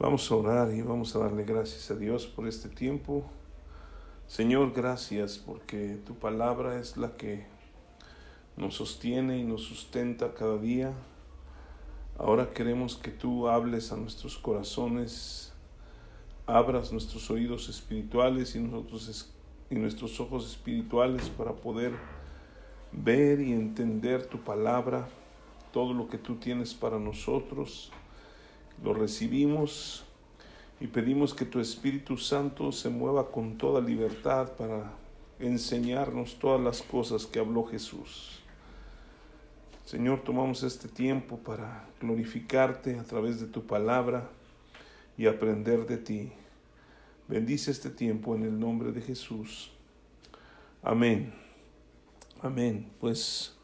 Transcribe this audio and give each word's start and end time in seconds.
Vamos 0.00 0.32
a 0.32 0.34
orar 0.34 0.72
y 0.72 0.80
vamos 0.80 1.14
a 1.14 1.18
darle 1.18 1.44
gracias 1.44 1.90
a 1.90 1.94
Dios 1.94 2.26
por 2.26 2.48
este 2.48 2.70
tiempo. 2.70 3.22
Señor, 4.26 4.72
gracias 4.72 5.36
porque 5.36 5.98
tu 6.06 6.14
palabra 6.14 6.80
es 6.80 6.96
la 6.96 7.18
que 7.18 7.44
nos 8.56 8.76
sostiene 8.76 9.36
y 9.36 9.44
nos 9.44 9.60
sustenta 9.60 10.32
cada 10.32 10.56
día. 10.56 10.94
Ahora 12.16 12.54
queremos 12.54 12.96
que 12.96 13.10
tú 13.10 13.46
hables 13.46 13.92
a 13.92 13.98
nuestros 13.98 14.38
corazones, 14.38 15.52
abras 16.46 16.92
nuestros 16.92 17.30
oídos 17.30 17.68
espirituales 17.68 18.56
y, 18.56 18.60
nosotros, 18.60 19.34
y 19.68 19.74
nuestros 19.74 20.18
ojos 20.18 20.48
espirituales 20.48 21.28
para 21.28 21.52
poder 21.52 21.92
ver 22.90 23.42
y 23.42 23.52
entender 23.52 24.24
tu 24.24 24.38
palabra, 24.38 25.10
todo 25.74 25.92
lo 25.92 26.08
que 26.08 26.16
tú 26.16 26.36
tienes 26.36 26.72
para 26.72 26.98
nosotros 26.98 27.92
lo 28.82 28.94
recibimos 28.94 30.04
y 30.80 30.86
pedimos 30.86 31.34
que 31.34 31.44
tu 31.44 31.60
Espíritu 31.60 32.16
Santo 32.16 32.72
se 32.72 32.88
mueva 32.88 33.30
con 33.30 33.58
toda 33.58 33.80
libertad 33.80 34.52
para 34.52 34.92
enseñarnos 35.38 36.38
todas 36.38 36.60
las 36.60 36.82
cosas 36.82 37.26
que 37.26 37.38
habló 37.38 37.64
Jesús. 37.64 38.40
Señor, 39.84 40.20
tomamos 40.20 40.62
este 40.62 40.88
tiempo 40.88 41.38
para 41.38 41.88
glorificarte 42.00 42.98
a 42.98 43.04
través 43.04 43.40
de 43.40 43.46
tu 43.46 43.66
palabra 43.66 44.30
y 45.18 45.26
aprender 45.26 45.86
de 45.86 45.98
ti. 45.98 46.32
Bendice 47.28 47.70
este 47.70 47.90
tiempo 47.90 48.34
en 48.34 48.44
el 48.44 48.58
nombre 48.58 48.92
de 48.92 49.02
Jesús. 49.02 49.70
Amén. 50.82 51.34
Amén. 52.40 52.90
Pues 53.00 53.54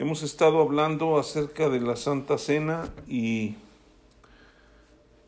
Hemos 0.00 0.22
estado 0.22 0.62
hablando 0.62 1.18
acerca 1.18 1.68
de 1.68 1.78
la 1.78 1.94
Santa 1.94 2.38
Cena 2.38 2.90
y 3.06 3.56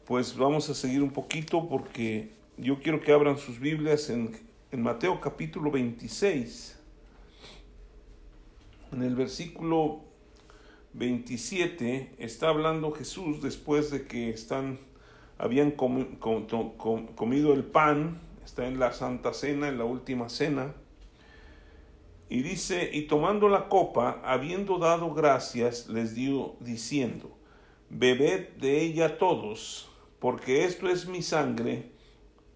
pues 0.06 0.34
vamos 0.34 0.70
a 0.70 0.74
seguir 0.74 1.02
un 1.02 1.10
poquito 1.10 1.68
porque 1.68 2.30
yo 2.56 2.80
quiero 2.80 3.02
que 3.02 3.12
abran 3.12 3.36
sus 3.36 3.60
Biblias 3.60 4.08
en, 4.08 4.34
en 4.70 4.82
Mateo 4.82 5.20
capítulo 5.20 5.70
26. 5.70 6.78
En 8.92 9.02
el 9.02 9.14
versículo 9.14 10.00
27 10.94 12.14
está 12.16 12.48
hablando 12.48 12.92
Jesús 12.92 13.42
después 13.42 13.90
de 13.90 14.06
que 14.06 14.30
están, 14.30 14.78
habían 15.36 15.72
comido 15.72 17.52
el 17.52 17.64
pan, 17.64 18.22
está 18.42 18.66
en 18.66 18.80
la 18.80 18.94
Santa 18.94 19.34
Cena, 19.34 19.68
en 19.68 19.76
la 19.76 19.84
última 19.84 20.30
cena 20.30 20.72
y 22.32 22.40
dice, 22.40 22.88
y 22.90 23.02
tomando 23.02 23.46
la 23.50 23.68
copa, 23.68 24.22
habiendo 24.24 24.78
dado 24.78 25.12
gracias, 25.12 25.88
les 25.88 26.14
dio 26.14 26.56
diciendo, 26.60 27.36
bebed 27.90 28.56
de 28.56 28.80
ella 28.80 29.18
todos, 29.18 29.90
porque 30.18 30.64
esto 30.64 30.88
es 30.88 31.06
mi 31.06 31.20
sangre 31.20 31.92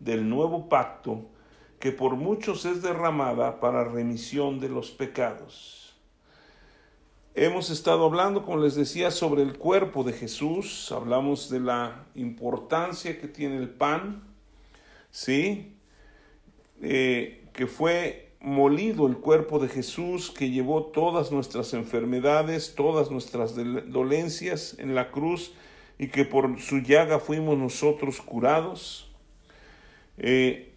del 0.01 0.31
nuevo 0.31 0.71
pacto, 0.71 1.27
que 1.79 1.93
por 1.93 2.17
muchos 2.17 2.65
es 2.65 2.81
derramada 2.81 3.61
para 3.61 3.85
remisión 3.85 4.61
de 4.61 4.71
los 4.71 4.93
pecados. 4.93 5.95
Hemos 7.35 7.69
estado 7.69 8.07
hablando, 8.07 8.45
como 8.45 8.63
les 8.63 8.77
decía, 8.77 9.11
sobre 9.11 9.43
el 9.43 9.59
cuerpo 9.59 10.05
de 10.05 10.15
Jesús, 10.15 10.91
hablamos 10.91 11.51
de 11.51 11.61
la 11.61 12.07
importancia 12.15 13.21
que 13.21 13.29
tiene 13.29 13.59
el 13.59 13.69
pan, 13.69 14.25
¿sí? 15.11 15.77
Eh, 16.81 17.47
que 17.53 17.67
fue 17.67 18.26
molido 18.41 19.06
el 19.06 19.17
cuerpo 19.17 19.59
de 19.59 19.69
Jesús 19.69 20.31
que 20.31 20.51
llevó 20.51 20.84
todas 20.84 21.33
nuestras 21.33 21.75
enfermedades, 21.75 22.75
todas 22.75 23.11
nuestras 23.11 23.55
dolencias 23.55 24.77
en 24.78 24.95
la 24.95 25.11
cruz 25.11 25.53
y 25.98 26.09
que 26.09 26.25
por 26.25 26.61
su 26.61 26.78
llaga 26.78 27.19
fuimos 27.19 27.59
nosotros 27.59 28.20
curados. 28.20 29.11
Eh, 30.19 30.75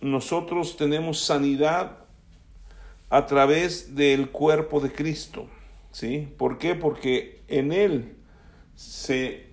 nosotros 0.00 0.76
tenemos 0.76 1.20
sanidad 1.20 1.98
a 3.10 3.26
través 3.26 3.94
del 3.94 4.30
cuerpo 4.30 4.80
de 4.80 4.92
Cristo. 4.92 5.48
¿Sí? 5.90 6.28
¿Por 6.36 6.58
qué? 6.58 6.74
Porque 6.74 7.42
en 7.48 7.72
Él 7.72 8.16
se, 8.74 9.48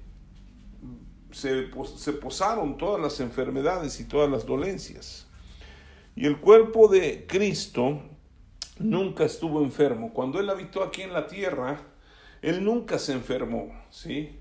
se, 1.31 1.69
se 1.97 2.13
posaron 2.13 2.77
todas 2.77 3.01
las 3.01 3.19
enfermedades 3.19 3.99
y 3.99 4.03
todas 4.03 4.29
las 4.29 4.45
dolencias. 4.45 5.24
Y 6.15 6.25
el 6.25 6.39
cuerpo 6.39 6.87
de 6.87 7.25
Cristo 7.27 8.01
nunca 8.79 9.25
estuvo 9.25 9.61
enfermo. 9.61 10.13
Cuando 10.13 10.39
Él 10.39 10.49
habitó 10.49 10.81
aquí 10.81 11.01
en 11.01 11.11
la 11.11 11.27
tierra, 11.27 11.81
Él 12.41 12.63
nunca 12.63 12.99
se 12.99 13.11
enfermó, 13.11 13.73
¿sí? 13.89 14.39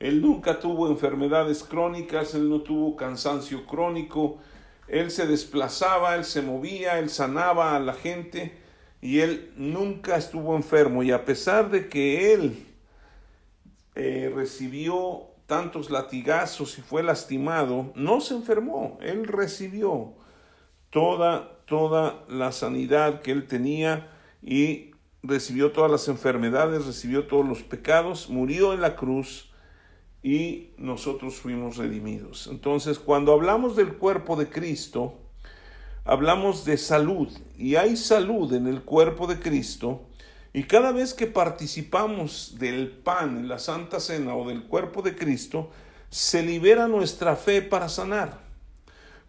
Él 0.00 0.20
nunca 0.20 0.58
tuvo 0.58 0.88
enfermedades 0.88 1.62
crónicas, 1.62 2.34
Él 2.34 2.48
no 2.48 2.62
tuvo 2.62 2.96
cansancio 2.96 3.66
crónico, 3.66 4.38
Él 4.88 5.12
se 5.12 5.28
desplazaba, 5.28 6.16
Él 6.16 6.24
se 6.24 6.42
movía, 6.42 6.98
Él 6.98 7.08
sanaba 7.08 7.76
a 7.76 7.80
la 7.80 7.94
gente 7.94 8.58
y 9.00 9.20
Él 9.20 9.52
nunca 9.56 10.16
estuvo 10.16 10.56
enfermo. 10.56 11.04
Y 11.04 11.12
a 11.12 11.24
pesar 11.24 11.70
de 11.70 11.88
que 11.88 12.32
Él 12.34 12.66
eh, 13.94 14.32
recibió 14.34 15.28
tantos 15.46 15.88
latigazos 15.88 16.78
y 16.78 16.82
fue 16.82 17.04
lastimado, 17.04 17.92
no 17.94 18.20
se 18.20 18.34
enfermó, 18.34 18.98
Él 19.02 19.28
recibió 19.28 20.14
toda, 20.92 21.56
toda 21.64 22.22
la 22.28 22.52
sanidad 22.52 23.22
que 23.22 23.32
él 23.32 23.48
tenía 23.48 24.12
y 24.42 24.90
recibió 25.22 25.72
todas 25.72 25.90
las 25.90 26.06
enfermedades, 26.08 26.84
recibió 26.84 27.26
todos 27.26 27.48
los 27.48 27.62
pecados, 27.62 28.28
murió 28.28 28.74
en 28.74 28.82
la 28.82 28.94
cruz 28.94 29.50
y 30.22 30.68
nosotros 30.76 31.36
fuimos 31.36 31.78
redimidos. 31.78 32.46
Entonces, 32.46 32.98
cuando 32.98 33.32
hablamos 33.32 33.74
del 33.74 33.94
cuerpo 33.94 34.36
de 34.36 34.50
Cristo, 34.50 35.14
hablamos 36.04 36.66
de 36.66 36.76
salud 36.76 37.28
y 37.56 37.76
hay 37.76 37.96
salud 37.96 38.52
en 38.52 38.66
el 38.66 38.82
cuerpo 38.82 39.26
de 39.26 39.40
Cristo 39.40 40.02
y 40.52 40.64
cada 40.64 40.92
vez 40.92 41.14
que 41.14 41.26
participamos 41.26 42.56
del 42.58 42.90
pan 42.90 43.38
en 43.38 43.48
la 43.48 43.58
Santa 43.58 43.98
Cena 43.98 44.34
o 44.34 44.46
del 44.46 44.64
cuerpo 44.64 45.00
de 45.00 45.16
Cristo, 45.16 45.70
se 46.10 46.42
libera 46.42 46.86
nuestra 46.86 47.34
fe 47.36 47.62
para 47.62 47.88
sanar. 47.88 48.51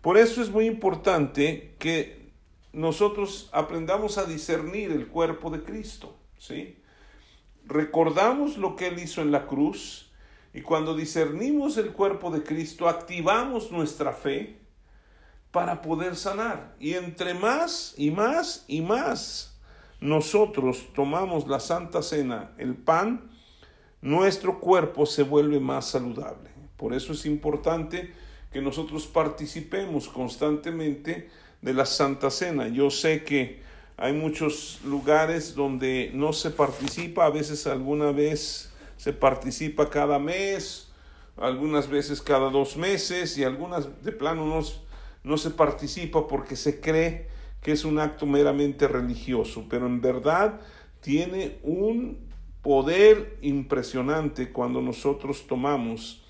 Por 0.03 0.17
eso 0.17 0.41
es 0.41 0.49
muy 0.49 0.65
importante 0.65 1.75
que 1.79 2.29
nosotros 2.73 3.49
aprendamos 3.53 4.17
a 4.17 4.25
discernir 4.25 4.91
el 4.91 5.07
cuerpo 5.07 5.49
de 5.49 5.63
Cristo, 5.63 6.17
¿sí? 6.37 6.77
Recordamos 7.65 8.57
lo 8.57 8.75
que 8.75 8.87
Él 8.87 8.99
hizo 8.99 9.21
en 9.21 9.31
la 9.31 9.47
cruz 9.47 10.11
y 10.53 10.59
cuando 10.59 10.93
discernimos 10.93 11.77
el 11.77 11.93
cuerpo 11.93 12.31
de 12.31 12.43
Cristo 12.43 12.89
activamos 12.89 13.71
nuestra 13.71 14.11
fe 14.11 14.59
para 15.51 15.81
poder 15.81 16.17
sanar. 16.17 16.75
Y 16.81 16.95
entre 16.95 17.33
más 17.33 17.93
y 17.95 18.11
más 18.11 18.65
y 18.67 18.81
más 18.81 19.57
nosotros 20.01 20.89
tomamos 20.93 21.47
la 21.47 21.61
Santa 21.61 22.01
Cena, 22.01 22.51
el 22.57 22.75
pan, 22.75 23.31
nuestro 24.01 24.59
cuerpo 24.59 25.05
se 25.05 25.23
vuelve 25.23 25.61
más 25.61 25.85
saludable. 25.85 26.49
Por 26.75 26.93
eso 26.93 27.13
es 27.13 27.25
importante 27.25 28.11
que 28.53 28.61
nosotros 28.61 29.07
participemos 29.07 30.07
constantemente 30.07 31.29
de 31.61 31.73
la 31.73 31.85
Santa 31.85 32.29
Cena. 32.29 32.67
Yo 32.67 32.91
sé 32.91 33.23
que 33.23 33.61
hay 33.97 34.13
muchos 34.13 34.79
lugares 34.85 35.55
donde 35.55 36.11
no 36.13 36.33
se 36.33 36.51
participa, 36.51 37.25
a 37.25 37.31
veces 37.31 37.65
alguna 37.67 38.11
vez 38.11 38.71
se 38.97 39.11
participa 39.11 39.89
cada 39.89 40.19
mes, 40.19 40.91
algunas 41.35 41.89
veces 41.89 42.21
cada 42.21 42.49
dos 42.51 42.77
meses 42.77 43.37
y 43.37 43.43
algunas 43.43 44.03
de 44.03 44.11
plano 44.11 44.45
no, 44.45 44.61
no 45.23 45.37
se 45.37 45.49
participa 45.49 46.27
porque 46.27 46.55
se 46.55 46.79
cree 46.79 47.27
que 47.61 47.71
es 47.71 47.85
un 47.85 47.97
acto 47.97 48.25
meramente 48.25 48.87
religioso, 48.87 49.65
pero 49.69 49.87
en 49.87 49.99
verdad 49.99 50.61
tiene 50.99 51.57
un 51.63 52.19
poder 52.61 53.37
impresionante 53.41 54.51
cuando 54.51 54.81
nosotros 54.81 55.47
tomamos 55.47 56.22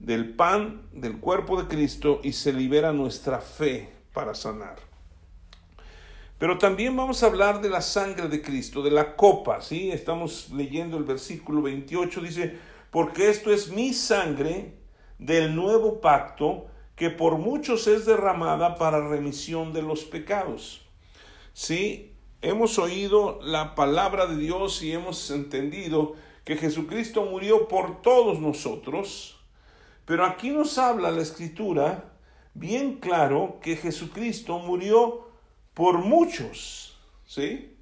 del 0.00 0.34
pan 0.34 0.88
del 0.92 1.18
cuerpo 1.18 1.62
de 1.62 1.68
Cristo 1.68 2.20
y 2.24 2.32
se 2.32 2.52
libera 2.52 2.92
nuestra 2.92 3.40
fe 3.40 3.92
para 4.12 4.34
sanar. 4.34 4.76
Pero 6.38 6.56
también 6.56 6.96
vamos 6.96 7.22
a 7.22 7.26
hablar 7.26 7.60
de 7.60 7.68
la 7.68 7.82
sangre 7.82 8.28
de 8.28 8.40
Cristo, 8.40 8.82
de 8.82 8.90
la 8.90 9.14
copa, 9.14 9.60
¿sí? 9.60 9.92
Estamos 9.92 10.48
leyendo 10.50 10.96
el 10.96 11.04
versículo 11.04 11.60
28, 11.60 12.20
dice, 12.22 12.56
porque 12.90 13.28
esto 13.28 13.52
es 13.52 13.70
mi 13.70 13.92
sangre 13.92 14.72
del 15.18 15.54
nuevo 15.54 16.00
pacto 16.00 16.66
que 16.96 17.10
por 17.10 17.36
muchos 17.36 17.86
es 17.86 18.06
derramada 18.06 18.76
para 18.76 19.06
remisión 19.06 19.74
de 19.74 19.82
los 19.82 20.04
pecados. 20.04 20.82
¿Sí? 21.52 22.14
Hemos 22.40 22.78
oído 22.78 23.38
la 23.42 23.74
palabra 23.74 24.26
de 24.26 24.38
Dios 24.38 24.82
y 24.82 24.92
hemos 24.92 25.30
entendido 25.30 26.14
que 26.44 26.56
Jesucristo 26.56 27.26
murió 27.26 27.68
por 27.68 28.00
todos 28.00 28.40
nosotros, 28.40 29.39
pero 30.10 30.24
aquí 30.24 30.50
nos 30.50 30.76
habla 30.76 31.12
la 31.12 31.22
escritura 31.22 32.12
bien 32.52 32.96
claro 32.96 33.60
que 33.62 33.76
Jesucristo 33.76 34.58
murió 34.58 35.28
por 35.72 35.98
muchos, 35.98 36.98
¿sí? 37.24 37.76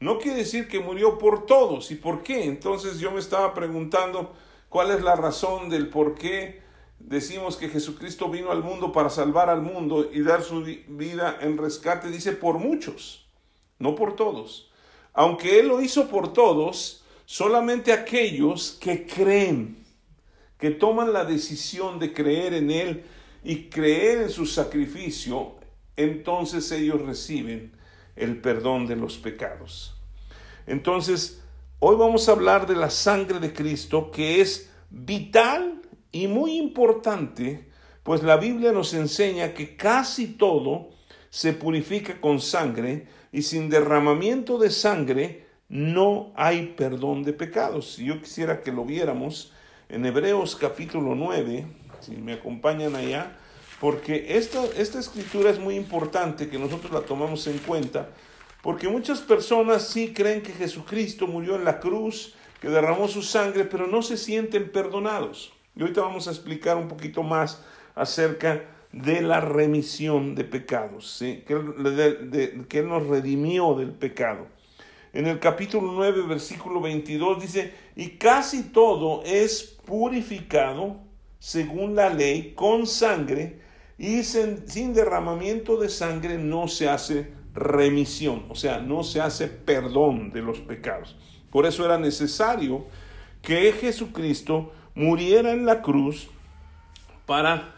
No 0.00 0.18
quiere 0.18 0.38
decir 0.38 0.66
que 0.66 0.80
murió 0.80 1.18
por 1.18 1.44
todos. 1.44 1.90
¿Y 1.90 1.96
por 1.96 2.22
qué? 2.22 2.44
Entonces 2.44 3.00
yo 3.00 3.10
me 3.10 3.18
estaba 3.18 3.52
preguntando, 3.52 4.34
¿Cuál 4.70 4.92
es 4.92 5.02
la 5.02 5.14
razón 5.14 5.68
del 5.68 5.90
por 5.90 6.14
qué 6.14 6.62
decimos 6.98 7.58
que 7.58 7.68
Jesucristo 7.68 8.30
vino 8.30 8.50
al 8.50 8.62
mundo 8.62 8.90
para 8.90 9.10
salvar 9.10 9.50
al 9.50 9.60
mundo 9.60 10.08
y 10.10 10.22
dar 10.22 10.42
su 10.42 10.62
vida 10.62 11.36
en 11.42 11.58
rescate? 11.58 12.08
Dice 12.08 12.32
por 12.32 12.56
muchos, 12.56 13.26
no 13.78 13.94
por 13.94 14.16
todos. 14.16 14.70
Aunque 15.12 15.60
Él 15.60 15.68
lo 15.68 15.82
hizo 15.82 16.08
por 16.08 16.32
todos, 16.32 17.04
solamente 17.26 17.92
aquellos 17.92 18.72
que 18.80 19.06
creen, 19.06 19.87
que 20.58 20.70
toman 20.70 21.12
la 21.12 21.24
decisión 21.24 21.98
de 21.98 22.12
creer 22.12 22.54
en 22.54 22.70
Él 22.70 23.04
y 23.44 23.64
creer 23.64 24.22
en 24.22 24.30
su 24.30 24.44
sacrificio, 24.44 25.56
entonces 25.96 26.70
ellos 26.72 27.00
reciben 27.02 27.72
el 28.16 28.40
perdón 28.40 28.86
de 28.86 28.96
los 28.96 29.18
pecados. 29.18 29.96
Entonces, 30.66 31.42
hoy 31.78 31.96
vamos 31.96 32.28
a 32.28 32.32
hablar 32.32 32.66
de 32.66 32.76
la 32.76 32.90
sangre 32.90 33.38
de 33.38 33.52
Cristo 33.52 34.10
que 34.10 34.40
es 34.40 34.70
vital 34.90 35.80
y 36.10 36.26
muy 36.26 36.58
importante, 36.58 37.68
pues 38.02 38.22
la 38.22 38.36
Biblia 38.36 38.72
nos 38.72 38.94
enseña 38.94 39.54
que 39.54 39.76
casi 39.76 40.26
todo 40.26 40.90
se 41.30 41.52
purifica 41.52 42.20
con 42.20 42.40
sangre 42.40 43.06
y 43.30 43.42
sin 43.42 43.68
derramamiento 43.68 44.58
de 44.58 44.70
sangre 44.70 45.46
no 45.68 46.32
hay 46.34 46.74
perdón 46.76 47.22
de 47.22 47.34
pecados. 47.34 47.94
Si 47.94 48.06
yo 48.06 48.20
quisiera 48.20 48.62
que 48.62 48.72
lo 48.72 48.84
viéramos 48.84 49.52
en 49.88 50.04
Hebreos 50.04 50.54
capítulo 50.54 51.14
9, 51.14 51.66
si 52.00 52.16
me 52.16 52.34
acompañan 52.34 52.94
allá, 52.94 53.36
porque 53.80 54.36
esta, 54.36 54.64
esta 54.76 54.98
escritura 54.98 55.50
es 55.50 55.58
muy 55.58 55.76
importante 55.76 56.48
que 56.48 56.58
nosotros 56.58 56.92
la 56.92 57.00
tomamos 57.00 57.46
en 57.46 57.58
cuenta, 57.58 58.10
porque 58.62 58.88
muchas 58.88 59.20
personas 59.20 59.88
sí 59.88 60.12
creen 60.12 60.42
que 60.42 60.52
Jesucristo 60.52 61.26
murió 61.26 61.56
en 61.56 61.64
la 61.64 61.80
cruz, 61.80 62.34
que 62.60 62.68
derramó 62.68 63.08
su 63.08 63.22
sangre, 63.22 63.64
pero 63.64 63.86
no 63.86 64.02
se 64.02 64.16
sienten 64.16 64.70
perdonados. 64.70 65.52
Y 65.74 65.80
ahorita 65.80 66.02
vamos 66.02 66.28
a 66.28 66.32
explicar 66.32 66.76
un 66.76 66.88
poquito 66.88 67.22
más 67.22 67.62
acerca 67.94 68.64
de 68.92 69.22
la 69.22 69.40
remisión 69.40 70.34
de 70.34 70.44
pecados, 70.44 71.10
¿sí? 71.18 71.44
que, 71.46 72.66
que 72.68 72.78
Él 72.80 72.88
nos 72.88 73.06
redimió 73.06 73.74
del 73.74 73.92
pecado. 73.92 74.48
En 75.12 75.26
el 75.26 75.38
capítulo 75.38 75.92
9, 75.92 76.22
versículo 76.22 76.80
22 76.80 77.40
dice, 77.40 77.72
y 77.96 78.10
casi 78.10 78.64
todo 78.64 79.22
es 79.24 79.78
purificado 79.84 80.96
según 81.38 81.94
la 81.94 82.10
ley 82.10 82.52
con 82.54 82.86
sangre, 82.86 83.60
y 83.96 84.22
sin, 84.22 84.94
derramamiento 84.94 85.76
de 85.76 85.88
sangre 85.88 86.38
no 86.38 86.68
se 86.68 86.88
hace 86.88 87.32
remisión, 87.54 88.44
o 88.48 88.54
sea, 88.54 88.78
no 88.78 89.02
se 89.02 89.20
hace 89.20 89.48
perdón 89.48 90.30
de 90.30 90.40
los 90.40 90.60
pecados. 90.60 91.16
Por 91.50 91.66
eso 91.66 91.84
era 91.84 91.98
necesario 91.98 92.86
que 93.42 93.72
Jesucristo 93.72 94.72
muriera 94.94 95.52
en 95.52 95.66
la 95.66 95.82
cruz 95.82 96.28
para 97.26 97.74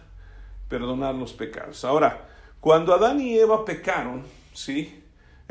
perdonar 0.68 1.14
los 1.14 1.32
pecados. 1.32 1.84
Ahora, 1.84 2.28
cuando 2.60 2.92
Adán 2.92 3.20
y 3.20 3.38
Eva 3.38 3.64
pecaron, 3.64 4.22
¿sí? 4.52 4.99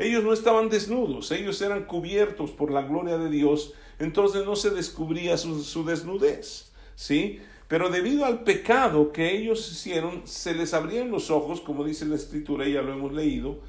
Ellos 0.00 0.24
no 0.24 0.32
estaban 0.32 0.70
desnudos, 0.70 1.30
ellos 1.30 1.60
eran 1.60 1.84
cubiertos 1.84 2.52
por 2.52 2.70
la 2.70 2.80
gloria 2.80 3.18
de 3.18 3.28
Dios, 3.28 3.74
entonces 3.98 4.46
no 4.46 4.56
se 4.56 4.70
descubría 4.70 5.36
su, 5.36 5.84
desnudez, 5.84 6.72
¿sí? 6.94 7.40
Pero 7.68 7.90
debido 7.90 8.24
al 8.24 8.42
pecado 8.42 9.12
que 9.12 9.36
ellos 9.36 9.70
hicieron, 9.70 10.22
se 10.26 10.54
les 10.54 10.72
abrieron 10.72 11.10
los 11.10 11.30
ojos, 11.30 11.60
como 11.60 11.84
dice 11.84 12.06
la 12.06 12.16
escritura, 12.16 12.66
ya 12.66 12.80
lo 12.80 12.94
hemos 12.94 13.12
leído, 13.12 13.60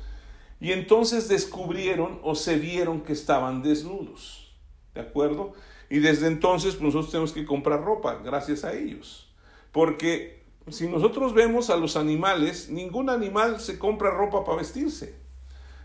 y 0.61 0.71
entonces 0.71 1.27
descubrieron 1.27 2.21
o 2.23 2.33
se 2.35 2.57
vieron 2.57 3.01
que 3.01 3.11
estaban 3.11 3.61
desnudos. 3.61 4.55
¿De 4.95 5.01
acuerdo? 5.01 5.51
Y 5.89 5.99
desde 5.99 6.27
entonces 6.27 6.75
pues, 6.75 6.93
nosotros 6.93 7.11
tenemos 7.11 7.33
que 7.33 7.43
comprar 7.43 7.83
ropa 7.83 8.21
gracias 8.23 8.63
a 8.63 8.73
ellos. 8.73 9.33
Porque 9.73 10.45
si 10.69 10.87
nosotros 10.87 11.33
vemos 11.33 11.69
a 11.69 11.75
los 11.75 11.97
animales, 11.97 12.69
ningún 12.69 13.09
animal 13.09 13.59
se 13.59 13.77
compra 13.77 14.11
ropa 14.11 14.45
para 14.45 14.59
vestirse. 14.59 15.20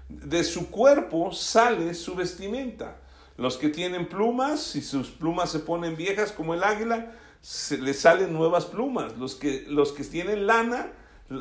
De 0.09 0.45
su 0.45 0.71
cuerpo 0.71 1.33
sale 1.33 1.95
su 1.95 2.15
vestimenta. 2.15 2.99
Los 3.37 3.57
que 3.57 3.69
tienen 3.69 4.09
plumas, 4.09 4.61
si 4.63 4.81
sus 4.81 5.11
plumas 5.11 5.51
se 5.51 5.59
ponen 5.59 5.97
viejas 5.97 6.33
como 6.33 6.55
el 6.55 6.63
águila, 6.63 7.13
se 7.41 7.79
les 7.79 8.01
salen 8.01 8.33
nuevas 8.33 8.65
plumas. 8.65 9.17
Los 9.19 9.35
que, 9.35 9.65
los 9.69 9.93
que 9.93 10.05
tienen 10.05 10.47
lana, 10.47 10.93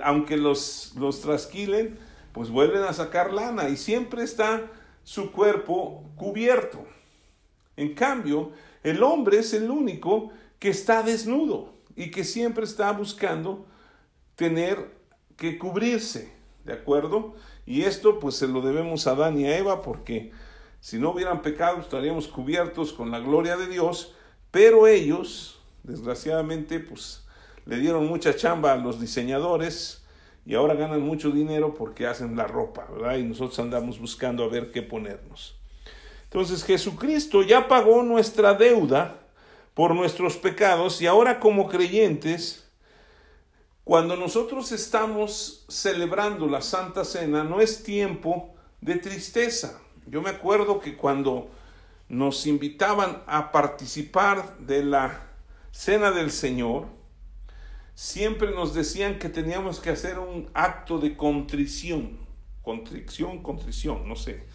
aunque 0.03 0.37
los, 0.37 0.93
los 0.97 1.21
trasquilen, 1.21 1.97
pues 2.33 2.49
vuelven 2.49 2.83
a 2.83 2.93
sacar 2.93 3.31
lana 3.31 3.69
y 3.69 3.77
siempre 3.77 4.23
está 4.23 4.69
su 5.03 5.31
cuerpo 5.31 6.03
cubierto. 6.17 6.85
En 7.77 7.93
cambio, 7.93 8.51
el 8.83 9.03
hombre 9.03 9.39
es 9.39 9.53
el 9.53 9.69
único 9.71 10.31
que 10.59 10.69
está 10.69 11.01
desnudo 11.01 11.73
y 11.95 12.11
que 12.11 12.23
siempre 12.23 12.65
está 12.65 12.91
buscando 12.91 13.65
tener 14.35 14.93
que 15.37 15.57
cubrirse, 15.57 16.33
¿de 16.65 16.73
acuerdo? 16.73 17.35
Y 17.65 17.83
esto 17.83 18.19
pues 18.19 18.35
se 18.35 18.47
lo 18.47 18.61
debemos 18.61 19.07
a 19.07 19.11
Adán 19.11 19.39
y 19.39 19.45
a 19.45 19.57
Eva 19.57 19.81
porque 19.81 20.31
si 20.79 20.99
no 20.99 21.11
hubieran 21.11 21.41
pecado 21.41 21.79
estaríamos 21.79 22.27
cubiertos 22.27 22.93
con 22.93 23.11
la 23.11 23.19
gloria 23.19 23.57
de 23.57 23.67
Dios, 23.67 24.13
pero 24.51 24.87
ellos 24.87 25.55
Desgraciadamente, 25.85 26.79
pues 26.79 27.23
le 27.65 27.77
dieron 27.77 28.07
mucha 28.07 28.35
chamba 28.35 28.73
a 28.73 28.77
los 28.77 28.99
diseñadores 28.99 30.03
y 30.45 30.55
ahora 30.55 30.73
ganan 30.73 31.01
mucho 31.01 31.29
dinero 31.31 31.75
porque 31.75 32.07
hacen 32.07 32.35
la 32.35 32.47
ropa, 32.47 32.87
¿verdad? 32.91 33.17
Y 33.17 33.23
nosotros 33.23 33.59
andamos 33.59 33.99
buscando 33.99 34.43
a 34.43 34.47
ver 34.47 34.71
qué 34.71 34.81
ponernos. 34.81 35.55
Entonces 36.23 36.63
Jesucristo 36.63 37.43
ya 37.43 37.67
pagó 37.67 38.01
nuestra 38.01 38.55
deuda 38.55 39.19
por 39.75 39.93
nuestros 39.93 40.37
pecados 40.37 41.01
y 41.01 41.07
ahora 41.07 41.39
como 41.39 41.69
creyentes, 41.69 42.64
cuando 43.85 44.15
nosotros 44.15 44.71
estamos 44.71 45.63
celebrando 45.69 46.47
la 46.47 46.61
Santa 46.61 47.05
Cena, 47.05 47.43
no 47.43 47.61
es 47.61 47.83
tiempo 47.83 48.55
de 48.81 48.95
tristeza. 48.95 49.79
Yo 50.07 50.23
me 50.23 50.31
acuerdo 50.31 50.79
que 50.79 50.97
cuando 50.97 51.51
nos 52.09 52.47
invitaban 52.47 53.21
a 53.27 53.51
participar 53.51 54.57
de 54.57 54.83
la 54.83 55.27
cena 55.69 56.09
del 56.09 56.31
Señor, 56.31 56.87
siempre 57.93 58.55
nos 58.55 58.73
decían 58.73 59.19
que 59.19 59.29
teníamos 59.29 59.79
que 59.79 59.91
hacer 59.91 60.17
un 60.17 60.49
acto 60.55 60.97
de 60.97 61.15
contrición, 61.15 62.17
contrición, 62.63 63.43
contrición, 63.43 64.09
no 64.09 64.15
sé. 64.15 64.45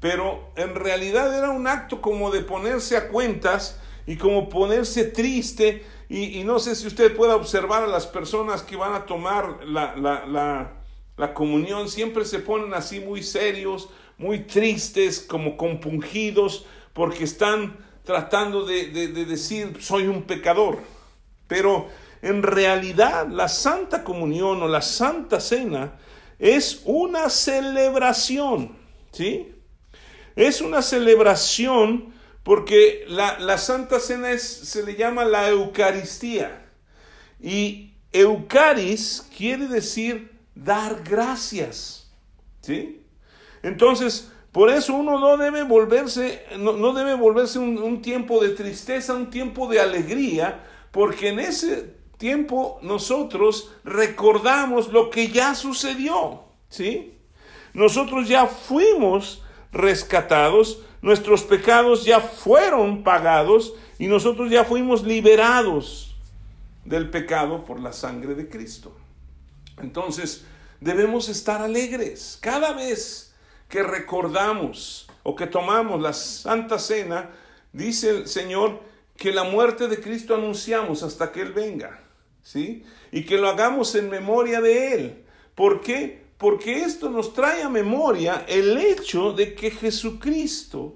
Pero 0.00 0.52
en 0.56 0.74
realidad 0.74 1.34
era 1.34 1.48
un 1.48 1.66
acto 1.66 2.02
como 2.02 2.30
de 2.30 2.42
ponerse 2.42 2.98
a 2.98 3.08
cuentas 3.08 3.80
y 4.06 4.16
como 4.16 4.50
ponerse 4.50 5.04
triste. 5.04 5.82
Y, 6.12 6.42
no 6.42 6.58
sé 6.58 6.74
si 6.74 6.88
usted 6.88 7.16
puede 7.16 7.32
observar 7.32 7.84
a 7.84 7.86
las 7.86 8.06
personas 8.08 8.62
que 8.62 8.74
van 8.74 8.94
a 8.94 9.06
tomar 9.06 9.64
la, 9.64 9.94
la, 9.96 10.72
la 11.16 11.34
comunión, 11.34 11.88
siempre 11.88 12.24
se 12.24 12.40
ponen 12.40 12.74
así 12.74 12.98
muy 12.98 13.22
serios, 13.22 13.88
muy 14.18 14.40
tristes, 14.40 15.20
como 15.20 15.56
compungidos, 15.56 16.66
porque 16.92 17.24
están 17.24 17.76
tratando 18.04 18.64
de, 18.64 18.88
decir 19.08 19.76
soy 19.80 20.06
un 20.06 20.22
pecador. 20.22 20.78
Pero 21.46 21.88
en 22.22 22.42
realidad 22.42 23.28
la 23.28 23.48
Santa 23.48 24.02
Comunión 24.02 24.62
o 24.62 24.68
la 24.68 24.82
Santa 24.82 25.40
Cena 25.40 25.98
es 26.38 26.82
una 26.84 27.28
celebración, 27.28 28.76
¿sí? 29.12 29.54
Es 30.36 30.60
una 30.60 30.80
celebración 30.80 32.14
porque 32.42 33.04
la, 33.08 33.58
Santa 33.58 34.00
Cena 34.00 34.30
es, 34.30 34.42
se 34.42 34.82
le 34.82 34.96
llama 34.96 35.24
la 35.24 35.48
Eucaristía. 35.48 36.66
Y 37.40 37.94
Eucaris 38.12 39.26
quiere 39.36 39.68
decir 39.68 40.32
dar 40.54 41.02
gracias, 41.02 42.10
¿sí? 42.60 43.02
Entonces, 43.62 44.30
por 44.52 44.68
eso 44.68 44.94
uno 44.94 45.18
no 45.20 45.36
debe 45.36 45.62
volverse, 45.62 46.44
no, 46.58 46.92
debe 46.92 47.14
volverse 47.14 47.58
un, 47.58 48.02
tiempo 48.02 48.42
de 48.42 48.50
tristeza, 48.50 49.14
un 49.14 49.30
tiempo 49.30 49.68
de 49.68 49.80
alegría, 49.80 50.64
porque 50.90 51.28
en 51.28 51.38
ese 51.38 51.94
tiempo 52.16 52.78
nosotros 52.82 53.70
recordamos 53.84 54.92
lo 54.92 55.08
que 55.08 55.28
ya 55.28 55.54
sucedió, 55.54 56.44
¿sí? 56.68 57.14
Nosotros 57.74 58.28
ya 58.28 58.46
fuimos 58.46 59.42
rescatados, 59.70 60.82
nuestros 61.02 61.42
pecados 61.44 62.04
ya 62.04 62.20
fueron 62.20 63.02
pagados 63.02 63.74
y 63.98 64.06
nosotros 64.06 64.50
ya 64.50 64.64
fuimos 64.64 65.02
liberados 65.02 66.16
del 66.84 67.10
pecado 67.10 67.64
por 67.64 67.80
la 67.80 67.92
sangre 67.92 68.34
de 68.34 68.48
Cristo. 68.48 68.96
Entonces, 69.80 70.44
debemos 70.80 71.28
estar 71.28 71.62
alegres 71.62 72.38
cada 72.40 72.72
vez 72.72 73.34
que 73.68 73.82
recordamos 73.82 75.08
o 75.22 75.36
que 75.36 75.46
tomamos 75.46 76.00
la 76.00 76.12
Santa 76.12 76.78
Cena, 76.78 77.30
dice 77.72 78.10
el 78.10 78.26
Señor 78.26 78.80
que 79.16 79.32
la 79.32 79.44
muerte 79.44 79.86
de 79.86 80.00
Cristo 80.00 80.34
anunciamos 80.34 81.02
hasta 81.02 81.30
que 81.30 81.42
Él 81.42 81.52
venga, 81.52 82.00
¿sí? 82.42 82.84
Y 83.12 83.24
que 83.24 83.36
lo 83.36 83.48
hagamos 83.48 83.94
en 83.94 84.08
memoria 84.08 84.60
de 84.60 84.94
Él. 84.94 85.24
¿Por 85.54 85.82
qué? 85.82 86.24
Porque 86.40 86.84
esto 86.84 87.10
nos 87.10 87.34
trae 87.34 87.62
a 87.62 87.68
memoria 87.68 88.46
el 88.48 88.78
hecho 88.78 89.32
de 89.32 89.54
que 89.54 89.70
Jesucristo 89.70 90.94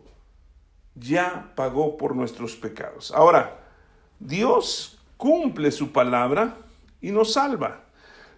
ya 0.95 1.53
pagó 1.55 1.99
por 1.99 2.17
nuestros 2.17 2.57
pecados. 2.57 3.13
Ahora, 3.15 3.63
Dios 4.19 4.99
cumple 5.19 5.71
su 5.71 5.93
palabra 5.93 6.57
y 7.03 7.11
nos 7.11 7.35
salva. 7.35 7.85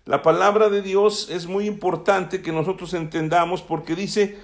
La 0.05 0.21
palabra 0.23 0.69
de 0.69 0.83
Dios 0.83 1.29
es 1.31 1.47
muy 1.47 1.67
importante 1.67 2.43
que 2.43 2.51
nosotros 2.51 2.93
entendamos 2.93 3.63
porque 3.63 3.95
dice 3.95 4.37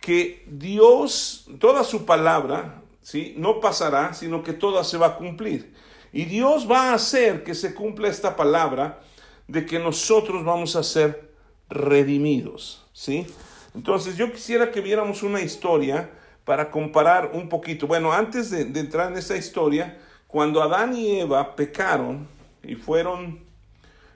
que 0.00 0.44
Dios, 0.48 1.46
toda 1.60 1.84
su 1.84 2.04
palabra, 2.04 2.82
¿sí? 3.00 3.34
no 3.36 3.60
pasará, 3.60 4.12
sino 4.12 4.42
que 4.42 4.54
toda 4.54 4.82
se 4.82 4.98
va 4.98 5.06
a 5.06 5.16
cumplir. 5.16 5.72
Y 6.12 6.24
Dios 6.24 6.68
va 6.68 6.90
a 6.90 6.94
hacer 6.94 7.44
que 7.44 7.54
se 7.54 7.76
cumpla 7.76 8.08
esta 8.08 8.34
palabra 8.34 9.02
de 9.46 9.64
que 9.64 9.78
nosotros 9.78 10.44
vamos 10.44 10.74
a 10.74 10.82
ser 10.82 11.27
redimidos. 11.68 12.84
¿sí? 12.92 13.26
Entonces 13.74 14.16
yo 14.16 14.32
quisiera 14.32 14.70
que 14.70 14.80
viéramos 14.80 15.22
una 15.22 15.40
historia 15.40 16.10
para 16.44 16.70
comparar 16.70 17.32
un 17.34 17.48
poquito. 17.48 17.86
Bueno, 17.86 18.12
antes 18.12 18.50
de, 18.50 18.62
entrar 18.80 19.12
en 19.12 19.18
esta 19.18 19.36
historia, 19.36 19.98
cuando 20.26 20.62
Adán 20.62 20.96
y 20.96 21.20
Eva 21.20 21.54
pecaron 21.54 22.26
y 22.62 22.74
fueron 22.74 23.40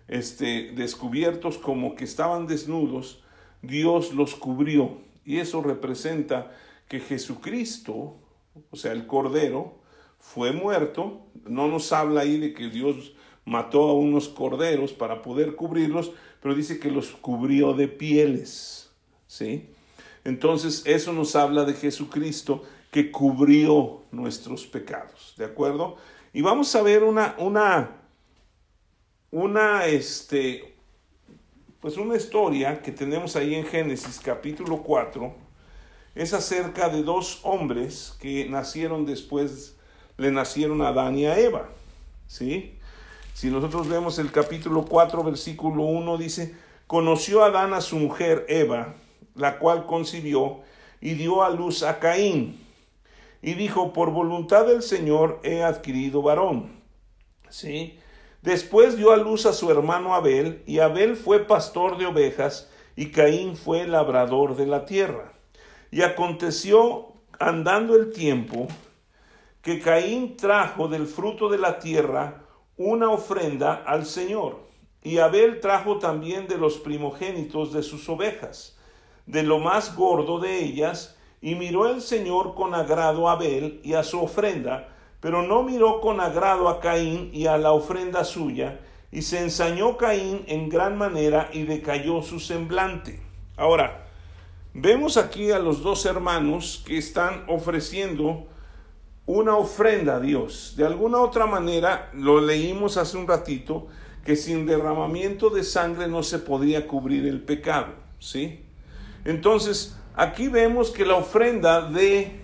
este, 0.09 0.73
descubiertos 0.73 1.59
como 1.59 1.94
que 1.94 2.04
estaban 2.04 2.47
desnudos, 2.47 3.23
Dios 3.61 4.14
los 4.14 4.35
cubrió. 4.35 4.99
Y 5.25 5.38
eso 5.38 5.62
representa 5.62 6.52
que 6.88 7.00
Jesucristo, 7.00 8.16
o 8.71 8.76
sea, 8.76 8.92
el 8.92 9.06
Cordero, 9.06 9.78
fue 10.18 10.52
muerto. 10.52 11.26
No 11.44 11.68
nos 11.68 11.92
habla 11.92 12.23
ahí 12.23 12.38
de 12.38 12.54
que 12.54 12.68
Dios 12.68 13.12
mató 13.44 13.90
a 13.90 13.94
unos 13.94 14.28
corderos 14.28 14.92
para 14.92 15.21
poder 15.23 15.54
cubrirlos, 15.54 16.12
pero 16.43 16.55
dice 16.55 16.79
que 16.79 16.91
los 16.91 17.11
cubrió 17.13 17.73
de 17.73 17.89
pieles. 17.89 18.91
¿Sí? 19.27 19.71
Entonces, 20.25 20.83
eso 20.85 21.13
nos 21.13 21.37
habla 21.37 21.65
de 21.65 21.73
Jesucristo 21.73 22.63
que 22.91 23.11
cubrió 23.11 24.03
nuestros 24.11 24.67
pecados. 24.67 25.35
¿De 25.39 25.45
acuerdo? 25.45 25.97
Y 26.35 26.43
vamos 26.43 26.75
a 26.75 26.83
ver 26.83 27.03
una, 27.03 27.35
una 27.39 28.03
una, 29.33 29.87
este, 29.87 30.75
pues 31.81 31.97
una 31.97 32.17
historia 32.17 32.83
que 32.83 32.93
tenemos 32.93 33.35
ahí 33.35 33.55
en 33.55 33.65
Génesis 33.65 34.21
capítulo 34.23 34.83
4 34.83 35.35
es 36.15 36.35
acerca 36.35 36.91
de 36.91 37.03
dos 37.03 37.41
hombres 37.43 38.15
que 38.21 38.47
nacieron 38.49 39.07
después, 39.07 39.75
le 40.19 40.31
nacieron 40.31 40.83
a 40.83 40.89
Adán 40.89 41.17
y 41.17 41.25
a 41.25 41.39
Eva. 41.39 41.71
¿Sí? 42.29 42.79
Si 43.35 43.51
nosotros 43.51 43.89
vemos 43.89 44.19
el 44.19 44.31
capítulo 44.31 44.85
4, 44.85 45.25
versículo 45.25 45.83
1, 45.85 46.19
dice, 46.19 46.55
conoció 46.87 47.43
Adán 47.43 47.73
a 47.73 47.81
su 47.81 47.97
mujer 47.97 48.45
Eva, 48.49 48.95
la 49.35 49.59
cual 49.59 49.87
concibió 49.87 50.61
y 51.01 51.15
dio 51.15 51.43
a 51.43 51.51
luz 51.51 51.83
a 51.83 51.99
Caín. 51.99 52.61
Y 53.41 53.55
dijo, 53.55 53.93
por 53.93 54.11
voluntad 54.11 54.67
del 54.67 54.83
Señor 54.83 55.41
he 55.43 55.65
adquirido 55.65 56.23
varón. 56.23 56.81
¿Sí? 57.49 57.99
Después 58.43 58.97
dio 58.97 59.12
a 59.12 59.17
luz 59.17 59.47
a 59.47 59.53
su 59.53 59.71
hermano 59.71 60.15
Abel, 60.15 60.62
y 60.67 60.79
Abel 60.79 61.17
fue 61.17 61.41
pastor 61.41 61.97
de 61.97 62.07
ovejas, 62.07 62.71
y 62.95 63.11
Caín 63.11 63.57
fue 63.57 63.87
labrador 63.87 64.57
de 64.57 64.67
la 64.67 64.85
tierra. 64.85 65.33
Y 65.91 66.03
aconteció, 66.03 67.15
andando 67.39 67.97
el 67.97 68.12
tiempo, 68.12 68.69
que 69.62 69.81
Caín 69.81 70.37
trajo 70.37 70.89
del 70.89 71.07
fruto 71.07 71.49
de 71.49 71.59
la 71.59 71.79
tierra 71.79 72.43
una 72.76 73.11
ofrenda 73.11 73.83
al 73.87 74.07
Señor, 74.07 74.61
y 75.02 75.19
Abel 75.19 75.61
trajo 75.61 75.99
también 75.99 76.47
de 76.49 76.59
los 76.59 76.79
primogénitos 76.79 77.73
de 77.73 77.83
sus 77.83 78.09
ovejas, 78.09 78.79
de 79.26 79.43
lo 79.43 79.59
más 79.59 79.95
gordo 79.97 80.38
de 80.38 80.64
ellas, 80.64 81.17
y 81.41 81.55
miró 81.55 81.88
el 81.88 82.00
Señor 82.00 82.55
con 82.55 82.75
agrado 82.75 83.29
a 83.29 83.33
Abel 83.33 83.81
y 83.83 83.95
a 83.95 84.05
su 84.05 84.21
ofrenda, 84.21 84.88
pero 85.21 85.43
no 85.43 85.62
miró 85.62 86.00
con 86.00 86.21
agrado 86.21 86.69
a 86.69 86.81
Caín 86.81 87.31
y 87.33 87.47
a 87.47 87.59
la 87.59 87.73
ofrenda 87.73 88.25
suya, 88.25 88.81
y 89.11 89.23
se 89.23 89.41
ensañó 89.41 89.97
Caín 89.97 90.45
en 90.47 90.69
gran 90.69 90.97
manera 90.97 91.50
y 91.52 91.64
decayó 91.64 92.23
su 92.23 92.41
semblante. 92.41 93.21
Ahora, 93.57 94.07
vemos 94.73 95.17
aquí 95.17 95.50
a 95.50 95.59
los 95.59 95.83
dos 95.83 96.07
hermanos 96.07 96.83
que 96.87 96.97
están 96.97 97.45
ofreciendo 97.49 98.47
una 99.26 99.57
ofrenda 99.57 100.17
a 100.17 100.21
Dios. 100.21 100.75
De 100.76 100.85
alguna 100.85 101.19
otra 101.19 101.47
manera, 101.47 102.11
lo 102.14 102.41
leímos 102.41 102.97
hace 102.97 103.17
un 103.17 103.26
ratito, 103.26 103.87
que 104.25 104.37
sin 104.37 104.67
derramamiento 104.67 105.50
de 105.50 105.64
sangre 105.64 106.07
no 106.07 106.23
se 106.23 106.38
podía 106.38 106.87
cubrir 106.87 107.26
el 107.26 107.43
pecado, 107.43 107.88
¿sí? 108.19 108.64
Entonces, 109.25 109.97
aquí 110.14 110.49
vemos 110.49 110.91
que 110.91 111.05
la 111.05 111.17
ofrenda 111.17 111.88
de 111.88 112.41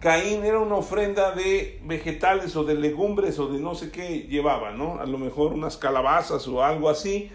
Caín 0.00 0.44
era 0.44 0.60
una 0.60 0.76
ofrenda 0.76 1.32
de 1.32 1.80
vegetales 1.84 2.56
o 2.56 2.64
de 2.64 2.74
legumbres 2.74 3.38
o 3.38 3.48
de 3.48 3.58
no 3.60 3.74
sé 3.74 3.90
qué 3.90 4.26
llevaba, 4.28 4.70
¿no? 4.70 5.00
A 5.00 5.06
lo 5.06 5.18
mejor 5.18 5.52
unas 5.52 5.76
calabazas 5.76 6.46
o 6.46 6.62
algo 6.62 6.88
así, 6.88 7.30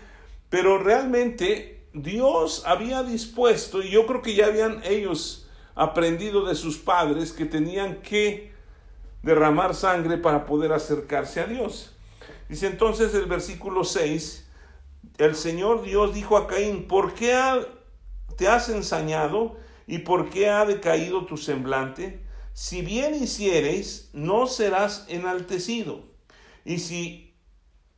pero 0.49 0.77
realmente 0.77 1.87
Dios 1.93 2.63
había 2.65 3.03
dispuesto, 3.03 3.81
y 3.81 3.89
yo 3.89 4.05
creo 4.05 4.21
que 4.21 4.35
ya 4.35 4.47
habían 4.47 4.81
ellos 4.83 5.38
aprendido 5.81 6.45
de 6.45 6.55
sus 6.55 6.77
padres 6.77 7.31
que 7.31 7.45
tenían 7.45 8.01
que 8.01 8.53
derramar 9.23 9.73
sangre 9.75 10.17
para 10.17 10.45
poder 10.45 10.71
acercarse 10.73 11.41
a 11.41 11.45
Dios. 11.45 11.95
Dice 12.47 12.67
entonces 12.67 13.13
el 13.15 13.25
versículo 13.25 13.83
6, 13.83 14.47
el 15.17 15.35
Señor 15.35 15.83
Dios 15.83 16.13
dijo 16.13 16.37
a 16.37 16.47
Caín, 16.47 16.87
¿por 16.87 17.13
qué 17.13 17.37
te 18.37 18.47
has 18.47 18.69
ensañado 18.69 19.57
y 19.87 19.99
por 19.99 20.29
qué 20.29 20.49
ha 20.49 20.65
decaído 20.65 21.25
tu 21.25 21.37
semblante? 21.37 22.29
si 22.59 22.81
bien 22.81 23.15
hiciereis, 23.15 24.09
no 24.11 24.45
serás 24.45 25.05
enaltecido. 25.07 26.01
Y 26.65 26.79
si 26.79 27.33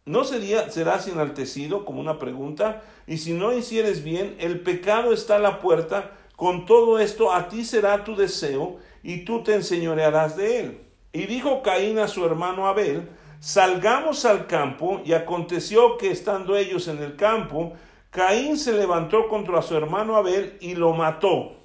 no 0.06 0.24
sería, 0.24 0.70
serás 0.70 1.08
enaltecido, 1.08 1.84
como 1.84 2.00
una 2.00 2.20
pregunta, 2.20 2.84
y 3.08 3.18
si 3.18 3.34
no 3.34 3.54
hicieres 3.54 4.04
bien, 4.04 4.36
el 4.40 4.60
pecado 4.60 5.14
está 5.14 5.38
a 5.38 5.40
la 5.40 5.62
puerta, 5.62 6.16
con 6.42 6.66
todo 6.66 6.98
esto 6.98 7.32
a 7.32 7.50
ti 7.50 7.64
será 7.64 8.04
tu 8.04 8.16
deseo, 8.16 8.80
y 9.04 9.26
tú 9.26 9.44
te 9.44 9.54
enseñorearás 9.54 10.38
de 10.38 10.60
él. 10.60 10.82
Y 11.14 11.28
dijo 11.28 11.62
Caín 11.62 12.00
a 12.00 12.08
su 12.08 12.26
hermano 12.26 12.66
Abel, 12.66 13.08
salgamos 13.40 14.26
al 14.26 14.48
campo, 14.48 15.04
y 15.06 15.14
aconteció 15.14 16.00
que 16.00 16.10
estando 16.10 16.58
ellos 16.58 16.88
en 16.88 16.98
el 16.98 17.16
campo, 17.16 17.74
Caín 18.10 18.58
se 18.58 18.74
levantó 18.74 19.28
contra 19.28 19.62
su 19.62 19.78
hermano 19.78 20.16
Abel 20.16 20.58
y 20.62 20.74
lo 20.74 20.94
mató. 20.94 21.58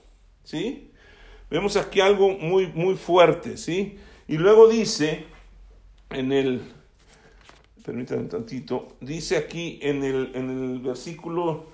¿Sí? 0.44 0.90
Vemos 1.48 1.78
aquí 1.78 2.00
algo 2.00 2.28
muy, 2.32 2.66
muy 2.66 2.96
fuerte, 2.96 3.56
¿sí? 3.56 3.96
Y 4.28 4.36
luego 4.36 4.68
dice 4.68 5.24
en 6.10 6.32
el, 6.32 6.60
permítanme 7.82 8.24
un 8.24 8.28
tantito, 8.28 8.88
dice 9.00 9.38
aquí 9.38 9.78
en 9.80 10.04
el, 10.04 10.32
en 10.34 10.50
el 10.50 10.80
versículo 10.80 11.64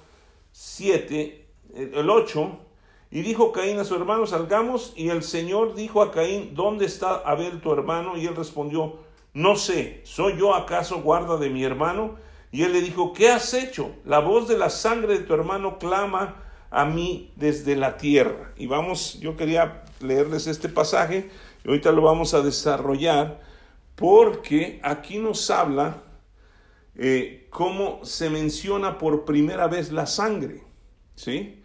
7, 0.53 1.47
el 1.75 2.09
8, 2.09 2.69
y 3.13 3.21
dijo 3.21 3.53
Caín 3.53 3.79
a 3.79 3.85
su 3.85 3.95
hermano, 3.95 4.27
salgamos, 4.27 4.95
y 4.97 5.11
el 5.11 5.23
Señor 5.23 5.75
dijo 5.75 6.01
a 6.01 6.11
Caín, 6.11 6.55
¿dónde 6.55 6.87
está 6.87 7.17
Abel 7.17 7.61
tu 7.61 7.71
hermano? 7.71 8.17
Y 8.17 8.27
él 8.27 8.35
respondió, 8.35 9.01
no 9.35 9.55
sé, 9.55 10.01
¿soy 10.05 10.39
yo 10.39 10.55
acaso 10.55 11.03
guarda 11.03 11.37
de 11.37 11.51
mi 11.51 11.63
hermano? 11.63 12.17
Y 12.51 12.63
él 12.63 12.73
le 12.73 12.81
dijo, 12.81 13.13
¿qué 13.13 13.29
has 13.29 13.53
hecho? 13.53 13.91
La 14.07 14.21
voz 14.21 14.49
de 14.49 14.57
la 14.57 14.71
sangre 14.71 15.19
de 15.19 15.25
tu 15.25 15.35
hermano 15.35 15.79
clama 15.79 16.43
a 16.71 16.87
mí 16.87 17.31
desde 17.37 17.77
la 17.77 17.99
tierra. 17.99 18.55
Y 18.57 18.67
vamos, 18.67 19.21
yo 19.21 19.37
quería 19.37 19.85
leerles 20.01 20.47
este 20.47 20.71
pasaje, 20.71 21.29
y 21.67 21.69
ahorita 21.69 21.93
lo 21.93 22.01
vamos 22.01 22.33
a 22.33 22.41
desarrollar, 22.41 23.43
porque 23.95 24.81
aquí 24.83 25.19
nos 25.19 25.51
habla 25.51 25.99
eh, 26.97 27.47
cómo 27.51 28.03
se 28.07 28.31
menciona 28.31 28.97
por 28.97 29.27
primera 29.27 29.67
vez 29.67 29.93
la 29.93 30.07
sangre, 30.07 30.63
¿sí? 31.15 31.62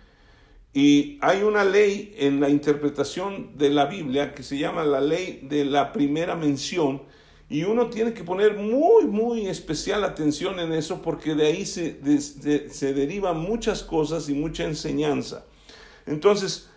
Y 0.78 1.18
hay 1.22 1.42
una 1.42 1.64
ley 1.64 2.14
en 2.20 2.40
la 2.40 2.50
interpretación 2.50 3.58
de 3.58 3.72
la 3.72 3.88
Biblia 3.88 4.36
que 4.36 4.44
se 4.44 4.60
llama 4.60 4.84
la 4.84 5.02
ley 5.02 5.40
de 5.42 5.66
la 5.66 5.92
primera 5.92 6.36
mención, 6.36 7.02
y 7.50 7.64
uno 7.64 7.88
tiene 7.88 8.14
que 8.14 8.24
poner 8.24 8.58
muy, 8.58 9.06
muy 9.06 9.48
especial 9.48 10.04
atención 10.04 10.60
en 10.60 10.74
eso 10.74 11.02
porque 11.02 11.34
de 11.34 11.48
ahí 11.48 11.66
se, 11.66 11.98
se 12.70 12.94
derivan 12.94 13.40
muchas 13.40 13.82
cosas 13.82 14.30
y 14.30 14.36
mucha 14.36 14.66
enseñanza. 14.66 15.46
Entonces, 16.06 16.70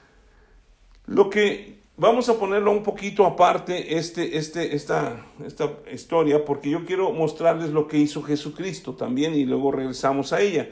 lo 1.04 1.28
que 1.28 1.80
vamos 1.98 2.30
a 2.30 2.38
ponerlo 2.38 2.72
un 2.72 2.82
poquito 2.82 3.26
aparte, 3.26 3.98
este, 3.98 4.38
este, 4.38 4.74
esta, 4.74 5.26
esta 5.44 5.74
historia, 5.92 6.42
porque 6.46 6.70
yo 6.70 6.86
quiero 6.86 7.12
mostrarles 7.12 7.68
lo 7.68 7.86
que 7.86 7.98
hizo 7.98 8.22
Jesucristo 8.22 8.94
también 8.94 9.34
y 9.34 9.44
luego 9.44 9.72
regresamos 9.72 10.32
a 10.32 10.40
ella. 10.40 10.70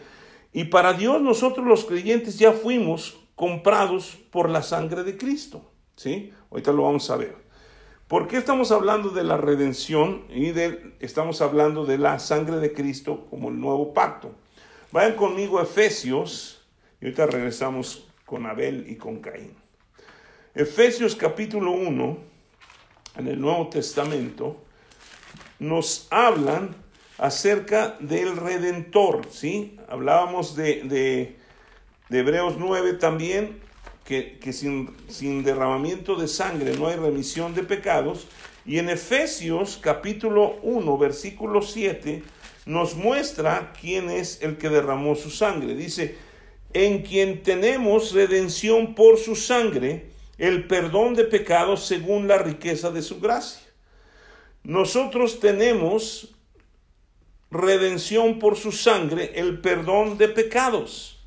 Y 0.52 0.64
para 0.64 0.93
Dios 0.93 1.21
nosotros 1.21 1.67
los 1.67 1.85
creyentes 1.85 2.38
ya 2.38 2.52
fuimos 2.52 3.19
comprados 3.35 4.19
por 4.31 4.50
la 4.50 4.62
sangre 4.62 5.05
de 5.05 5.17
Cristo. 5.17 5.71
¿Sí? 5.97 6.33
Ahorita 6.50 6.73
lo 6.73 6.85
vamos 6.85 7.11
a 7.11 7.17
ver. 7.17 7.37
¿Por 8.09 8.26
qué 8.26 8.38
estamos 8.38 8.73
hablando 8.73 9.11
de 9.11 9.23
la 9.23 9.37
redención 9.37 10.25
y 10.31 10.52
de, 10.52 10.95
estamos 11.00 11.43
hablando 11.43 11.85
de 11.85 11.99
la 11.99 12.19
sangre 12.19 12.57
de 12.57 12.73
Cristo 12.73 13.26
como 13.28 13.50
el 13.50 13.61
nuevo 13.61 13.93
pacto? 13.93 14.33
Vayan 14.93 15.14
conmigo 15.14 15.59
a 15.59 15.64
Efesios 15.64 16.67
y 17.00 17.05
ahorita 17.05 17.26
regresamos 17.26 18.09
con 18.25 18.47
Abel 18.47 18.87
y 18.88 18.97
con 18.97 19.19
Caín. 19.19 19.55
Efesios 20.55 21.14
capítulo 21.14 21.73
1, 21.73 22.19
en 23.19 23.28
el 23.28 23.40
Nuevo 23.40 23.69
Testamento, 23.69 24.57
nos 25.59 26.09
hablan 26.11 26.75
acerca 27.18 27.96
del 27.98 28.37
Redentor, 28.37 29.26
¿sí? 29.30 29.76
Hablábamos 29.88 30.54
de, 30.54 30.84
de, 30.84 31.37
Hebreos 32.16 32.54
9 32.58 32.94
también, 32.94 33.58
que, 34.04 34.38
sin, 34.52 34.96
sin, 35.08 35.42
derramamiento 35.42 36.16
de 36.16 36.28
sangre 36.28 36.75
no 36.78 36.87
hay 36.87 36.96
remisión 36.96 37.54
de 37.54 37.64
pecados. 37.64 38.26
Y 38.64 38.78
en 38.78 38.88
Efesios 38.88 39.78
capítulo 39.82 40.58
1, 40.62 40.96
versículo 40.96 41.60
7, 41.60 42.22
nos 42.64 42.94
muestra 42.94 43.72
quién 43.78 44.08
es 44.08 44.42
el 44.42 44.56
que 44.56 44.70
derramó 44.70 45.14
su 45.14 45.30
sangre. 45.30 45.75
Dice, 45.75 46.16
en 46.72 47.02
quien 47.02 47.42
tenemos 47.42 48.12
redención 48.12 48.94
por 48.94 49.18
su 49.18 49.37
sangre, 49.37 50.06
el 50.38 50.66
perdón 50.66 51.14
de 51.14 51.25
pecados 51.25 51.84
según 51.87 52.28
la 52.28 52.38
riqueza 52.38 52.90
de 52.90 53.02
su 53.02 53.20
gracia. 53.20 53.62
Nosotros 54.62 55.40
tenemos 55.40 56.34
redención 57.50 58.38
por 58.38 58.57
su 58.57 58.73
sangre, 58.73 59.33
el 59.37 59.61
perdón 59.61 60.19
de 60.19 60.28
pecados. 60.28 61.19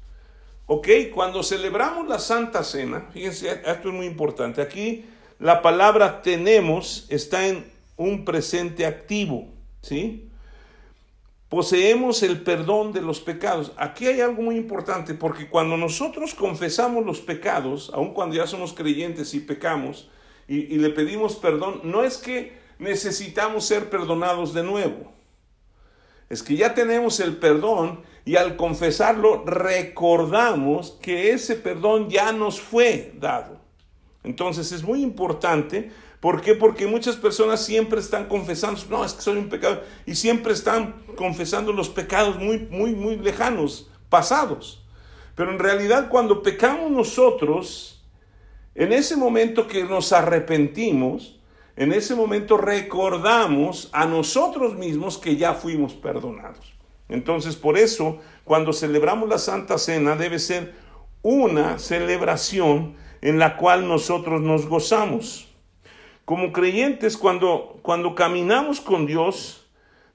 ¿Ok? 0.67 0.87
Cuando 1.13 1.43
celebramos 1.43 2.07
la 2.07 2.19
Santa 2.19 2.63
Cena, 2.63 3.09
fíjense, 3.11 3.49
esto 3.65 3.89
es 3.89 3.93
muy 3.93 4.05
importante. 4.05 4.61
Aquí 4.61 5.05
la 5.39 5.61
palabra 5.61 6.21
tenemos 6.21 7.07
está 7.09 7.47
en 7.47 7.69
un 7.97 8.23
presente 8.23 8.85
activo, 8.85 9.49
¿sí? 9.81 10.27
Poseemos 11.49 12.23
el 12.23 12.41
perdón 12.43 12.93
de 12.93 13.01
los 13.01 13.19
pecados. 13.19 13.73
Aquí 13.75 14.07
hay 14.07 14.21
algo 14.21 14.41
muy 14.41 14.55
importante 14.55 15.13
porque 15.13 15.49
cuando 15.49 15.75
nosotros 15.75 16.33
confesamos 16.33 17.05
los 17.05 17.19
pecados, 17.19 17.91
aun 17.93 18.13
cuando 18.13 18.37
ya 18.37 18.47
somos 18.47 18.71
creyentes 18.71 19.33
y 19.33 19.41
pecamos, 19.41 20.09
y, 20.47 20.73
y 20.73 20.77
le 20.77 20.91
pedimos 20.91 21.35
perdón, 21.35 21.81
no 21.83 22.03
es 22.03 22.17
que 22.17 22.53
necesitamos 22.79 23.65
ser 23.65 23.89
perdonados 23.89 24.53
de 24.53 24.63
nuevo 24.63 25.11
es 26.31 26.43
que 26.43 26.55
ya 26.55 26.73
tenemos 26.73 27.19
el 27.19 27.35
perdón 27.35 27.99
y 28.23 28.37
al 28.37 28.55
confesarlo 28.55 29.43
recordamos 29.45 30.97
que 31.01 31.33
ese 31.33 31.55
perdón 31.55 32.09
ya 32.09 32.31
nos 32.31 32.61
fue 32.61 33.11
dado. 33.19 33.59
Entonces 34.23 34.71
es 34.71 34.81
muy 34.81 35.03
importante. 35.03 35.91
¿Por 36.21 36.39
qué? 36.39 36.55
Porque 36.55 36.87
muchas 36.87 37.17
personas 37.17 37.65
siempre 37.65 37.99
están 37.99 38.29
confesando, 38.29 38.79
no, 38.89 39.03
es 39.03 39.11
que 39.11 39.21
soy 39.21 39.39
un 39.39 39.49
pecado, 39.49 39.81
y 40.05 40.15
siempre 40.15 40.53
están 40.53 40.95
confesando 41.17 41.73
los 41.73 41.89
pecados 41.89 42.39
muy, 42.39 42.59
muy, 42.59 42.95
muy 42.95 43.17
lejanos, 43.17 43.89
pasados. 44.07 44.85
Pero 45.35 45.51
en 45.51 45.59
realidad 45.59 46.07
cuando 46.07 46.41
pecamos 46.41 46.91
nosotros, 46.91 48.01
en 48.73 48.93
ese 48.93 49.17
momento 49.17 49.67
que 49.67 49.83
nos 49.83 50.13
arrepentimos, 50.13 51.40
en 51.75 51.93
ese 51.93 52.15
momento 52.15 52.57
recordamos 52.57 53.89
a 53.93 54.05
nosotros 54.05 54.75
mismos 54.75 55.17
que 55.17 55.37
ya 55.37 55.53
fuimos 55.53 55.93
perdonados. 55.93 56.73
Entonces, 57.09 57.55
por 57.55 57.77
eso, 57.77 58.19
cuando 58.43 58.73
celebramos 58.73 59.27
la 59.27 59.37
Santa 59.37 59.77
Cena, 59.77 60.15
debe 60.15 60.39
ser 60.39 60.73
una 61.21 61.77
celebración 61.79 62.95
en 63.21 63.37
la 63.37 63.57
cual 63.57 63.87
nosotros 63.87 64.41
nos 64.41 64.65
gozamos. 64.65 65.47
Como 66.25 66.51
creyentes, 66.51 67.17
cuando, 67.17 67.79
cuando 67.81 68.15
caminamos 68.15 68.79
con 68.79 69.05
Dios, 69.05 69.67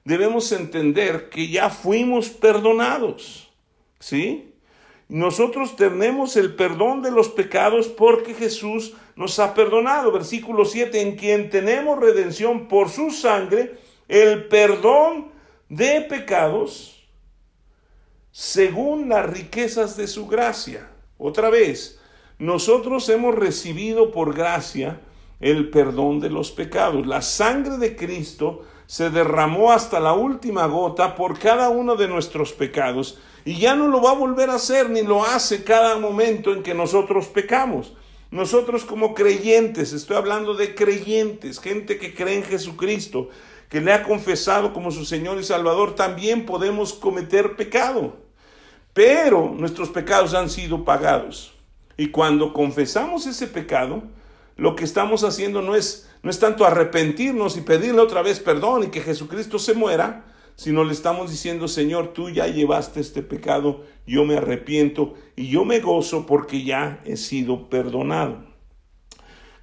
debemos 0.03 0.51
entender 0.51 1.29
que 1.29 1.49
ya 1.49 1.69
fuimos 1.69 2.29
perdonados. 2.29 3.51
¿Sí? 3.99 4.53
Nosotros 5.09 5.75
tenemos 5.75 6.35
el 6.35 6.55
perdón 6.55 7.01
de 7.01 7.11
los 7.11 7.29
pecados 7.29 7.87
porque 7.87 8.33
Jesús 8.33 8.93
nos 9.17 9.39
ha 9.39 9.53
perdonado. 9.53 10.11
Versículo 10.11 10.63
7, 10.63 11.01
en 11.01 11.15
quien 11.17 11.49
tenemos 11.49 11.99
redención 11.99 12.67
por 12.67 12.89
su 12.89 13.11
sangre, 13.11 13.75
el 14.07 14.47
perdón 14.47 15.31
de 15.67 16.01
pecados 16.01 16.93
según 18.31 19.09
las 19.09 19.27
riquezas 19.29 19.97
de 19.97 20.07
su 20.07 20.27
gracia. 20.27 20.89
Otra 21.17 21.49
vez, 21.49 21.99
nosotros 22.37 23.09
hemos 23.09 23.33
recibido 23.33 24.11
por 24.11 24.35
gracia 24.35 25.01
el 25.39 25.69
perdón 25.71 26.19
de 26.19 26.29
los 26.29 26.51
pecados. 26.51 27.07
La 27.07 27.23
sangre 27.23 27.77
de 27.77 27.95
Cristo 27.95 28.63
se 28.85 29.09
derramó 29.09 29.71
hasta 29.71 29.99
la 29.99 30.13
última 30.13 30.67
gota 30.67 31.15
por 31.15 31.39
cada 31.39 31.69
uno 31.69 31.95
de 31.95 32.07
nuestros 32.07 32.53
pecados 32.53 33.19
y 33.43 33.57
ya 33.57 33.75
no 33.75 33.87
lo 33.87 34.01
va 34.01 34.11
a 34.11 34.15
volver 34.15 34.51
a 34.51 34.55
hacer 34.55 34.89
ni 34.89 35.01
lo 35.01 35.23
hace 35.25 35.63
cada 35.63 35.97
momento 35.97 36.53
en 36.53 36.61
que 36.61 36.75
nosotros 36.75 37.27
pecamos. 37.27 37.93
Nosotros 38.37 38.85
como 38.85 39.15
creyentes, 39.15 39.93
estoy 39.93 40.15
hablando 40.15 40.53
de 40.53 40.75
creyentes, 40.75 41.59
gente 41.59 41.97
que 41.97 42.13
cree 42.13 42.35
en 42.35 42.43
Jesucristo, 42.43 43.29
que 43.67 43.81
le 43.81 43.91
ha 43.91 44.03
confesado 44.03 44.73
como 44.73 44.91
su 44.91 45.05
Señor 45.05 45.39
y 45.39 45.43
Salvador, 45.43 45.95
también 45.95 46.45
podemos 46.45 46.93
cometer 46.93 47.55
pecado. 47.55 48.15
Pero 48.93 49.55
nuestros 49.57 49.89
pecados 49.89 50.35
han 50.35 50.51
sido 50.51 50.85
pagados. 50.85 51.55
Y 51.97 52.09
cuando 52.09 52.53
confesamos 52.53 53.25
ese 53.25 53.47
pecado, 53.47 54.03
lo 54.55 54.75
que 54.75 54.83
estamos 54.83 55.23
haciendo 55.23 55.63
no 55.63 55.75
es, 55.75 56.07
no 56.21 56.29
es 56.29 56.37
tanto 56.37 56.63
arrepentirnos 56.63 57.57
y 57.57 57.61
pedirle 57.61 58.01
otra 58.01 58.21
vez 58.21 58.39
perdón 58.39 58.83
y 58.83 58.87
que 58.89 59.01
Jesucristo 59.01 59.57
se 59.57 59.73
muera, 59.73 60.25
sino 60.57 60.83
le 60.83 60.91
estamos 60.91 61.29
diciendo, 61.29 61.67
Señor, 61.67 62.13
tú 62.13 62.31
ya 62.31 62.47
llevaste 62.47 62.99
este 62.99 63.21
pecado, 63.21 63.83
yo 64.07 64.25
me 64.25 64.37
arrepiento 64.37 65.13
y 65.35 65.49
yo 65.49 65.63
me 65.65 65.79
gozo 65.79 66.25
porque 66.25 66.63
ya 66.63 66.99
he 67.05 67.15
sido 67.15 67.69
perdonado. 67.69 68.43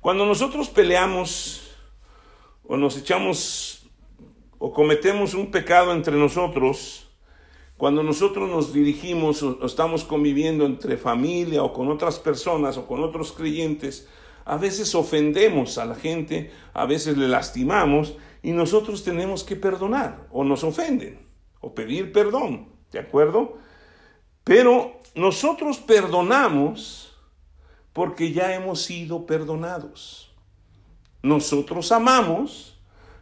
Cuando 0.00 0.24
nosotros 0.24 0.68
peleamos 0.68 1.68
o 2.62 2.76
nos 2.76 2.96
echamos 2.96 3.90
o 4.58 4.72
cometemos 4.72 5.34
un 5.34 5.50
pecado 5.50 5.92
entre 5.92 6.16
nosotros, 6.16 7.08
cuando 7.76 8.04
nosotros 8.04 8.48
nos 8.48 8.72
dirigimos 8.72 9.42
o 9.42 9.66
estamos 9.66 10.04
conviviendo 10.04 10.64
entre 10.64 10.96
familia 10.96 11.64
o 11.64 11.72
con 11.72 11.88
otras 11.90 12.20
personas 12.20 12.76
o 12.76 12.86
con 12.86 13.02
otros 13.02 13.32
creyentes, 13.32 14.08
a 14.44 14.58
veces 14.58 14.94
ofendemos 14.94 15.76
a 15.76 15.86
la 15.86 15.96
gente, 15.96 16.52
a 16.72 16.86
veces 16.86 17.18
le 17.18 17.26
lastimamos 17.26 18.14
y 18.44 18.52
nosotros 18.52 19.02
tenemos 19.02 19.42
que 19.42 19.56
perdonar 19.56 20.28
o 20.30 20.44
nos 20.44 20.64
ofenden 20.64 21.18
o 21.62 21.74
pedir 21.74 22.12
perdón, 22.12 22.68
¿de 22.92 22.98
acuerdo? 22.98 23.56
Pero 24.44 25.00
nosotros 25.14 25.78
perdonamos 25.78 27.16
porque 27.94 28.32
ya 28.32 28.54
hemos 28.54 28.82
sido 28.82 29.24
perdonados. 29.24 30.30
Nosotros 31.22 31.90
amamos 31.90 32.78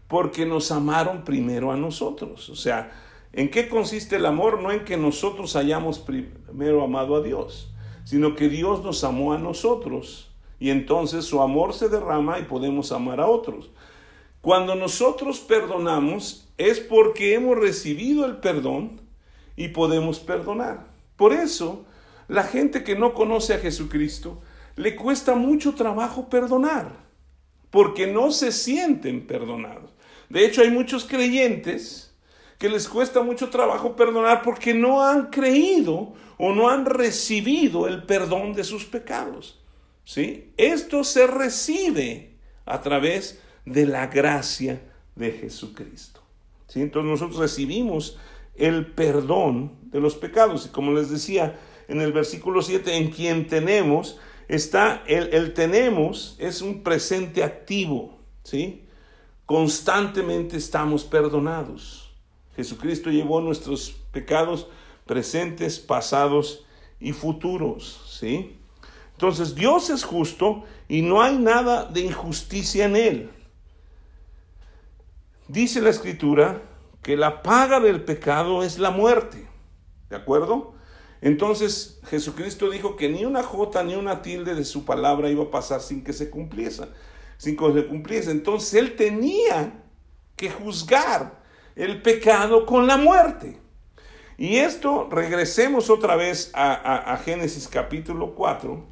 porque 0.08 0.44
nos 0.44 0.72
amaron 0.72 1.22
primero 1.22 1.70
a 1.70 1.76
nosotros. 1.76 2.50
O 2.50 2.56
sea, 2.56 2.90
¿en 3.32 3.48
qué 3.48 3.68
consiste 3.68 4.16
el 4.16 4.26
amor? 4.26 4.60
No 4.60 4.72
en 4.72 4.84
que 4.84 4.96
nosotros 4.96 5.54
hayamos 5.54 6.00
primero 6.00 6.82
amado 6.82 7.14
a 7.14 7.22
Dios, 7.22 7.72
sino 8.02 8.34
que 8.34 8.48
Dios 8.48 8.82
nos 8.82 9.04
amó 9.04 9.32
a 9.32 9.38
nosotros 9.38 10.32
y 10.58 10.70
entonces 10.70 11.24
su 11.24 11.40
amor 11.40 11.74
se 11.74 11.88
derrama 11.88 12.40
y 12.40 12.42
podemos 12.42 12.90
amar 12.90 13.20
a 13.20 13.28
otros. 13.28 13.70
Cuando 14.42 14.74
nosotros 14.74 15.38
perdonamos 15.38 16.48
es 16.58 16.80
porque 16.80 17.34
hemos 17.34 17.56
recibido 17.56 18.26
el 18.26 18.38
perdón 18.38 19.00
y 19.54 19.68
podemos 19.68 20.18
perdonar. 20.18 20.88
Por 21.16 21.32
eso, 21.32 21.86
la 22.26 22.42
gente 22.42 22.82
que 22.82 22.96
no 22.96 23.14
conoce 23.14 23.54
a 23.54 23.58
Jesucristo 23.58 24.42
le 24.74 24.96
cuesta 24.96 25.36
mucho 25.36 25.74
trabajo 25.74 26.28
perdonar, 26.28 26.90
porque 27.70 28.08
no 28.08 28.32
se 28.32 28.50
sienten 28.50 29.28
perdonados. 29.28 29.92
De 30.28 30.44
hecho, 30.44 30.62
hay 30.62 30.70
muchos 30.70 31.04
creyentes 31.04 32.12
que 32.58 32.68
les 32.68 32.88
cuesta 32.88 33.22
mucho 33.22 33.48
trabajo 33.48 33.94
perdonar 33.94 34.42
porque 34.42 34.74
no 34.74 35.04
han 35.06 35.26
creído 35.26 36.14
o 36.36 36.52
no 36.52 36.68
han 36.68 36.84
recibido 36.84 37.86
el 37.86 38.02
perdón 38.02 38.54
de 38.54 38.64
sus 38.64 38.86
pecados. 38.86 39.60
¿Sí? 40.04 40.52
Esto 40.56 41.04
se 41.04 41.28
recibe 41.28 42.38
a 42.64 42.80
través 42.80 43.40
de 43.64 43.86
la 43.86 44.08
gracia 44.08 44.82
de 45.14 45.32
Jesucristo. 45.32 46.20
¿Sí? 46.68 46.80
Entonces 46.80 47.10
nosotros 47.10 47.38
recibimos 47.38 48.18
el 48.56 48.86
perdón 48.86 49.72
de 49.90 50.00
los 50.00 50.14
pecados. 50.14 50.66
Y 50.66 50.68
como 50.70 50.92
les 50.92 51.10
decía 51.10 51.58
en 51.88 52.00
el 52.00 52.12
versículo 52.12 52.62
7, 52.62 52.96
en 52.96 53.10
quien 53.10 53.46
tenemos, 53.46 54.18
está 54.48 55.02
el, 55.06 55.32
el 55.34 55.54
tenemos, 55.54 56.36
es 56.38 56.62
un 56.62 56.82
presente 56.82 57.44
activo. 57.44 58.18
¿sí? 58.44 58.84
Constantemente 59.46 60.56
estamos 60.56 61.04
perdonados. 61.04 62.10
Jesucristo 62.56 63.10
llevó 63.10 63.40
nuestros 63.40 63.94
pecados 64.12 64.68
presentes, 65.06 65.78
pasados 65.78 66.64
y 67.00 67.12
futuros. 67.12 68.18
¿sí? 68.18 68.56
Entonces 69.12 69.54
Dios 69.54 69.90
es 69.90 70.04
justo 70.04 70.64
y 70.88 71.02
no 71.02 71.22
hay 71.22 71.36
nada 71.38 71.84
de 71.84 72.00
injusticia 72.00 72.86
en 72.86 72.96
él. 72.96 73.30
Dice 75.52 75.82
la 75.82 75.90
escritura 75.90 76.62
que 77.02 77.14
la 77.14 77.42
paga 77.42 77.78
del 77.78 78.02
pecado 78.04 78.62
es 78.62 78.78
la 78.78 78.90
muerte. 78.90 79.46
¿De 80.08 80.16
acuerdo? 80.16 80.72
Entonces 81.20 82.00
Jesucristo 82.06 82.70
dijo 82.70 82.96
que 82.96 83.10
ni 83.10 83.26
una 83.26 83.42
jota 83.42 83.84
ni 83.84 83.94
una 83.94 84.22
tilde 84.22 84.54
de 84.54 84.64
su 84.64 84.86
palabra 84.86 85.28
iba 85.28 85.44
a 85.44 85.50
pasar 85.50 85.82
sin 85.82 86.02
que 86.02 86.14
se 86.14 86.30
cumpliese, 86.30 86.84
sin 87.36 87.58
que 87.58 87.70
se 87.70 87.86
cumpliese. 87.86 88.30
Entonces 88.30 88.72
él 88.72 88.96
tenía 88.96 89.84
que 90.36 90.50
juzgar 90.50 91.42
el 91.76 92.00
pecado 92.00 92.64
con 92.64 92.86
la 92.86 92.96
muerte. 92.96 93.60
Y 94.38 94.56
esto, 94.56 95.10
regresemos 95.10 95.90
otra 95.90 96.16
vez 96.16 96.50
a, 96.54 97.20
Génesis 97.22 97.68
capítulo 97.68 98.34
4. 98.34 98.91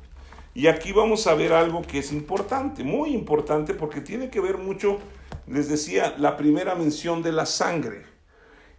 Y 0.61 0.69
aquí 0.69 0.93
vamos 0.93 1.27
a 1.27 1.33
ver 1.33 1.55
algo 1.55 1.81
que 1.81 2.01
es 2.01 2.13
importante, 2.13 2.85
muy 2.85 3.15
importante, 3.15 3.73
porque 3.73 4.03
tiene 4.03 4.29
que 4.29 4.41
ver 4.41 4.59
mucho, 4.59 4.99
les 5.47 5.71
decía, 5.71 6.15
la 6.19 6.37
primera 6.37 6.75
mención 6.75 7.23
de 7.23 7.33
la 7.33 7.47
sangre. 7.47 8.05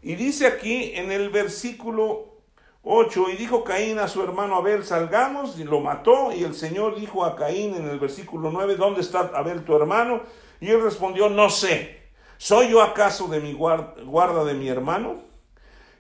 Y 0.04 0.13
dice 0.13 0.46
aquí 0.46 0.91
en 0.94 1.12
el 1.12 1.32
versículo 1.32 2.36
8, 2.84 3.32
y 3.32 3.36
dijo 3.36 3.63
Caín 3.63 3.98
a 3.98 4.08
su 4.08 4.22
hermano 4.22 4.58
Abel, 4.58 4.86
salgamos, 4.86 5.58
y 5.58 5.63
lo 5.63 5.80
mató, 5.80 6.32
y 6.32 6.44
el 6.44 6.54
Señor 6.54 7.00
dijo 7.00 7.26
a 7.26 7.36
Caín 7.36 7.74
en 7.74 7.89
el 7.89 7.98
versículo 7.98 8.52
9, 8.52 8.76
¿dónde 8.76 9.02
está 9.02 9.32
Abel 9.34 9.65
tu 9.65 9.76
hermano? 9.76 10.22
Y 10.60 10.70
él 10.70 10.84
respondió, 10.84 11.30
no 11.30 11.50
sé, 11.50 12.12
¿soy 12.38 12.70
yo 12.70 12.84
acaso 12.84 13.28
de 13.28 13.39
mi 13.39 13.54
guarda 13.54 14.44
de 14.44 14.54
mi 14.54 14.67
hermano? 14.67 15.24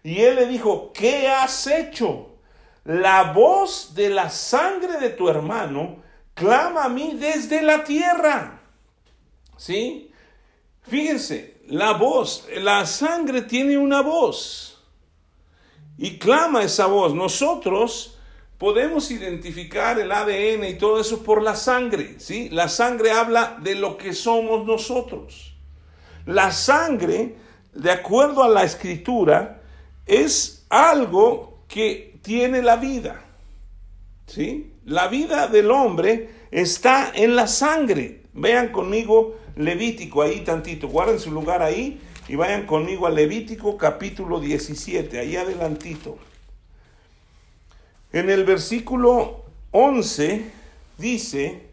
Y 0.03 0.21
él 0.21 0.35
le 0.35 0.45
dijo, 0.45 0.93
¿qué 0.93 1.27
has 1.27 1.65
hecho? 1.65 2.30
La 2.83 3.31
voz 3.31 3.93
de 3.93 4.09
la 4.09 4.29
sangre 4.29 4.99
de 4.99 5.09
tu 5.09 5.29
hermano 5.29 5.97
clama 6.33 6.85
a 6.85 6.89
mí 6.89 7.15
desde 7.19 7.61
la 7.61 7.83
tierra. 7.83 8.61
¿Sí? 9.57 10.11
Fíjense, 10.83 11.61
la 11.67 11.93
voz, 11.93 12.47
la 12.57 12.85
sangre 12.85 13.43
tiene 13.43 13.77
una 13.77 14.01
voz 14.01 14.83
y 15.97 16.17
clama 16.17 16.63
esa 16.63 16.87
voz. 16.87 17.13
Nosotros 17.13 18.17
podemos 18.57 19.11
identificar 19.11 19.99
el 19.99 20.11
ADN 20.11 20.65
y 20.65 20.77
todo 20.77 20.99
eso 20.99 21.23
por 21.23 21.41
la 21.41 21.55
sangre, 21.55 22.19
¿sí? 22.19 22.49
La 22.49 22.69
sangre 22.69 23.11
habla 23.11 23.57
de 23.61 23.75
lo 23.75 23.97
que 23.97 24.13
somos 24.13 24.65
nosotros. 24.65 25.55
La 26.25 26.51
sangre, 26.51 27.37
de 27.73 27.91
acuerdo 27.91 28.43
a 28.43 28.49
la 28.49 28.63
escritura, 28.63 29.61
es 30.05 30.65
algo 30.69 31.63
que 31.67 32.10
tiene 32.21 32.61
la 32.61 32.75
vida, 32.75 33.21
¿sí? 34.27 34.73
La 34.85 35.07
vida 35.07 35.47
del 35.47 35.71
hombre 35.71 36.29
está 36.51 37.11
en 37.13 37.35
la 37.35 37.47
sangre. 37.47 38.23
Vean 38.33 38.71
conmigo 38.71 39.37
Levítico 39.55 40.21
ahí 40.21 40.41
tantito, 40.41 40.87
guarden 40.87 41.19
su 41.19 41.31
lugar 41.31 41.61
ahí 41.61 42.01
y 42.27 42.35
vayan 42.35 42.65
conmigo 42.65 43.07
a 43.07 43.09
Levítico 43.09 43.77
capítulo 43.77 44.39
17, 44.39 45.19
ahí 45.19 45.35
adelantito. 45.35 46.17
En 48.13 48.29
el 48.29 48.45
versículo 48.45 49.45
11 49.71 50.51
dice, 50.97 51.63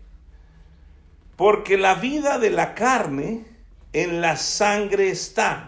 porque 1.37 1.77
la 1.77 1.95
vida 1.95 2.39
de 2.39 2.51
la 2.51 2.75
carne 2.75 3.45
en 3.93 4.21
la 4.21 4.37
sangre 4.37 5.11
está, 5.11 5.68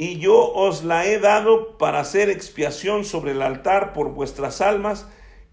y 0.00 0.18
yo 0.18 0.50
os 0.54 0.82
la 0.82 1.04
he 1.04 1.18
dado 1.18 1.76
para 1.76 2.00
hacer 2.00 2.30
expiación 2.30 3.04
sobre 3.04 3.32
el 3.32 3.42
altar 3.42 3.92
por 3.92 4.14
vuestras 4.14 4.62
almas, 4.62 5.06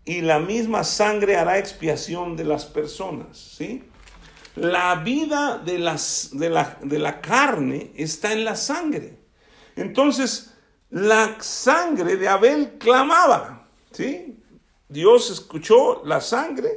y 0.06 0.22
la 0.22 0.40
misma 0.40 0.86
sangre 0.86 1.36
hará 1.36 1.58
expiación 1.58 2.38
de 2.38 2.46
las 2.46 2.64
personas, 2.64 3.38
¿sí? 3.38 3.84
La 4.56 4.96
vida 4.96 5.58
de, 5.58 5.80
las, 5.80 6.30
de, 6.32 6.50
la, 6.50 6.78
de 6.82 6.98
la 6.98 7.20
carne 7.20 7.92
está 7.98 8.32
en 8.32 8.46
la 8.46 8.56
sangre. 8.56 9.18
Entonces, 9.76 10.54
la 10.92 11.36
sangre 11.42 12.16
de 12.16 12.30
Abel 12.30 12.78
clamaba, 12.78 13.68
¿sí? 13.92 14.40
Dios 14.88 15.30
escuchó 15.30 16.04
la 16.06 16.22
sangre 16.22 16.70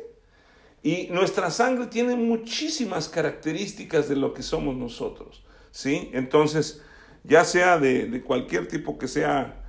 y 0.82 1.06
nuestra 1.12 1.52
sangre 1.52 1.86
tiene 1.86 2.16
muchísimas 2.16 3.08
características 3.08 4.08
de 4.08 4.16
lo 4.16 4.34
que 4.34 4.42
somos 4.42 4.74
nosotros, 4.74 5.44
¿sí? 5.70 6.10
Entonces, 6.14 6.82
ya 7.24 7.44
sea 7.44 7.78
de, 7.78 8.22
cualquier 8.22 8.68
tipo 8.68 8.98
que 8.98 9.08
sea 9.08 9.62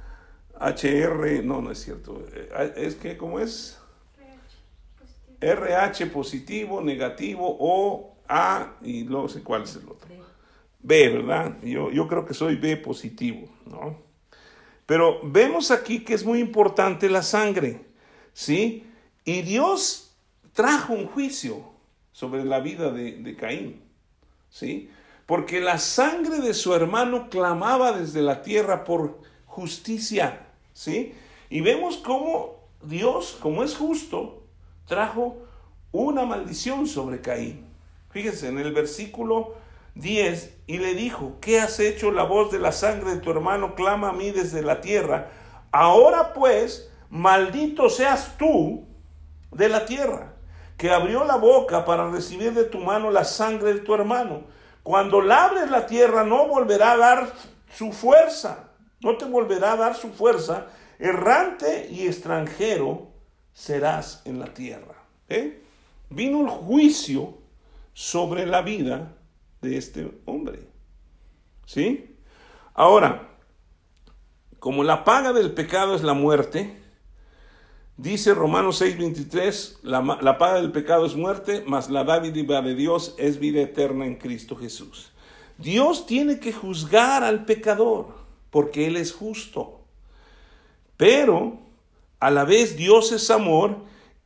HR, 0.59 1.43
no, 1.43 1.61
no 1.61 1.71
es 1.71 1.79
cierto, 1.79 2.23
eh, 2.33 2.73
es 2.77 2.95
que, 2.95 3.17
¿cómo 3.17 3.39
es? 3.39 3.77
RH 5.39 6.05
positivo, 6.07 6.81
negativo, 6.81 7.57
O, 7.59 8.15
A 8.27 8.75
y 8.81 9.03
no 9.03 9.27
sé 9.27 9.41
cuál 9.41 9.63
es 9.63 9.75
el 9.75 9.89
otro. 9.89 10.07
B, 10.83 11.09
¿verdad? 11.09 11.57
Yo, 11.63 11.91
yo 11.91 12.07
creo 12.07 12.25
que 12.25 12.33
soy 12.33 12.55
B 12.55 12.77
positivo, 12.77 13.49
¿no? 13.65 13.97
Pero 14.85 15.19
vemos 15.23 15.71
aquí 15.71 16.03
que 16.03 16.13
es 16.13 16.25
muy 16.25 16.39
importante 16.39 17.09
la 17.09 17.23
sangre, 17.23 17.81
¿sí? 18.33 18.85
Y 19.25 19.41
Dios 19.41 20.15
trajo 20.53 20.93
un 20.93 21.07
juicio 21.07 21.63
sobre 22.11 22.43
la 22.43 22.59
vida 22.59 22.91
de, 22.91 23.13
de 23.13 23.35
Caín, 23.35 23.81
¿sí? 24.49 24.89
Porque 25.31 25.61
la 25.61 25.77
sangre 25.77 26.41
de 26.41 26.53
su 26.53 26.73
hermano 26.75 27.29
clamaba 27.29 27.93
desde 27.93 28.21
la 28.21 28.41
tierra 28.41 28.83
por 28.83 29.19
justicia, 29.45 30.45
¿sí? 30.73 31.15
Y 31.49 31.61
vemos 31.61 31.95
cómo 31.95 32.59
Dios, 32.83 33.37
como 33.41 33.63
es 33.63 33.77
justo, 33.77 34.43
trajo 34.85 35.37
una 35.93 36.25
maldición 36.25 36.85
sobre 36.85 37.21
Caín. 37.21 37.65
Fíjense 38.09 38.49
en 38.49 38.59
el 38.59 38.73
versículo 38.73 39.53
10 39.95 40.53
y 40.67 40.79
le 40.79 40.95
dijo, 40.95 41.37
¿qué 41.39 41.61
has 41.61 41.79
hecho? 41.79 42.11
La 42.11 42.23
voz 42.23 42.51
de 42.51 42.59
la 42.59 42.73
sangre 42.73 43.11
de 43.11 43.21
tu 43.21 43.31
hermano 43.31 43.73
clama 43.73 44.09
a 44.09 44.13
mí 44.13 44.31
desde 44.31 44.61
la 44.61 44.81
tierra. 44.81 45.31
Ahora 45.71 46.33
pues, 46.33 46.91
maldito 47.09 47.89
seas 47.89 48.35
tú 48.37 48.85
de 49.53 49.69
la 49.69 49.85
tierra, 49.85 50.33
que 50.75 50.91
abrió 50.91 51.23
la 51.23 51.37
boca 51.37 51.85
para 51.85 52.11
recibir 52.11 52.53
de 52.53 52.65
tu 52.65 52.79
mano 52.79 53.11
la 53.11 53.23
sangre 53.23 53.75
de 53.75 53.79
tu 53.79 53.95
hermano. 53.95 54.59
Cuando 54.83 55.21
labres 55.21 55.69
la 55.69 55.85
tierra 55.85 56.23
no 56.23 56.47
volverá 56.47 56.93
a 56.93 56.97
dar 56.97 57.33
su 57.75 57.91
fuerza, 57.91 58.71
no 59.01 59.17
te 59.17 59.25
volverá 59.25 59.73
a 59.73 59.77
dar 59.77 59.95
su 59.95 60.09
fuerza, 60.09 60.67
errante 60.99 61.87
y 61.91 62.07
extranjero 62.07 63.07
serás 63.53 64.21
en 64.25 64.39
la 64.39 64.47
tierra. 64.47 64.95
¿eh? 65.29 65.61
Vino 66.09 66.41
el 66.41 66.49
juicio 66.49 67.37
sobre 67.93 68.45
la 68.45 68.61
vida 68.61 69.13
de 69.61 69.77
este 69.77 70.11
hombre. 70.25 70.67
¿Sí? 71.65 72.17
Ahora, 72.73 73.29
como 74.59 74.83
la 74.83 75.03
paga 75.03 75.33
del 75.33 75.53
pecado 75.53 75.95
es 75.95 76.03
la 76.03 76.13
muerte, 76.13 76.80
dice 78.01 78.33
Romanos 78.33 78.81
6:23, 78.81 79.79
la, 79.83 80.17
la 80.21 80.37
paga 80.37 80.55
del 80.55 80.71
pecado 80.71 81.05
es 81.05 81.15
muerte, 81.15 81.63
mas 81.65 81.89
la 81.89 82.03
dádiva 82.03 82.61
de 82.61 82.75
Dios 82.75 83.15
es 83.17 83.39
vida 83.39 83.61
eterna 83.61 84.05
en 84.05 84.15
Cristo 84.15 84.55
Jesús. 84.55 85.11
Dios 85.57 86.05
tiene 86.07 86.39
que 86.39 86.51
juzgar 86.51 87.23
al 87.23 87.45
pecador, 87.45 88.07
porque 88.49 88.87
Él 88.87 88.97
es 88.97 89.13
justo. 89.13 89.81
Pero 90.97 91.59
a 92.19 92.31
la 92.31 92.45
vez 92.45 92.75
Dios 92.75 93.11
es 93.11 93.29
amor 93.29 93.77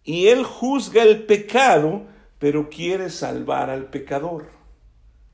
y 0.03 0.27
Él 0.27 0.43
juzga 0.43 1.03
el 1.03 1.25
pecado, 1.25 2.03
pero 2.39 2.69
quiere 2.69 3.09
salvar 3.09 3.69
al 3.69 3.89
pecador. 3.89 4.47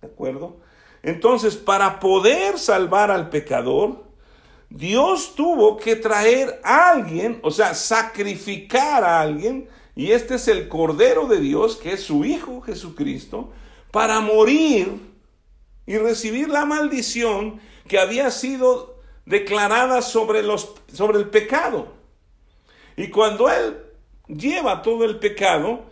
¿De 0.02 0.08
acuerdo? 0.08 0.58
Entonces, 1.04 1.56
para 1.56 2.00
poder 2.00 2.58
salvar 2.58 3.12
al 3.12 3.30
pecador, 3.30 4.11
Dios 4.72 5.36
tuvo 5.36 5.76
que 5.76 5.98
traer 5.98 6.62
a 6.64 6.92
alguien, 6.92 7.40
o 7.44 7.52
sea, 7.52 7.74
sacrificar 7.74 9.04
a 9.04 9.20
alguien, 9.20 9.68
y 9.98 10.12
este 10.12 10.36
es 10.36 10.48
el 10.48 10.70
Cordero 10.70 11.28
de 11.28 11.42
Dios, 11.42 11.76
que 11.76 11.92
es 11.92 12.04
su 12.04 12.24
Hijo 12.24 12.62
Jesucristo, 12.62 13.52
para 13.92 14.22
morir 14.22 14.94
y 15.86 15.98
recibir 15.98 16.48
la 16.48 16.66
maldición 16.66 17.60
que 17.90 18.00
había 18.00 18.32
sido 18.32 19.02
declarada 19.26 20.02
sobre, 20.02 20.42
los, 20.42 20.74
sobre 20.94 21.20
el 21.20 21.30
pecado. 21.30 21.92
Y 22.96 23.10
cuando 23.10 23.50
Él 23.50 23.78
lleva 24.30 24.82
todo 24.82 25.04
el 25.04 25.20
pecado, 25.20 25.84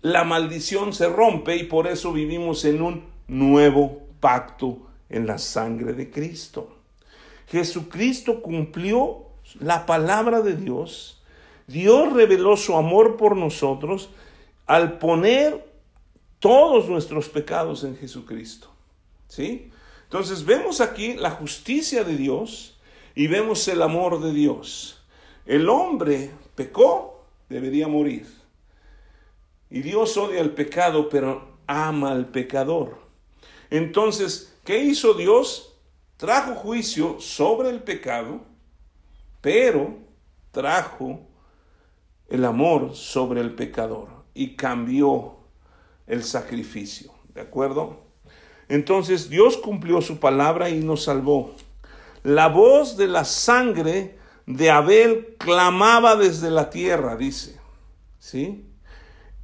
la 0.00 0.24
maldición 0.24 0.94
se 0.94 1.06
rompe 1.06 1.56
y 1.56 1.64
por 1.64 1.86
eso 1.86 2.14
vivimos 2.14 2.64
en 2.64 2.80
un 2.80 3.04
nuevo 3.28 4.06
pacto 4.20 4.86
en 5.10 5.26
la 5.26 5.36
sangre 5.36 5.92
de 5.92 6.10
Cristo. 6.10 6.81
Jesucristo 7.52 8.40
cumplió 8.40 9.26
la 9.60 9.84
palabra 9.84 10.40
de 10.40 10.56
Dios. 10.56 11.22
Dios 11.66 12.10
reveló 12.14 12.56
su 12.56 12.74
amor 12.74 13.18
por 13.18 13.36
nosotros 13.36 14.08
al 14.66 14.98
poner 14.98 15.70
todos 16.38 16.88
nuestros 16.88 17.28
pecados 17.28 17.84
en 17.84 17.98
Jesucristo. 17.98 18.68
¿Sí? 19.28 19.70
Entonces 20.04 20.46
vemos 20.46 20.80
aquí 20.80 21.12
la 21.12 21.30
justicia 21.30 22.04
de 22.04 22.16
Dios 22.16 22.78
y 23.14 23.26
vemos 23.26 23.68
el 23.68 23.82
amor 23.82 24.22
de 24.22 24.32
Dios. 24.32 25.02
El 25.44 25.68
hombre 25.68 26.30
pecó, 26.54 27.26
debería 27.50 27.86
morir. 27.86 28.26
Y 29.68 29.82
Dios 29.82 30.16
odia 30.16 30.40
el 30.40 30.52
pecado, 30.52 31.10
pero 31.10 31.58
ama 31.66 32.12
al 32.12 32.28
pecador. 32.28 32.96
Entonces, 33.68 34.54
¿qué 34.64 34.78
hizo 34.78 35.12
Dios? 35.12 35.71
Trajo 36.22 36.54
juicio 36.54 37.16
sobre 37.18 37.70
el 37.70 37.82
pecado, 37.82 38.42
pero 39.40 39.98
trajo 40.52 41.18
el 42.28 42.44
amor 42.44 42.94
sobre 42.94 43.40
el 43.40 43.56
pecador 43.56 44.06
y 44.32 44.54
cambió 44.54 45.38
el 46.06 46.22
sacrificio. 46.22 47.10
¿De 47.34 47.40
acuerdo? 47.40 48.04
Entonces 48.68 49.30
Dios 49.30 49.56
cumplió 49.56 50.00
su 50.00 50.20
palabra 50.20 50.68
y 50.68 50.78
nos 50.78 51.02
salvó. 51.02 51.56
La 52.22 52.46
voz 52.46 52.96
de 52.96 53.08
la 53.08 53.24
sangre 53.24 54.16
de 54.46 54.70
Abel 54.70 55.34
clamaba 55.40 56.14
desde 56.14 56.52
la 56.52 56.70
tierra, 56.70 57.16
dice. 57.16 57.58
¿Sí? 58.20 58.64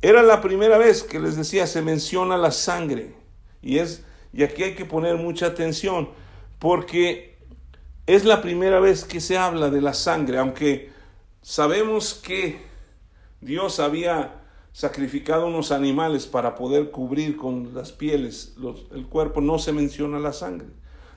Era 0.01 0.23
la 0.23 0.41
primera 0.41 0.79
vez 0.79 1.03
que 1.03 1.19
les 1.19 1.37
decía 1.37 1.67
se 1.67 1.83
menciona 1.83 2.37
la 2.37 2.53
sangre. 2.53 3.17
Y 3.63 3.79
es 3.79 4.05
y 4.33 4.45
aquí 4.45 4.63
hay 4.63 4.77
que 4.77 4.85
poner 4.85 5.17
mucha 5.17 5.47
atención 5.47 6.11
porque 6.59 7.39
es 8.07 8.25
la 8.25 8.41
primera 8.43 8.81
vez 8.81 9.05
que 9.05 9.21
se 9.21 9.37
habla 9.37 9.71
de 9.71 9.81
la 9.81 9.95
sangre, 9.95 10.39
aunque 10.39 10.91
sabemos 11.43 12.15
que 12.15 12.61
Dios 13.41 13.81
había 13.81 14.43
sacrificado 14.73 15.47
unos 15.47 15.73
animales 15.73 16.27
para 16.27 16.55
poder 16.55 16.91
cubrir 16.91 17.37
con 17.37 17.75
las 17.75 17.93
pieles 17.93 18.55
el 18.93 19.07
cuerpo, 19.07 19.41
no 19.41 19.59
se 19.59 19.73
menciona 19.73 20.19
la 20.19 20.33
sangre. 20.33 20.69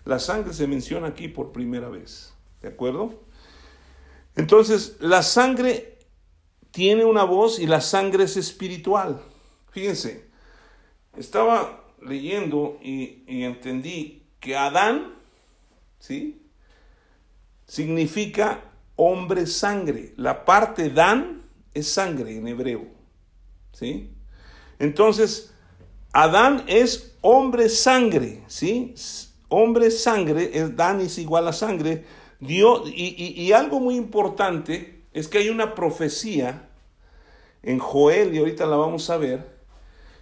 La 0.06 0.20
sangre 0.20 0.54
se 0.54 0.68
menciona 0.68 1.08
aquí 1.08 1.28
por 1.28 1.52
primera 1.52 1.90
vez, 1.90 2.34
¿de 2.62 2.70
acuerdo? 2.70 3.22
Entonces, 4.36 4.98
la 5.00 5.22
sangre 5.22 6.00
tiene 6.72 7.06
una 7.06 7.24
voz 7.24 7.60
y 7.60 7.68
la 7.68 7.82
sangre 7.82 8.24
es 8.24 8.38
espiritual. 8.38 9.22
Fíjense, 9.72 10.30
estaba 11.16 11.84
leyendo 12.02 12.80
y, 12.82 13.24
entendí 13.44 14.24
que 14.40 14.56
Adán, 14.56 15.16
¿sí? 16.02 16.42
Significa 17.66 18.66
hombre 18.98 19.48
sangre. 19.48 20.14
La 20.18 20.44
parte 20.44 20.90
Dan 20.90 21.44
es 21.74 21.88
sangre 21.88 22.36
en 22.36 22.48
hebreo, 22.48 22.86
¿sí? 23.72 24.12
Entonces, 24.80 25.54
Adán 26.12 26.66
es 26.68 27.16
hombre 27.22 27.70
sangre, 27.70 28.44
¿sí? 28.48 28.94
Hombre 29.48 29.92
sangre, 29.92 30.52
es 30.54 30.76
Dan 30.76 31.00
es 31.00 31.18
igual 31.18 31.48
a 31.48 31.54
sangre. 31.54 32.04
Dios, 32.40 32.90
y, 32.94 33.42
y 33.42 33.54
algo 33.54 33.80
muy 33.80 33.96
importante 33.96 35.04
es 35.14 35.28
que 35.28 35.38
hay 35.38 35.50
una 35.50 35.76
profecía 35.76 36.68
en 37.64 37.78
Joel, 37.78 38.34
y 38.34 38.40
ahorita 38.40 38.66
la 38.66 38.76
vamos 38.76 39.10
a 39.12 39.18
ver, 39.18 39.52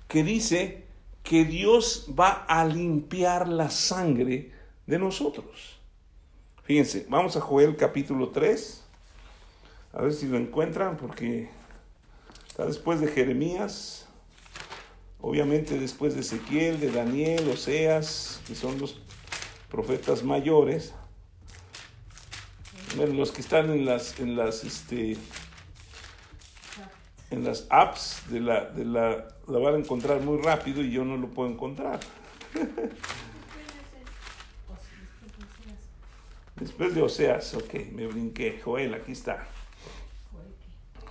que 0.09 0.23
dice 0.23 0.83
que 1.23 1.45
Dios 1.45 2.07
va 2.19 2.45
a 2.47 2.65
limpiar 2.65 3.47
la 3.47 3.69
sangre 3.69 4.58
de 4.89 4.97
nosotros. 4.97 5.77
Fíjense, 6.63 7.05
vamos 7.09 7.37
a 7.37 7.41
Joel 7.41 7.75
capítulo 7.75 8.29
3, 8.29 8.83
a 9.93 10.01
ver 10.01 10.13
si 10.13 10.27
lo 10.27 10.35
encuentran, 10.37 10.97
porque 10.97 11.47
está 12.47 12.65
después 12.65 12.99
de 12.99 13.07
Jeremías, 13.07 14.07
obviamente 15.21 15.79
después 15.79 16.15
de 16.15 16.21
Ezequiel, 16.21 16.79
de 16.79 16.91
Daniel, 16.91 17.47
Oseas, 17.49 18.41
que 18.47 18.55
son 18.55 18.79
los 18.79 18.99
profetas 19.69 20.23
mayores, 20.23 20.93
los 22.97 23.31
que 23.31 23.41
están 23.41 23.69
en 23.69 23.85
las, 23.85 24.19
en 24.19 24.35
las, 24.35 24.63
este, 24.63 25.17
en 27.29 27.43
las 27.43 27.67
apps 27.69 28.23
de 28.29 28.39
la, 28.39 28.65
de 28.65 28.85
la, 28.85 29.27
la 29.47 29.59
van 29.59 29.75
a 29.75 29.77
encontrar 29.77 30.21
muy 30.21 30.41
rápido 30.41 30.81
y 30.81 30.89
yo 30.89 31.05
no 31.05 31.15
lo 31.15 31.29
puedo 31.29 31.47
encontrar. 31.47 31.99
Después 36.59 36.93
de 36.93 37.01
Oseas, 37.01 37.53
ok, 37.53 37.73
me 37.93 38.05
brinqué. 38.07 38.59
Joel, 38.61 38.93
aquí 38.93 39.13
está. 39.13 39.47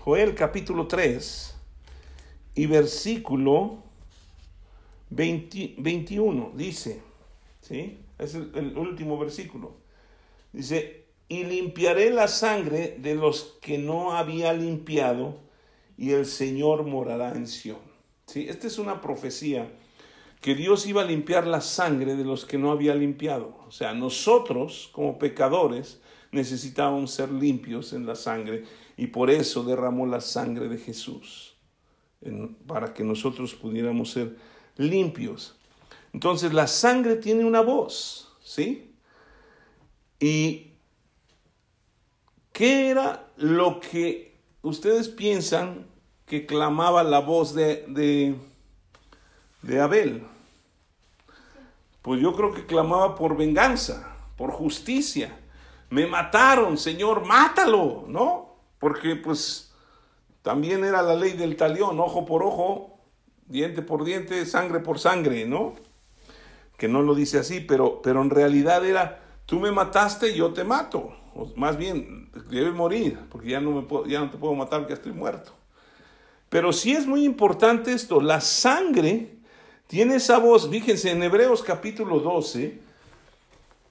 Joel 0.04 0.34
capítulo 0.34 0.87
3 0.87 1.54
y 2.54 2.66
versículo 2.66 3.82
21 5.11 6.52
dice, 6.54 7.00
¿sí? 7.62 7.98
Es 8.18 8.34
el, 8.34 8.50
el 8.54 8.76
último 8.76 9.18
versículo. 9.18 9.76
Dice, 10.52 11.06
y 11.28 11.44
limpiaré 11.44 12.11
la 12.11 12.28
sangre 12.28 12.96
de 12.98 13.14
los 13.14 13.58
que 13.61 13.78
no 13.78 14.16
había 14.16 14.52
limpiado 14.52 15.37
y 15.96 16.12
el 16.12 16.26
Señor 16.26 16.84
morará 16.84 17.32
en 17.32 17.46
Sión. 17.46 17.78
¿Sí? 18.26 18.46
Esta 18.48 18.66
es 18.66 18.78
una 18.78 19.00
profecía 19.00 19.70
que 20.40 20.55
Dios 20.55 20.87
iba 20.87 21.03
a 21.03 21.05
limpiar 21.05 21.46
la 21.46 21.61
sangre 21.61 22.14
de 22.14 22.24
los 22.24 22.44
que 22.44 22.59
no 22.59 22.70
había 22.70 22.94
limpiado. 22.94 23.59
O 23.66 23.70
sea, 23.70 23.94
nosotros 23.94 24.88
como 24.92 25.18
pecadores 25.18 26.01
necesitábamos 26.31 27.11
ser 27.11 27.31
limpios 27.31 27.92
en 27.92 28.07
la 28.07 28.14
sangre 28.14 28.64
y 28.96 29.09
por 29.09 29.31
eso 29.31 29.64
derramó 29.64 30.07
la 30.07 30.20
sangre 30.20 30.68
de 30.68 30.79
Jesús, 30.79 31.55
para 32.66 32.92
que 32.92 33.05
nosotros 33.05 33.55
pudiéramos 33.55 34.11
ser 34.11 34.37
limpios. 34.77 35.57
Entonces 36.12 36.53
la 36.53 36.66
sangre 36.66 37.16
tiene 37.16 37.44
una 37.44 37.61
voz, 37.61 38.33
¿sí? 38.42 38.92
¿Y 40.18 40.72
qué 42.53 42.90
era 42.90 43.31
lo 43.37 43.79
que 43.81 44.37
ustedes 44.62 45.09
piensan 45.09 45.87
que 46.27 46.44
clamaba 46.44 47.05
la 47.05 47.20
voz 47.20 47.55
de, 47.55 47.85
de, 47.88 48.35
de 49.62 49.81
Abel. 49.81 50.27
Pues 52.03 52.21
yo 52.21 52.35
creo 52.35 52.53
que 52.53 52.66
clamaba 52.66 53.14
por 53.14 53.37
venganza, 53.37 54.16
por 54.37 54.51
justicia. 54.51 55.37
Me 55.90 56.07
mataron, 56.07 56.79
Señor, 56.79 57.27
mátalo, 57.27 58.05
¿no? 58.09 58.57
Porque 58.79 59.16
pues 59.16 59.73
también 60.42 60.85
era 60.85 61.03
la 61.03 61.14
ley 61.14 61.33
del 61.33 61.57
talión, 61.57 61.99
ojo 62.01 62.25
por 62.25 62.42
ojo, 62.42 62.99
diente 63.47 63.83
por 63.83 64.05
diente, 64.05 64.47
sangre 64.47 64.81
por 64.81 64.99
sangre, 64.99 65.47
¿no? 65.47 65.75
Que 66.77 66.88
no 66.88 67.03
lo 67.03 67.14
dice 67.14 67.38
así, 67.38 67.61
pero, 67.61 68.01
pero 68.03 68.23
en 68.23 68.31
realidad 68.31 68.87
era, 68.87 69.21
tú 69.47 69.59
me 69.59 69.73
mataste, 69.73 70.35
yo 70.35 70.53
te 70.53 70.64
mato 70.64 71.18
más 71.57 71.77
bien 71.77 72.31
debe 72.51 72.73
morir, 72.73 73.18
porque 73.31 73.51
ya 73.51 73.61
no, 73.61 73.71
me 73.73 73.83
puedo, 73.83 74.07
ya 74.07 74.21
no 74.21 74.31
te 74.31 74.38
puedo 74.38 74.55
matar, 74.55 74.81
porque 74.81 74.92
ya 74.92 74.97
estoy 74.97 75.12
muerto. 75.12 75.53
Pero 76.49 76.73
sí 76.73 76.92
es 76.92 77.07
muy 77.07 77.25
importante 77.25 77.92
esto, 77.92 78.21
la 78.21 78.40
sangre 78.40 79.38
tiene 79.88 80.16
esa 80.16 80.38
voz, 80.38 80.68
fíjense 80.68 81.11
en 81.11 81.22
Hebreos 81.22 81.62
capítulo 81.62 82.20
12, 82.20 82.79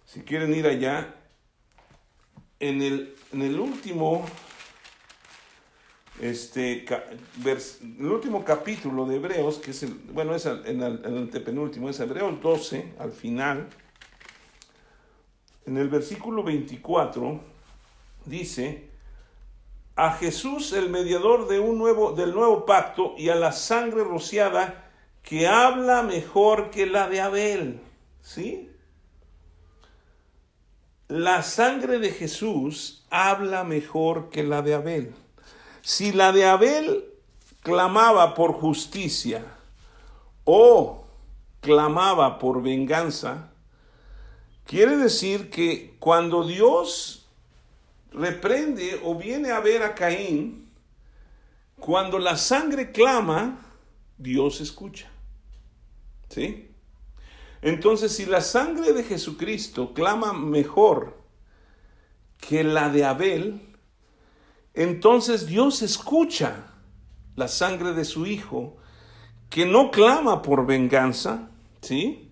si 0.05 0.21
quieren 0.21 0.53
ir 0.53 0.67
allá, 0.67 1.15
en 2.59 2.83
el, 2.83 3.15
en 3.33 3.41
el 3.41 3.59
último, 3.59 4.23
este, 6.21 6.85
el 6.85 8.05
último 8.05 8.45
capítulo 8.45 9.07
de 9.07 9.15
Hebreos, 9.15 9.57
que 9.57 9.71
es 9.71 9.81
el, 9.81 9.95
bueno, 9.95 10.35
es 10.35 10.45
el, 10.45 10.63
en 10.67 10.83
el 10.83 11.29
penúltimo, 11.29 11.89
es 11.89 11.99
Hebreos 11.99 12.39
12, 12.43 12.93
al 12.99 13.11
final, 13.11 13.67
en 15.65 15.77
el 15.77 15.89
versículo 15.89 16.43
24 16.43 17.41
dice, 18.25 18.87
a 19.95 20.11
Jesús 20.11 20.73
el 20.73 20.91
mediador 20.91 21.47
de 21.47 21.59
un 21.59 21.79
nuevo, 21.79 22.11
del 22.11 22.35
nuevo 22.35 22.67
pacto 22.67 23.15
y 23.17 23.29
a 23.29 23.35
la 23.35 23.51
sangre 23.51 24.03
rociada 24.03 24.86
que 25.27 25.47
habla 25.47 26.03
mejor 26.03 26.69
que 26.69 26.85
la 26.85 27.09
de 27.09 27.19
Abel. 27.19 27.81
¿Sí? 28.21 28.71
La 31.09 31.43
sangre 31.43 31.99
de 31.99 32.11
Jesús 32.11 33.05
habla 33.09 33.65
mejor 33.65 34.29
que 34.29 34.43
la 34.43 34.61
de 34.61 34.75
Abel. 34.75 35.13
Si 35.81 36.13
la 36.13 36.31
de 36.31 36.45
Abel 36.45 37.05
clamaba 37.61 38.35
por 38.35 38.53
justicia 38.53 39.43
o 40.45 41.05
clamaba 41.59 42.39
por 42.39 42.61
venganza, 42.61 43.49
Quiere 44.67 44.97
decir 44.97 45.49
que 45.49 45.95
cuando 45.97 46.45
Dios 46.45 47.25
reprende 48.11 48.99
o 49.01 49.15
viene 49.15 49.51
a 49.51 49.61
ver 49.61 49.81
a 49.81 49.95
Caín, 49.95 50.69
cuando 51.79 52.19
la 52.19 52.35
sangre 52.35 52.91
clama, 52.91 53.61
Dios 54.17 54.59
escucha. 54.59 55.09
¿Sí? 56.29 56.71
Entonces, 57.61 58.15
si 58.15 58.25
la 58.25 58.41
sangre 58.41 58.93
de 58.93 59.03
Jesucristo 59.03 59.93
clama 59.93 60.33
mejor 60.33 61.17
que 62.39 62.63
la 62.63 62.89
de 62.89 63.05
Abel, 63.05 63.75
entonces 64.73 65.47
Dios 65.47 65.81
escucha 65.81 66.67
la 67.35 67.47
sangre 67.47 67.93
de 67.93 68.05
su 68.05 68.25
Hijo, 68.25 68.77
que 69.49 69.65
no 69.65 69.91
clama 69.91 70.41
por 70.41 70.65
venganza, 70.65 71.49
¿sí? 71.81 72.31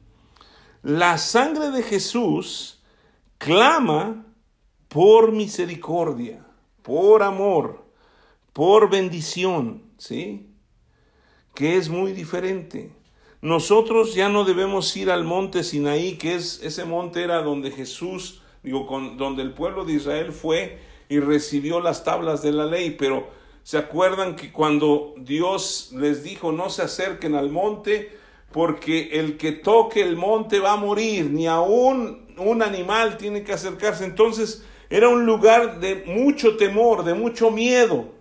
La 0.83 1.17
sangre 1.17 1.71
de 1.71 1.83
Jesús 1.83 2.83
clama 3.37 4.25
por 4.87 5.31
misericordia, 5.31 6.45
por 6.81 7.23
amor, 7.23 7.85
por 8.53 8.89
bendición, 8.89 9.83
¿sí? 9.97 10.53
Que 11.53 11.77
es 11.77 11.89
muy 11.89 12.13
diferente. 12.13 12.94
Nosotros 13.45 14.15
ya 14.15 14.27
no 14.27 14.43
debemos 14.43 14.97
ir 14.97 15.11
al 15.11 15.23
monte 15.23 15.63
Sinaí, 15.63 16.17
que 16.17 16.33
es 16.33 16.63
ese 16.63 16.83
monte 16.83 17.21
era 17.21 17.43
donde 17.43 17.69
Jesús, 17.69 18.41
digo, 18.63 18.87
con, 18.87 19.17
donde 19.17 19.43
el 19.43 19.53
pueblo 19.53 19.85
de 19.85 19.93
Israel 19.93 20.31
fue 20.31 20.79
y 21.09 21.19
recibió 21.19 21.79
las 21.79 22.03
tablas 22.03 22.41
de 22.41 22.51
la 22.51 22.65
ley, 22.65 22.95
pero 22.97 23.27
se 23.61 23.77
acuerdan 23.77 24.35
que 24.35 24.51
cuando 24.51 25.13
Dios 25.17 25.91
les 25.93 26.23
dijo 26.23 26.51
no 26.51 26.71
se 26.71 26.81
acerquen 26.81 27.35
al 27.35 27.51
monte, 27.51 28.17
porque 28.51 29.09
el 29.19 29.37
que 29.37 29.51
toque 29.51 30.01
el 30.01 30.17
monte 30.17 30.59
va 30.59 30.71
a 30.71 30.77
morir, 30.77 31.29
ni 31.29 31.45
aún 31.45 32.25
un 32.39 32.63
animal 32.63 33.17
tiene 33.17 33.43
que 33.43 33.53
acercarse. 33.53 34.05
Entonces 34.05 34.65
era 34.89 35.07
un 35.07 35.27
lugar 35.27 35.79
de 35.79 36.03
mucho 36.07 36.57
temor, 36.57 37.03
de 37.03 37.13
mucho 37.13 37.51
miedo. 37.51 38.14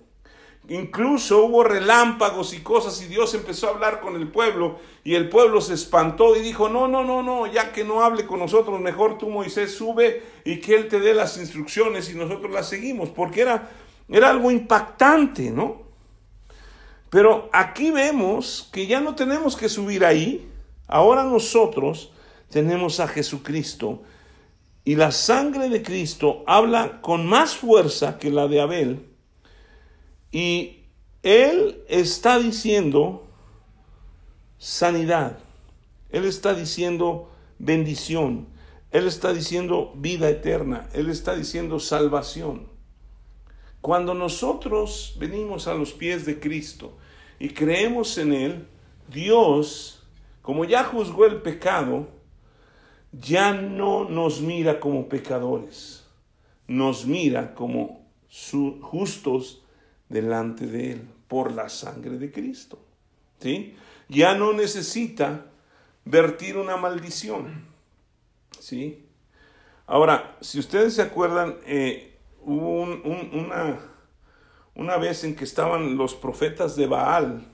Incluso 0.69 1.45
hubo 1.45 1.63
relámpagos 1.63 2.55
y 2.55 2.61
cosas 2.61 3.03
y 3.03 3.07
Dios 3.07 3.35
empezó 3.35 3.67
a 3.67 3.71
hablar 3.71 4.01
con 4.01 4.17
el 4.17 4.29
pueblo 4.29 4.79
y 5.05 5.15
el 5.15 5.29
pueblo 5.29 5.61
se 5.61 5.75
espantó 5.75 6.35
y 6.37 6.41
dijo, 6.41 6.71
no, 6.71 6.89
no, 6.89 7.05
no, 7.05 7.23
no, 7.23 7.47
ya 7.47 7.71
que 7.71 7.85
no 7.85 8.03
hable 8.03 8.25
con 8.25 8.39
nosotros, 8.39 8.81
mejor 8.81 9.19
tú 9.19 9.29
Moisés 9.29 9.75
sube 9.75 10.23
y 10.43 10.61
que 10.61 10.75
él 10.75 10.89
te 10.89 11.01
dé 11.01 11.13
las 11.13 11.37
instrucciones 11.37 12.11
y 12.11 12.15
nosotros 12.15 12.51
las 12.51 12.67
seguimos, 12.67 13.11
porque 13.11 13.43
era, 13.43 13.71
era 14.09 14.31
algo 14.31 14.51
impactante, 14.51 15.51
¿no? 15.51 15.83
Pero 17.11 17.51
aquí 17.53 17.91
vemos 17.91 18.71
que 18.73 18.87
ya 18.87 19.01
no 19.01 19.15
tenemos 19.15 19.57
que 19.57 19.69
subir 19.69 20.03
ahí, 20.03 20.49
ahora 20.89 21.25
nosotros 21.25 22.11
tenemos 22.49 23.01
a 23.01 23.07
Jesucristo 23.07 24.03
y 24.83 24.97
la 24.97 25.13
sangre 25.13 25.69
de 25.69 25.83
Cristo 25.83 26.43
habla 26.47 27.03
con 27.03 27.27
más 27.27 27.55
fuerza 27.55 28.19
que 28.19 28.31
la 28.31 28.49
de 28.49 28.63
Abel 28.63 29.14
y 30.35 30.81
Él 31.23 31.85
está 31.89 32.41
diciendo 32.41 33.29
sanidad, 34.59 35.39
Él 36.11 36.25
está 36.25 36.55
diciendo 36.55 37.31
bendición, 37.61 38.49
Él 38.91 39.07
está 39.07 39.33
diciendo 39.33 39.93
vida 39.95 40.29
eterna, 40.29 40.89
Él 40.93 41.09
está 41.09 41.37
diciendo 41.37 41.79
salvación. 41.79 42.67
Cuando 43.81 44.13
nosotros 44.13 45.15
venimos 45.21 45.69
a 45.69 45.75
los 45.75 45.93
pies 45.93 46.27
de 46.27 46.41
Cristo 46.41 46.99
y 47.39 47.51
creemos 47.51 48.19
en 48.19 48.33
Él, 48.33 48.67
Dios, 49.07 50.03
como 50.43 50.65
ya 50.65 50.83
juzgó 50.83 51.27
el 51.27 51.43
pecado, 51.43 52.09
ya 53.13 53.53
no 53.53 54.09
nos 54.09 54.41
mira 54.41 54.81
como 54.81 55.09
pecadores, 55.09 56.05
nos 56.67 57.07
mira 57.07 57.55
como 57.55 58.05
justos 58.81 59.61
delante 60.09 60.67
de 60.67 60.93
Él 60.93 61.09
por 61.29 61.53
la 61.53 61.69
sangre 61.69 62.19
de 62.19 62.31
Cristo. 62.31 62.79
¿sí? 63.41 63.77
Ya 64.09 64.35
no 64.35 64.53
necesita 64.53 65.47
vertir 66.05 66.57
una 66.57 66.77
maldición. 66.77 67.67
¿sí? 68.59 69.07
Ahora, 69.87 70.37
si 70.41 70.59
ustedes 70.59 70.95
se 70.95 71.03
acuerdan, 71.03 71.57
eh, 71.67 72.19
hubo 72.43 72.83
una, 72.83 73.81
una 74.75 74.97
vez 74.97 75.25
en 75.25 75.35
que 75.35 75.45
estaban 75.45 75.97
los 75.97 76.15
profetas 76.15 76.77
de 76.77 76.87
Baal 76.87 77.47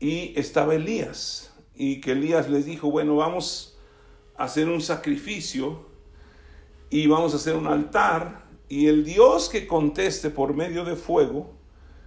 y 0.00 0.38
estaba 0.38 0.74
Elías. 0.74 1.52
Y 1.74 2.00
que 2.00 2.12
Elías 2.12 2.48
les 2.48 2.66
dijo, 2.66 2.90
bueno, 2.90 3.16
vamos 3.16 3.78
a 4.36 4.44
hacer 4.44 4.68
un 4.68 4.80
sacrificio 4.80 5.86
y 6.90 7.06
vamos 7.06 7.34
a 7.34 7.36
hacer 7.36 7.54
un 7.54 7.66
altar 7.66 8.47
y 8.68 8.86
el 8.86 9.04
Dios 9.04 9.48
que 9.48 9.66
conteste 9.66 10.30
por 10.30 10.54
medio 10.54 10.84
de 10.84 10.96
fuego, 10.96 11.50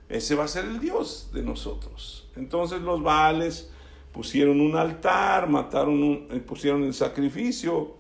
ese 0.09 0.35
va 0.35 0.43
a 0.43 0.47
ser 0.47 0.65
el 0.65 0.79
Dios 0.79 1.29
de 1.33 1.41
nosotros. 1.41 2.29
Entonces 2.35 2.81
los 2.81 3.01
Baales 3.01 3.71
pusieron 4.11 4.61
un 4.61 4.75
altar, 4.75 5.49
mataron 5.49 6.03
un, 6.03 6.27
eh, 6.31 6.39
pusieron 6.39 6.83
el 6.83 6.93
sacrificio, 6.93 7.95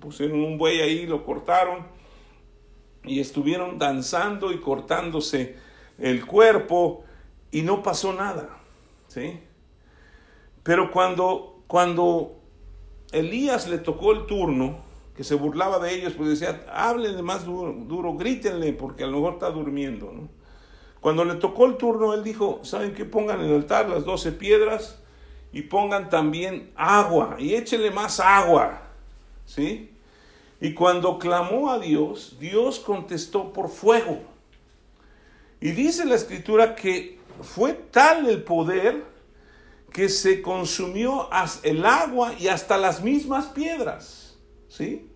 pusieron 0.00 0.40
un 0.40 0.58
buey 0.58 0.80
ahí, 0.80 1.06
lo 1.06 1.24
cortaron 1.24 1.86
y 3.04 3.20
estuvieron 3.20 3.78
danzando 3.78 4.52
y 4.52 4.60
cortándose 4.60 5.56
el 5.98 6.26
cuerpo 6.26 7.04
y 7.50 7.62
no 7.62 7.82
pasó 7.82 8.12
nada, 8.12 8.58
¿sí? 9.06 9.40
Pero 10.62 10.90
cuando 10.90 11.58
cuando 11.68 12.40
Elías 13.12 13.68
le 13.68 13.78
tocó 13.78 14.12
el 14.12 14.26
turno, 14.26 14.78
que 15.18 15.24
se 15.24 15.34
burlaba 15.34 15.80
de 15.80 15.92
ellos, 15.92 16.12
pues 16.16 16.28
decía, 16.28 16.64
háblenle 16.72 17.22
más 17.22 17.44
duro, 17.44 18.14
grítenle, 18.14 18.72
porque 18.72 19.02
a 19.02 19.08
lo 19.08 19.16
mejor 19.16 19.32
está 19.32 19.50
durmiendo. 19.50 20.12
Cuando 21.00 21.24
le 21.24 21.34
tocó 21.34 21.66
el 21.66 21.76
turno, 21.76 22.14
él 22.14 22.22
dijo, 22.22 22.60
¿saben 22.62 22.94
qué? 22.94 23.04
Pongan 23.04 23.40
en 23.40 23.46
el 23.46 23.56
altar 23.56 23.88
las 23.88 24.04
doce 24.04 24.30
piedras 24.30 25.00
y 25.52 25.62
pongan 25.62 26.08
también 26.08 26.70
agua, 26.76 27.34
y 27.36 27.56
échenle 27.56 27.90
más 27.90 28.20
agua, 28.20 28.82
¿sí? 29.44 29.90
Y 30.60 30.72
cuando 30.72 31.18
clamó 31.18 31.72
a 31.72 31.80
Dios, 31.80 32.36
Dios 32.38 32.78
contestó 32.78 33.52
por 33.52 33.70
fuego. 33.70 34.20
Y 35.60 35.72
dice 35.72 36.04
la 36.04 36.14
escritura 36.14 36.76
que 36.76 37.18
fue 37.42 37.72
tal 37.72 38.28
el 38.28 38.44
poder 38.44 39.02
que 39.92 40.08
se 40.08 40.42
consumió 40.42 41.28
el 41.64 41.84
agua 41.84 42.34
y 42.38 42.46
hasta 42.46 42.78
las 42.78 43.02
mismas 43.02 43.46
piedras. 43.46 44.27
¿Sí? 44.68 45.08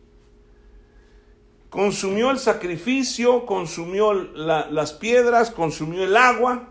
Consumió 1.71 2.31
el 2.31 2.39
sacrificio, 2.39 3.47
consumió 3.47 4.13
las 4.13 4.93
piedras, 4.93 5.51
consumió 5.51 6.05
el 6.05 6.17
agua, 6.17 6.69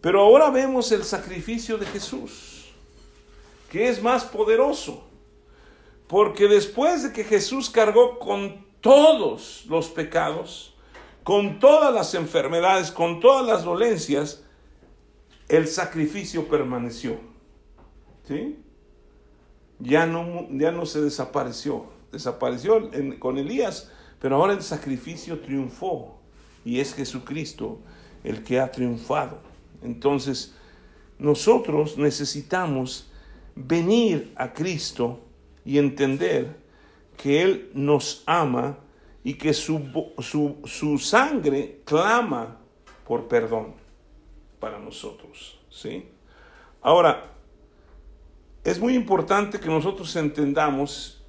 pero 0.00 0.22
ahora 0.22 0.50
vemos 0.50 0.90
el 0.92 1.04
sacrificio 1.04 1.76
de 1.76 1.86
Jesús, 1.86 2.72
que 3.70 3.88
es 3.88 4.02
más 4.02 4.24
poderoso, 4.24 5.04
porque 6.06 6.48
después 6.48 7.02
de 7.02 7.12
que 7.12 7.24
Jesús 7.24 7.68
cargó 7.68 8.18
con 8.18 8.64
todos 8.80 9.66
los 9.68 9.88
pecados, 9.88 10.74
con 11.22 11.58
todas 11.58 11.92
las 11.92 12.14
enfermedades, 12.14 12.90
con 12.90 13.20
todas 13.20 13.46
las 13.46 13.64
dolencias, 13.64 14.44
el 15.48 15.68
sacrificio 15.68 16.48
permaneció. 16.48 17.18
¿Sí? 18.26 18.63
Ya 19.78 20.06
no, 20.06 20.48
ya 20.50 20.70
no 20.70 20.86
se 20.86 21.00
desapareció, 21.00 21.86
desapareció 22.12 22.90
con 23.18 23.38
Elías, 23.38 23.90
pero 24.20 24.36
ahora 24.36 24.52
el 24.52 24.62
sacrificio 24.62 25.40
triunfó 25.40 26.18
y 26.64 26.80
es 26.80 26.94
Jesucristo 26.94 27.78
el 28.22 28.42
que 28.42 28.60
ha 28.60 28.70
triunfado. 28.70 29.38
Entonces, 29.82 30.54
nosotros 31.18 31.98
necesitamos 31.98 33.10
venir 33.54 34.32
a 34.36 34.52
Cristo 34.52 35.20
y 35.64 35.78
entender 35.78 36.56
que 37.16 37.42
Él 37.42 37.70
nos 37.74 38.22
ama 38.26 38.78
y 39.22 39.34
que 39.34 39.54
su, 39.54 39.80
su, 40.18 40.56
su 40.64 40.98
sangre 40.98 41.80
clama 41.84 42.58
por 43.06 43.28
perdón 43.28 43.74
para 44.58 44.78
nosotros. 44.78 45.58
¿sí? 45.70 46.08
Ahora, 46.82 47.33
es 48.64 48.80
muy 48.80 48.94
importante 48.94 49.60
que 49.60 49.68
nosotros 49.68 50.16
entendamos 50.16 51.22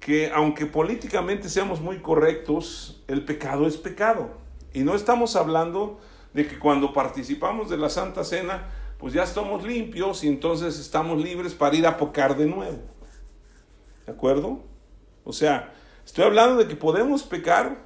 que 0.00 0.30
aunque 0.32 0.64
políticamente 0.64 1.48
seamos 1.50 1.80
muy 1.80 1.98
correctos, 1.98 3.02
el 3.06 3.24
pecado 3.24 3.66
es 3.66 3.76
pecado. 3.76 4.30
Y 4.72 4.80
no 4.80 4.94
estamos 4.94 5.36
hablando 5.36 6.00
de 6.32 6.46
que 6.46 6.58
cuando 6.58 6.94
participamos 6.94 7.68
de 7.68 7.76
la 7.76 7.90
Santa 7.90 8.24
Cena, 8.24 8.68
pues 8.96 9.12
ya 9.12 9.24
estamos 9.24 9.62
limpios 9.62 10.24
y 10.24 10.28
entonces 10.28 10.78
estamos 10.78 11.22
libres 11.22 11.54
para 11.54 11.76
ir 11.76 11.86
a 11.86 11.98
pecar 11.98 12.36
de 12.36 12.46
nuevo. 12.46 12.78
¿De 14.06 14.12
acuerdo? 14.12 14.62
O 15.24 15.32
sea, 15.34 15.74
estoy 16.06 16.24
hablando 16.24 16.56
de 16.56 16.68
que 16.68 16.76
podemos 16.76 17.24
pecar, 17.24 17.76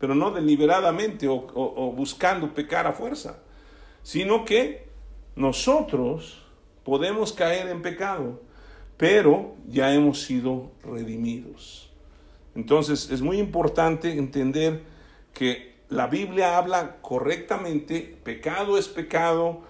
pero 0.00 0.16
no 0.16 0.32
deliberadamente 0.32 1.28
o, 1.28 1.46
o 1.54 1.92
buscando 1.92 2.52
pecar 2.52 2.88
a 2.88 2.92
fuerza, 2.92 3.38
sino 4.02 4.44
que 4.44 4.88
nosotros 5.36 6.47
podemos 6.88 7.34
caer 7.34 7.68
en 7.68 7.82
pecado, 7.82 8.40
pero 8.96 9.56
ya 9.68 9.92
hemos 9.92 10.22
sido 10.22 10.70
redimidos. 10.82 11.90
Entonces 12.54 13.10
es 13.10 13.20
muy 13.20 13.36
importante 13.36 14.10
entender 14.12 14.84
que 15.34 15.74
la 15.90 16.06
Biblia 16.06 16.56
habla 16.56 16.96
correctamente, 17.02 18.16
pecado 18.24 18.78
es 18.78 18.88
pecado, 18.88 19.60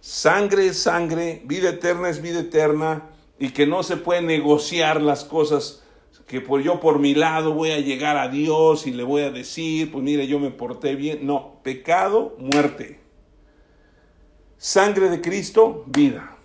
sangre 0.00 0.68
es 0.68 0.78
sangre, 0.78 1.42
vida 1.44 1.68
eterna 1.68 2.08
es 2.08 2.22
vida 2.22 2.40
eterna, 2.40 3.10
y 3.38 3.50
que 3.50 3.66
no 3.66 3.82
se 3.82 3.98
puede 3.98 4.22
negociar 4.22 5.02
las 5.02 5.24
cosas, 5.24 5.82
que 6.26 6.40
por 6.40 6.62
yo 6.62 6.80
por 6.80 7.00
mi 7.00 7.14
lado 7.14 7.52
voy 7.52 7.72
a 7.72 7.80
llegar 7.80 8.16
a 8.16 8.28
Dios 8.28 8.86
y 8.86 8.92
le 8.92 9.02
voy 9.02 9.24
a 9.24 9.30
decir, 9.30 9.92
pues 9.92 10.02
mire, 10.02 10.26
yo 10.26 10.38
me 10.38 10.50
porté 10.50 10.94
bien. 10.94 11.26
No, 11.26 11.60
pecado, 11.62 12.34
muerte. 12.38 12.98
Sangre 14.56 15.10
de 15.10 15.20
Cristo, 15.20 15.84
vida. 15.86 16.38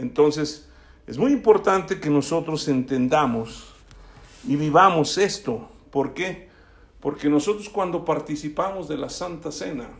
Entonces, 0.00 0.66
es 1.06 1.18
muy 1.18 1.30
importante 1.32 2.00
que 2.00 2.08
nosotros 2.08 2.66
entendamos 2.68 3.74
y 4.48 4.56
vivamos 4.56 5.18
esto. 5.18 5.68
¿Por 5.90 6.14
qué? 6.14 6.48
Porque 7.00 7.28
nosotros 7.28 7.68
cuando 7.68 8.04
participamos 8.04 8.88
de 8.88 8.96
la 8.96 9.10
Santa 9.10 9.52
Cena, 9.52 9.90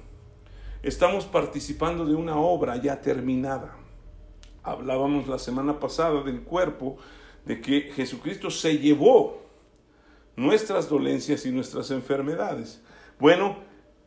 estamos 0.82 1.26
participando 1.26 2.06
de 2.06 2.14
una 2.14 2.36
obra 2.36 2.76
ya 2.76 3.02
terminada. 3.02 3.76
Hablábamos 4.62 5.28
la 5.28 5.38
semana 5.38 5.78
pasada 5.78 6.22
del 6.22 6.42
cuerpo, 6.42 6.96
de 7.44 7.60
que 7.60 7.92
Jesucristo 7.94 8.50
se 8.50 8.78
llevó 8.78 9.42
nuestras 10.34 10.88
dolencias 10.88 11.44
y 11.44 11.50
nuestras 11.50 11.90
enfermedades. 11.90 12.82
Bueno, 13.18 13.56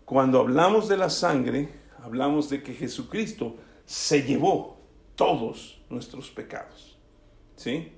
cuando 0.06 0.40
hablamos 0.40 0.88
de 0.88 0.98
la 0.98 1.12
sangre, 1.12 1.70
hablamos 2.04 2.50
de 2.50 2.64
que 2.64 2.74
Jesucristo 2.74 3.58
se 3.86 4.24
llevó 4.24 4.80
todos 5.16 5.83
nuestros 5.94 6.30
pecados. 6.32 6.98
¿Sí? 7.56 7.94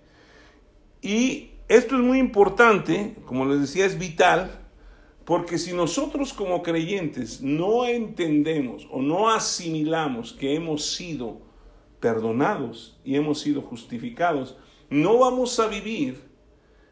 Y 1.01 1.51
esto 1.67 1.95
es 1.95 2.01
muy 2.01 2.19
importante, 2.19 3.15
como 3.25 3.45
les 3.45 3.61
decía, 3.61 3.85
es 3.85 3.97
vital, 3.97 4.65
porque 5.25 5.57
si 5.57 5.73
nosotros 5.73 6.33
como 6.33 6.61
creyentes 6.61 7.41
no 7.41 7.85
entendemos 7.85 8.87
o 8.91 9.01
no 9.01 9.29
asimilamos 9.29 10.33
que 10.33 10.53
hemos 10.53 10.85
sido 10.85 11.41
perdonados 11.99 12.99
y 13.03 13.15
hemos 13.15 13.39
sido 13.39 13.61
justificados, 13.61 14.55
no 14.89 15.17
vamos 15.17 15.59
a 15.59 15.67
vivir 15.67 16.21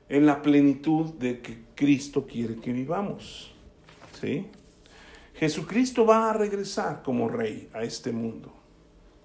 en 0.10 0.26
la 0.26 0.42
plenitud 0.42 1.14
de 1.14 1.42
que 1.42 1.64
Cristo 1.76 2.26
quiere 2.26 2.56
que 2.56 2.74
vivamos. 2.74 3.52
¿Sí? 4.20 4.48
Jesucristo 5.36 6.06
va 6.06 6.30
a 6.30 6.34
regresar 6.34 7.04
como 7.04 7.28
rey 7.28 7.70
a 7.74 7.84
este 7.84 8.12
mundo. 8.12 8.54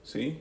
¿Sí? 0.03 0.39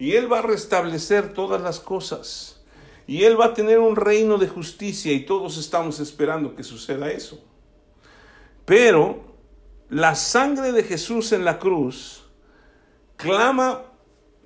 Y 0.00 0.16
Él 0.16 0.32
va 0.32 0.38
a 0.38 0.42
restablecer 0.42 1.34
todas 1.34 1.60
las 1.60 1.78
cosas. 1.78 2.62
Y 3.06 3.24
Él 3.24 3.38
va 3.38 3.46
a 3.46 3.54
tener 3.54 3.78
un 3.78 3.96
reino 3.96 4.38
de 4.38 4.48
justicia 4.48 5.12
y 5.12 5.26
todos 5.26 5.58
estamos 5.58 6.00
esperando 6.00 6.56
que 6.56 6.64
suceda 6.64 7.10
eso. 7.10 7.44
Pero 8.64 9.36
la 9.90 10.14
sangre 10.14 10.72
de 10.72 10.84
Jesús 10.84 11.32
en 11.32 11.44
la 11.44 11.58
cruz 11.58 12.24
clama 13.16 13.82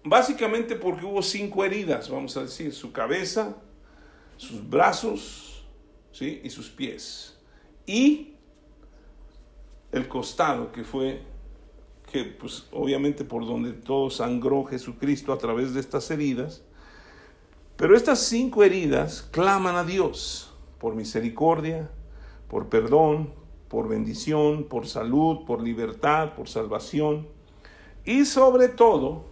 básicamente 0.02 0.74
porque 0.74 1.06
hubo 1.06 1.22
cinco 1.22 1.64
heridas, 1.64 2.10
vamos 2.10 2.36
a 2.36 2.42
decir, 2.42 2.74
su 2.74 2.90
cabeza, 2.90 3.56
sus 4.36 4.68
brazos 4.68 5.64
¿sí? 6.10 6.40
y 6.42 6.50
sus 6.50 6.68
pies. 6.68 7.38
Y 7.86 8.34
el 9.92 10.08
costado 10.08 10.72
que 10.72 10.82
fue, 10.82 11.22
que 12.14 12.22
pues 12.22 12.68
obviamente 12.70 13.24
por 13.24 13.44
donde 13.44 13.72
todo 13.72 14.08
sangró 14.08 14.62
Jesucristo 14.62 15.32
a 15.32 15.38
través 15.38 15.74
de 15.74 15.80
estas 15.80 16.08
heridas. 16.12 16.62
Pero 17.76 17.96
estas 17.96 18.20
cinco 18.20 18.62
heridas 18.62 19.28
claman 19.32 19.74
a 19.74 19.82
Dios 19.82 20.54
por 20.78 20.94
misericordia, 20.94 21.90
por 22.48 22.68
perdón, 22.68 23.32
por 23.68 23.88
bendición, 23.88 24.62
por 24.62 24.86
salud, 24.86 25.44
por 25.44 25.60
libertad, 25.60 26.36
por 26.36 26.48
salvación 26.48 27.26
y 28.04 28.26
sobre 28.26 28.68
todo 28.68 29.24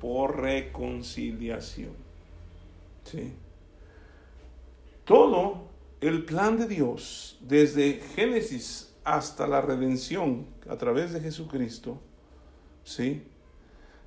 por 0.00 0.40
reconciliación. 0.40 1.92
Todo 5.04 5.68
el 6.00 6.24
plan 6.24 6.58
de 6.58 6.66
Dios, 6.66 7.38
desde 7.42 8.00
Génesis 8.16 8.92
hasta 9.04 9.46
la 9.46 9.60
redención 9.60 10.46
a 10.68 10.76
través 10.76 11.12
de 11.12 11.20
Jesucristo, 11.20 12.00
¿sí? 12.84 13.22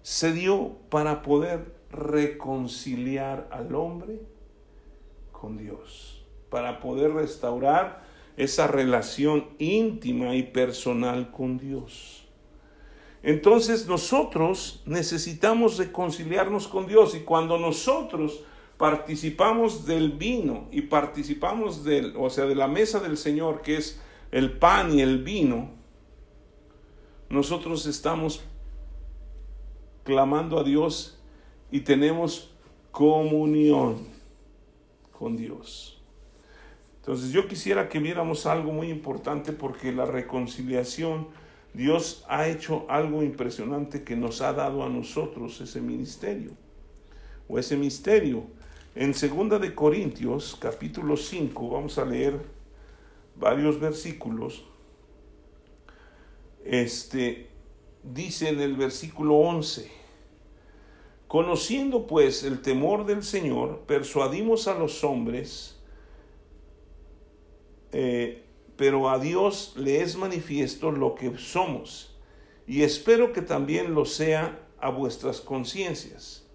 se 0.07 0.32
dio 0.32 0.78
para 0.89 1.21
poder 1.21 1.75
reconciliar 1.91 3.49
al 3.51 3.75
hombre 3.75 4.21
con 5.34 5.57
Dios, 5.57 6.25
para 6.49 6.80
poder 6.80 7.11
restaurar 7.11 8.05
esa 8.38 8.67
relación 8.67 9.49
íntima 9.59 10.34
y 10.34 10.43
personal 10.43 11.30
con 11.32 11.57
Dios. 11.57 12.25
Entonces 13.21 13.86
nosotros 13.86 14.82
necesitamos 14.86 15.78
reconciliarnos 15.78 16.69
con 16.69 16.88
Dios 16.88 17.13
y 17.13 17.19
cuando 17.19 17.57
nosotros 17.57 18.45
participamos 18.78 19.86
del 19.86 20.13
vino 20.13 20.69
y 20.71 20.84
participamos 20.84 21.84
del, 21.84 22.15
o 22.15 22.30
sea, 22.30 22.45
de 22.45 22.55
la 22.55 22.69
mesa 22.69 23.01
del 23.01 23.17
Señor, 23.17 23.61
que 23.61 23.75
es 23.75 23.99
el 24.32 24.57
pan 24.57 24.93
y 24.97 25.01
el 25.01 25.21
vino, 25.21 25.71
nosotros 27.30 27.86
estamos 27.88 28.45
clamando 30.07 30.57
a 30.57 30.63
Dios 30.63 31.19
y 31.69 31.81
tenemos 31.81 32.55
comunión 32.91 33.97
con 35.11 35.35
Dios. 35.35 36.01
Entonces 37.01 37.31
yo 37.31 37.45
quisiera 37.45 37.89
que 37.89 37.99
viéramos 37.99 38.45
algo 38.45 38.71
muy 38.71 38.89
importante 38.89 39.51
porque 39.51 39.91
la 39.91 40.05
reconciliación, 40.05 41.27
Dios 41.73 42.23
ha 42.29 42.47
hecho 42.47 42.85
algo 42.87 43.21
impresionante 43.21 44.05
que 44.05 44.15
nos 44.15 44.39
ha 44.39 44.53
dado 44.53 44.85
a 44.85 44.87
nosotros 44.87 45.59
ese 45.59 45.81
ministerio 45.81 46.51
o 47.49 47.59
ese 47.59 47.75
misterio. 47.75 48.45
En 48.95 49.11
2 49.11 49.59
de 49.59 49.75
Corintios, 49.75 50.55
capítulo 50.57 51.17
5, 51.17 51.69
vamos 51.69 51.97
a 51.97 52.05
leer 52.05 52.39
varios 53.35 53.77
versículos. 53.77 54.63
Este 56.63 57.57
dice 58.13 58.49
en 58.49 58.61
el 58.61 58.75
versículo 58.75 59.35
11, 59.35 59.96
conociendo 61.28 62.07
pues 62.07 62.43
el 62.43 62.61
temor 62.61 63.05
del 63.05 63.23
Señor, 63.23 63.84
persuadimos 63.88 64.67
a 64.67 64.78
los 64.78 65.03
hombres 65.03 65.78
eh, 67.91 68.43
pero 68.75 69.09
a 69.09 69.17
Dios 69.17 69.73
le 69.75 70.01
es 70.01 70.17
manifiesto 70.17 70.91
lo 70.91 71.15
que 71.15 71.36
somos, 71.38 72.15
y 72.67 72.84
espero 72.84 73.34
que 73.34 73.41
también 73.41 73.95
lo 73.95 74.05
sea 74.05 74.59
a 74.80 74.89
vuestras 74.89 75.41
conciencias. 75.41 76.45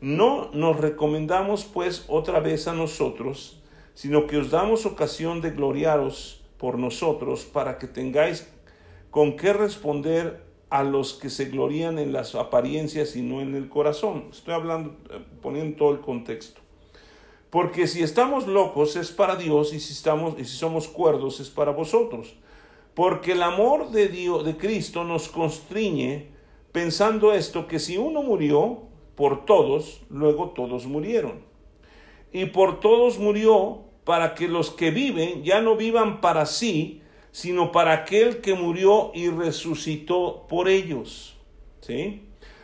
No 0.00 0.50
nos 0.52 0.76
recomendamos 0.76 1.64
pues 1.64 2.04
otra 2.06 2.38
vez 2.38 2.68
a 2.68 2.74
nosotros, 2.74 3.60
sino 3.94 4.26
que 4.26 4.36
os 4.36 4.50
damos 4.50 4.86
ocasión 4.86 5.40
de 5.40 5.50
gloriaros 5.50 6.44
por 6.58 6.78
nosotros 6.78 7.44
para 7.44 7.78
que 7.78 7.88
tengáis 7.88 8.46
con 9.10 9.36
qué 9.36 9.52
responder 9.52 10.45
a 10.70 10.82
los 10.82 11.14
que 11.14 11.30
se 11.30 11.46
glorían 11.46 11.98
en 11.98 12.12
las 12.12 12.34
apariencias 12.34 13.16
y 13.16 13.22
no 13.22 13.40
en 13.40 13.54
el 13.54 13.68
corazón. 13.68 14.28
Estoy 14.30 14.54
hablando, 14.54 14.96
eh, 15.10 15.20
poniendo 15.40 15.76
todo 15.76 15.92
el 15.92 16.00
contexto. 16.00 16.60
Porque 17.50 17.86
si 17.86 18.02
estamos 18.02 18.46
locos 18.46 18.96
es 18.96 19.12
para 19.12 19.36
Dios 19.36 19.72
y 19.72 19.80
si, 19.80 19.92
estamos, 19.92 20.34
y 20.38 20.44
si 20.44 20.56
somos 20.56 20.88
cuerdos 20.88 21.40
es 21.40 21.48
para 21.48 21.70
vosotros. 21.70 22.34
Porque 22.94 23.32
el 23.32 23.42
amor 23.42 23.90
de 23.90 24.08
Dios, 24.08 24.44
de 24.44 24.56
Cristo, 24.56 25.04
nos 25.04 25.28
constriñe 25.28 26.28
pensando 26.72 27.32
esto, 27.32 27.66
que 27.66 27.78
si 27.78 27.96
uno 27.96 28.22
murió 28.22 28.82
por 29.14 29.46
todos, 29.46 30.02
luego 30.10 30.50
todos 30.50 30.86
murieron. 30.86 31.40
Y 32.32 32.46
por 32.46 32.80
todos 32.80 33.18
murió 33.18 33.84
para 34.04 34.34
que 34.34 34.48
los 34.48 34.70
que 34.70 34.90
viven 34.90 35.42
ya 35.42 35.60
no 35.60 35.76
vivan 35.76 36.20
para 36.20 36.46
sí, 36.46 37.02
sino 37.36 37.70
para 37.70 37.92
aquel 37.92 38.40
que 38.40 38.54
murió 38.54 39.10
y 39.12 39.28
resucitó 39.28 40.46
por 40.48 40.70
ellos. 40.70 41.36
¿Sí? 41.82 42.22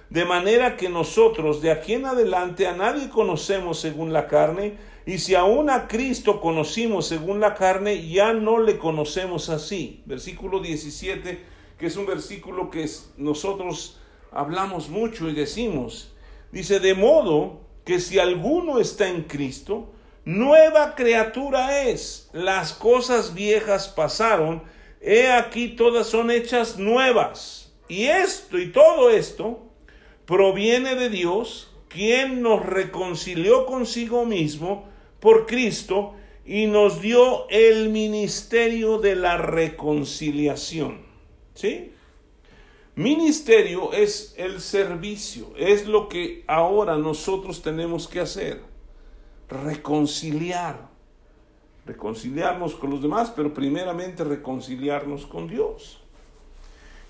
De 0.09 0.25
manera 0.25 0.79
que 0.79 0.89
nosotros 0.89 1.61
de 1.61 1.71
aquí 1.71 1.93
en 1.93 2.07
adelante 2.07 2.67
a 2.67 2.73
nadie 2.73 3.11
conocemos 3.11 3.79
según 3.79 4.15
la 4.15 4.29
carne, 4.29 4.79
y 5.05 5.19
si 5.19 5.35
aún 5.35 5.69
a 5.69 5.89
Cristo 5.89 6.41
conocimos 6.41 7.07
según 7.07 7.39
la 7.39 7.53
carne, 7.53 8.09
ya 8.09 8.33
no 8.33 8.61
le 8.61 8.79
conocemos 8.79 9.51
así. 9.51 10.03
Versículo 10.07 10.61
17, 10.61 11.45
que 11.79 11.87
es 11.87 11.97
un 11.99 12.07
versículo 12.07 12.71
que 12.71 12.89
nosotros 13.19 14.01
hablamos 14.31 14.89
mucho 14.89 15.29
y 15.29 15.35
decimos, 15.35 16.15
dice, 16.51 16.81
de 16.81 16.95
modo 16.95 17.61
que 17.85 18.01
si 18.01 18.19
alguno 18.19 18.79
está 18.79 19.07
en 19.07 19.25
Cristo, 19.25 19.93
nueva 20.25 20.95
criatura 20.95 21.83
es, 21.83 22.29
las 22.33 22.73
cosas 22.73 23.35
viejas 23.35 23.89
pasaron, 23.89 24.63
he 25.01 25.31
aquí 25.31 25.69
todas 25.69 26.07
son 26.07 26.31
hechas 26.31 26.79
nuevas. 26.79 27.73
Y 27.89 28.05
esto 28.05 28.59
y 28.59 28.73
todo 28.73 29.11
esto 29.11 29.67
proviene 30.25 30.95
de 30.95 31.11
Dios, 31.11 31.71
quien 31.89 32.41
nos 32.41 32.65
reconcilió 32.65 33.67
consigo 33.67 34.25
mismo 34.25 34.89
por 35.21 35.47
Cristo 35.47 36.15
y 36.47 36.67
nos 36.67 37.01
dio 37.01 37.49
el 37.51 37.91
ministerio 37.91 38.99
de 38.99 39.17
la 39.17 39.37
reconciliación. 39.37 41.03
¿Sí? 41.55 41.93
Ministerio 42.95 43.93
es 43.93 44.35
el 44.37 44.61
servicio, 44.61 45.53
es 45.57 45.87
lo 45.87 46.09
que 46.09 46.45
ahora 46.47 46.97
nosotros 46.97 47.63
tenemos 47.63 48.09
que 48.09 48.21
hacer. 48.21 48.72
Reconciliar. 49.53 50.89
Reconciliarnos 51.85 52.75
con 52.75 52.91
los 52.91 53.03
demás, 53.03 53.33
pero 53.35 53.53
primeramente 53.53 54.25
reconciliarnos 54.25 55.27
con 55.27 55.47
Dios. 55.47 56.01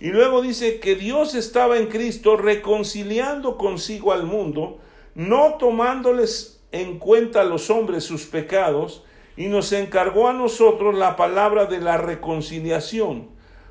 Y 0.01 0.09
luego 0.09 0.43
dice 0.43 0.81
que 0.81 0.97
Dios 0.97 1.37
estaba 1.37 1.79
en 1.79 1.87
Cristo 1.87 2.37
reconciliando 2.37 3.57
consigo 3.57 4.13
al 4.13 4.25
mundo, 4.25 4.79
no 5.15 5.55
tomándoles 5.59 6.61
en 6.73 6.99
cuenta 6.99 7.43
a 7.43 7.45
los 7.45 7.71
hombres 7.71 8.03
sus 8.03 8.25
pecados, 8.25 9.05
y 9.37 9.47
nos 9.47 9.73
encargó 9.73 10.27
a 10.27 10.33
nosotros 10.33 10.97
la 10.97 11.15
palabra 11.15 11.67
de 11.67 11.81
la 11.81 11.99
reconciliación. 11.99 13.29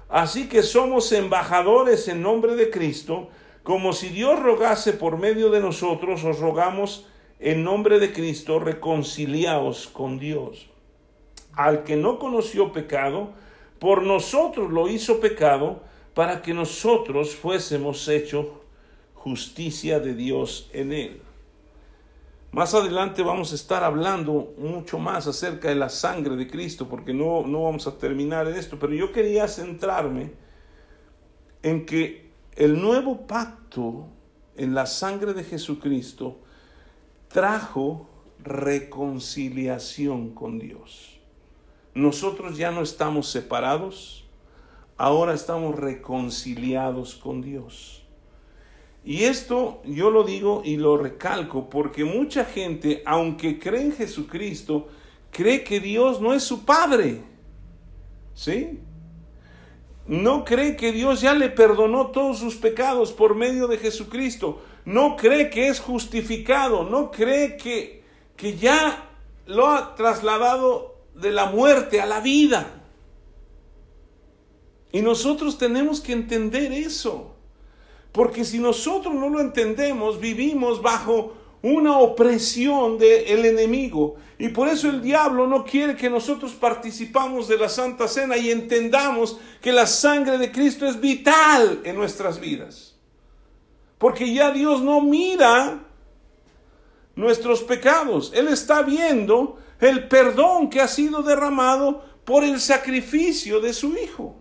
Así 0.08 0.48
que 0.48 0.64
somos 0.64 1.12
embajadores 1.12 2.08
en 2.08 2.22
nombre 2.22 2.56
de 2.56 2.70
Cristo, 2.70 3.28
como 3.64 3.92
si 3.92 4.08
Dios 4.08 4.40
rogase 4.40 4.94
por 4.94 5.18
medio 5.18 5.50
de 5.50 5.60
nosotros, 5.60 6.24
os 6.24 6.40
rogamos 6.40 7.08
en 7.42 7.64
nombre 7.64 8.00
de 8.00 8.14
Cristo, 8.14 8.60
reconciliaos 8.60 9.88
con 9.88 10.20
Dios. 10.20 10.70
Al 11.54 11.84
que 11.84 11.96
no 11.96 12.20
conoció 12.20 12.72
pecado, 12.72 13.32
por 13.80 14.04
nosotros 14.04 14.72
lo 14.72 14.88
hizo 14.88 15.20
pecado, 15.20 15.82
para 16.14 16.44
que 16.44 16.54
nosotros 16.54 17.36
fuésemos 17.36 18.08
hechos 18.08 18.46
justicia 19.16 20.00
de 20.00 20.14
Dios 20.14 20.70
en 20.72 20.94
él. 20.94 21.22
Más 22.52 22.76
adelante 22.76 23.24
vamos 23.24 23.54
a 23.54 23.56
estar 23.56 23.84
hablando 23.84 24.54
mucho 24.58 25.00
más 25.00 25.26
acerca 25.26 25.70
de 25.70 25.76
la 25.76 25.90
sangre 25.90 26.36
de 26.36 26.48
Cristo, 26.48 26.88
porque 26.88 27.14
no, 27.14 27.48
no 27.48 27.64
vamos 27.64 27.88
a 27.88 27.98
terminar 27.98 28.48
en 28.48 28.56
esto, 28.56 28.78
pero 28.78 28.94
yo 28.94 29.12
quería 29.12 29.48
centrarme 29.48 30.34
en 31.64 31.86
que 31.86 32.30
el 32.56 32.80
nuevo 32.80 33.26
pacto 33.26 34.08
en 34.58 34.76
la 34.76 34.86
sangre 34.86 35.34
de 35.34 35.44
Jesucristo 35.44 36.40
trajo 37.32 38.08
reconciliación 38.44 40.32
con 40.32 40.60
Dios. 40.60 41.20
Nosotros 41.94 42.58
ya 42.58 42.72
no 42.72 42.82
estamos 42.82 43.30
separados, 43.30 44.26
ahora 44.98 45.34
estamos 45.34 45.76
reconciliados 45.76 47.16
con 47.16 47.42
Dios. 47.42 48.04
Y 49.04 49.24
esto 49.24 49.82
yo 49.84 50.12
lo 50.12 50.24
digo 50.24 50.62
y 50.64 50.78
lo 50.78 50.96
recalco 50.98 51.70
porque 51.70 52.06
mucha 52.06 52.46
gente, 52.46 53.02
aunque 53.06 53.60
cree 53.60 53.82
en 53.82 53.94
Jesucristo, 53.94 54.90
cree 55.32 55.64
que 55.64 55.80
Dios 55.80 56.22
no 56.22 56.34
es 56.34 56.44
su 56.44 56.66
Padre. 56.66 57.24
¿Sí? 58.36 58.80
No 60.08 60.46
cree 60.46 60.76
que 60.76 60.92
Dios 60.92 61.22
ya 61.22 61.34
le 61.34 61.50
perdonó 61.50 62.08
todos 62.08 62.40
sus 62.40 62.56
pecados 62.56 63.12
por 63.12 63.36
medio 63.36 63.68
de 63.68 63.78
Jesucristo. 63.78 64.62
No 64.86 65.16
cree 65.16 65.50
que 65.50 65.68
es 65.68 65.80
justificado. 65.80 66.84
No 66.84 67.12
cree 67.12 67.58
que, 67.58 68.04
que 68.36 68.58
ya 68.58 69.10
lo 69.46 69.68
ha 69.68 69.96
trasladado 69.96 70.96
de 71.16 71.32
la 71.32 71.48
muerte 71.48 72.02
a 72.02 72.06
la 72.06 72.20
vida. 72.20 72.82
Y 74.92 75.02
nosotros 75.02 75.58
tenemos 75.58 76.02
que 76.02 76.14
entender 76.14 76.72
eso. 76.72 77.36
Porque 78.12 78.44
si 78.44 78.60
nosotros 78.60 79.14
no 79.14 79.30
lo 79.30 79.40
entendemos, 79.40 80.20
vivimos 80.20 80.82
bajo 80.82 81.34
una 81.62 81.98
opresión 81.98 82.98
del 82.98 83.46
enemigo. 83.46 84.16
Y 84.38 84.50
por 84.50 84.68
eso 84.68 84.90
el 84.90 85.02
diablo 85.02 85.48
no 85.48 85.64
quiere 85.64 85.96
que 85.96 86.10
nosotros 86.10 86.54
participamos 86.54 87.48
de 87.48 87.58
la 87.58 87.70
Santa 87.70 88.08
Cena 88.08 88.36
y 88.38 88.50
entendamos 88.50 89.38
que 89.62 89.72
la 89.72 89.86
sangre 89.86 90.38
de 90.38 90.52
Cristo 90.52 90.88
es 90.88 91.00
vital 91.00 91.82
en 91.84 91.96
nuestras 91.96 92.40
vidas. 92.40 92.91
Porque 94.02 94.34
ya 94.34 94.50
Dios 94.50 94.82
no 94.82 95.00
mira 95.00 95.80
nuestros 97.16 97.62
pecados. 97.62 98.32
Él 98.34 98.48
está 98.48 98.82
viendo 98.82 99.60
el 99.80 100.08
perdón 100.08 100.72
que 100.72 100.82
ha 100.82 100.88
sido 100.88 101.22
derramado 101.22 102.04
por 102.26 102.44
el 102.44 102.60
sacrificio 102.60 103.62
de 103.62 103.74
su 103.74 103.96
Hijo. 103.96 104.38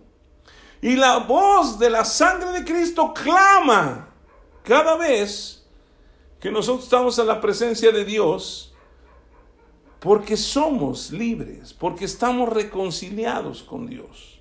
Y 0.81 0.95
la 0.95 1.19
voz 1.19 1.77
de 1.77 1.91
la 1.91 2.03
sangre 2.05 2.53
de 2.53 2.65
Cristo 2.65 3.13
clama 3.13 4.09
cada 4.63 4.97
vez 4.97 5.63
que 6.39 6.49
nosotros 6.49 6.85
estamos 6.85 7.19
en 7.19 7.27
la 7.27 7.39
presencia 7.39 7.91
de 7.91 8.03
Dios, 8.03 8.73
porque 9.99 10.37
somos 10.37 11.11
libres, 11.11 11.71
porque 11.71 12.05
estamos 12.05 12.49
reconciliados 12.49 13.61
con 13.61 13.85
Dios. 13.85 14.40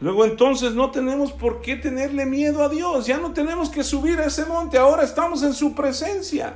Luego 0.00 0.24
entonces 0.24 0.74
no 0.74 0.90
tenemos 0.90 1.32
por 1.32 1.60
qué 1.60 1.76
tenerle 1.76 2.24
miedo 2.24 2.62
a 2.62 2.68
Dios, 2.68 3.06
ya 3.06 3.18
no 3.18 3.32
tenemos 3.32 3.68
que 3.68 3.82
subir 3.82 4.20
a 4.20 4.26
ese 4.26 4.46
monte, 4.46 4.78
ahora 4.78 5.02
estamos 5.02 5.42
en 5.42 5.52
su 5.52 5.74
presencia. 5.74 6.54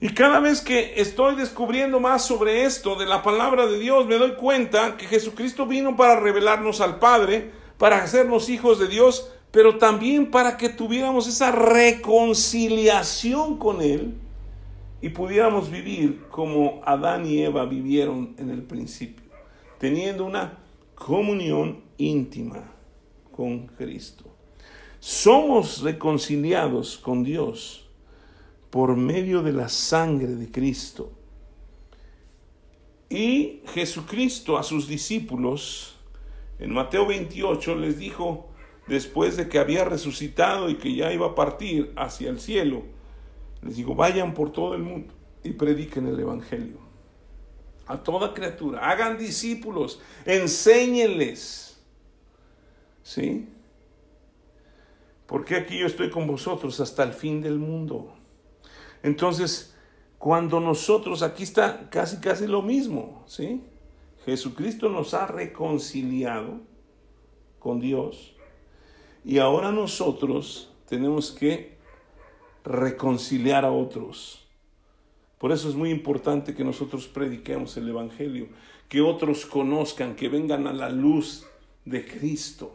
Y 0.00 0.08
cada 0.08 0.40
vez 0.40 0.60
que 0.60 1.00
estoy 1.00 1.36
descubriendo 1.36 2.00
más 2.00 2.26
sobre 2.26 2.64
esto 2.64 2.96
de 2.96 3.06
la 3.06 3.22
palabra 3.22 3.66
de 3.66 3.78
Dios, 3.78 4.06
me 4.06 4.18
doy 4.18 4.34
cuenta 4.34 4.96
que 4.96 5.06
Jesucristo 5.06 5.66
vino 5.66 5.96
para 5.96 6.18
revelarnos 6.18 6.80
al 6.80 6.98
Padre, 6.98 7.52
para 7.78 8.02
hacernos 8.02 8.48
hijos 8.48 8.80
de 8.80 8.88
Dios, 8.88 9.30
pero 9.52 9.78
también 9.78 10.32
para 10.32 10.56
que 10.56 10.68
tuviéramos 10.68 11.28
esa 11.28 11.52
reconciliación 11.52 13.56
con 13.56 13.80
Él 13.80 14.14
y 15.00 15.10
pudiéramos 15.10 15.70
vivir 15.70 16.24
como 16.28 16.82
Adán 16.84 17.24
y 17.24 17.42
Eva 17.42 17.64
vivieron 17.64 18.34
en 18.36 18.50
el 18.50 18.62
principio, 18.62 19.24
teniendo 19.78 20.24
una 20.24 20.63
comunión 20.94 21.82
íntima 21.98 22.72
con 23.30 23.66
Cristo. 23.66 24.24
Somos 25.00 25.82
reconciliados 25.82 26.96
con 26.96 27.24
Dios 27.24 27.86
por 28.70 28.96
medio 28.96 29.42
de 29.42 29.52
la 29.52 29.68
sangre 29.68 30.34
de 30.34 30.50
Cristo. 30.50 31.12
Y 33.10 33.60
Jesucristo 33.66 34.56
a 34.58 34.62
sus 34.62 34.88
discípulos, 34.88 35.96
en 36.58 36.72
Mateo 36.72 37.06
28, 37.06 37.76
les 37.76 37.98
dijo, 37.98 38.48
después 38.88 39.36
de 39.36 39.48
que 39.48 39.58
había 39.58 39.84
resucitado 39.84 40.70
y 40.70 40.76
que 40.76 40.94
ya 40.94 41.12
iba 41.12 41.28
a 41.28 41.34
partir 41.34 41.92
hacia 41.96 42.30
el 42.30 42.40
cielo, 42.40 42.82
les 43.62 43.76
dijo, 43.76 43.94
vayan 43.94 44.34
por 44.34 44.52
todo 44.52 44.74
el 44.74 44.82
mundo 44.82 45.14
y 45.42 45.52
prediquen 45.52 46.06
el 46.06 46.18
Evangelio. 46.18 46.78
A 47.86 47.98
toda 47.98 48.32
criatura, 48.32 48.90
hagan 48.90 49.18
discípulos, 49.18 50.00
enséñenles. 50.24 51.78
¿Sí? 53.02 53.48
Porque 55.26 55.56
aquí 55.56 55.78
yo 55.78 55.86
estoy 55.86 56.10
con 56.10 56.26
vosotros 56.26 56.80
hasta 56.80 57.02
el 57.02 57.12
fin 57.12 57.42
del 57.42 57.58
mundo. 57.58 58.14
Entonces, 59.02 59.74
cuando 60.18 60.60
nosotros, 60.60 61.22
aquí 61.22 61.42
está 61.42 61.90
casi, 61.90 62.16
casi 62.18 62.46
lo 62.46 62.62
mismo, 62.62 63.24
¿sí? 63.26 63.62
Jesucristo 64.24 64.88
nos 64.88 65.12
ha 65.12 65.26
reconciliado 65.26 66.60
con 67.58 67.80
Dios 67.80 68.34
y 69.24 69.38
ahora 69.38 69.70
nosotros 69.70 70.72
tenemos 70.88 71.30
que 71.30 71.76
reconciliar 72.64 73.64
a 73.64 73.72
otros. 73.72 74.43
Por 75.44 75.52
eso 75.52 75.68
es 75.68 75.74
muy 75.74 75.90
importante 75.90 76.54
que 76.54 76.64
nosotros 76.64 77.06
prediquemos 77.06 77.76
el 77.76 77.86
Evangelio, 77.86 78.48
que 78.88 79.02
otros 79.02 79.44
conozcan, 79.44 80.16
que 80.16 80.30
vengan 80.30 80.66
a 80.66 80.72
la 80.72 80.88
luz 80.88 81.46
de 81.84 82.02
Cristo, 82.06 82.74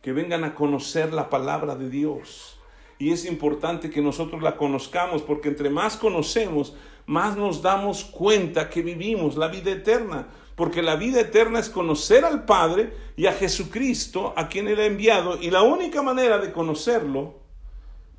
que 0.00 0.12
vengan 0.12 0.44
a 0.44 0.54
conocer 0.54 1.12
la 1.12 1.28
palabra 1.28 1.74
de 1.74 1.90
Dios 1.90 2.60
y 2.96 3.10
es 3.10 3.24
importante 3.24 3.90
que 3.90 4.00
nosotros 4.00 4.40
la 4.40 4.56
conozcamos 4.56 5.22
porque 5.22 5.48
entre 5.48 5.68
más 5.68 5.96
conocemos, 5.96 6.76
más 7.06 7.36
nos 7.36 7.60
damos 7.60 8.04
cuenta 8.04 8.70
que 8.70 8.80
vivimos 8.80 9.36
la 9.36 9.48
vida 9.48 9.72
eterna. 9.72 10.28
Porque 10.54 10.80
la 10.80 10.94
vida 10.94 11.22
eterna 11.22 11.58
es 11.58 11.70
conocer 11.70 12.24
al 12.24 12.44
Padre 12.44 12.92
y 13.16 13.26
a 13.26 13.32
Jesucristo, 13.32 14.32
a 14.36 14.48
quien 14.48 14.68
Él 14.68 14.78
ha 14.78 14.86
enviado. 14.86 15.42
Y 15.42 15.50
la 15.50 15.62
única 15.62 16.02
manera 16.02 16.38
de 16.38 16.52
conocerlo 16.52 17.40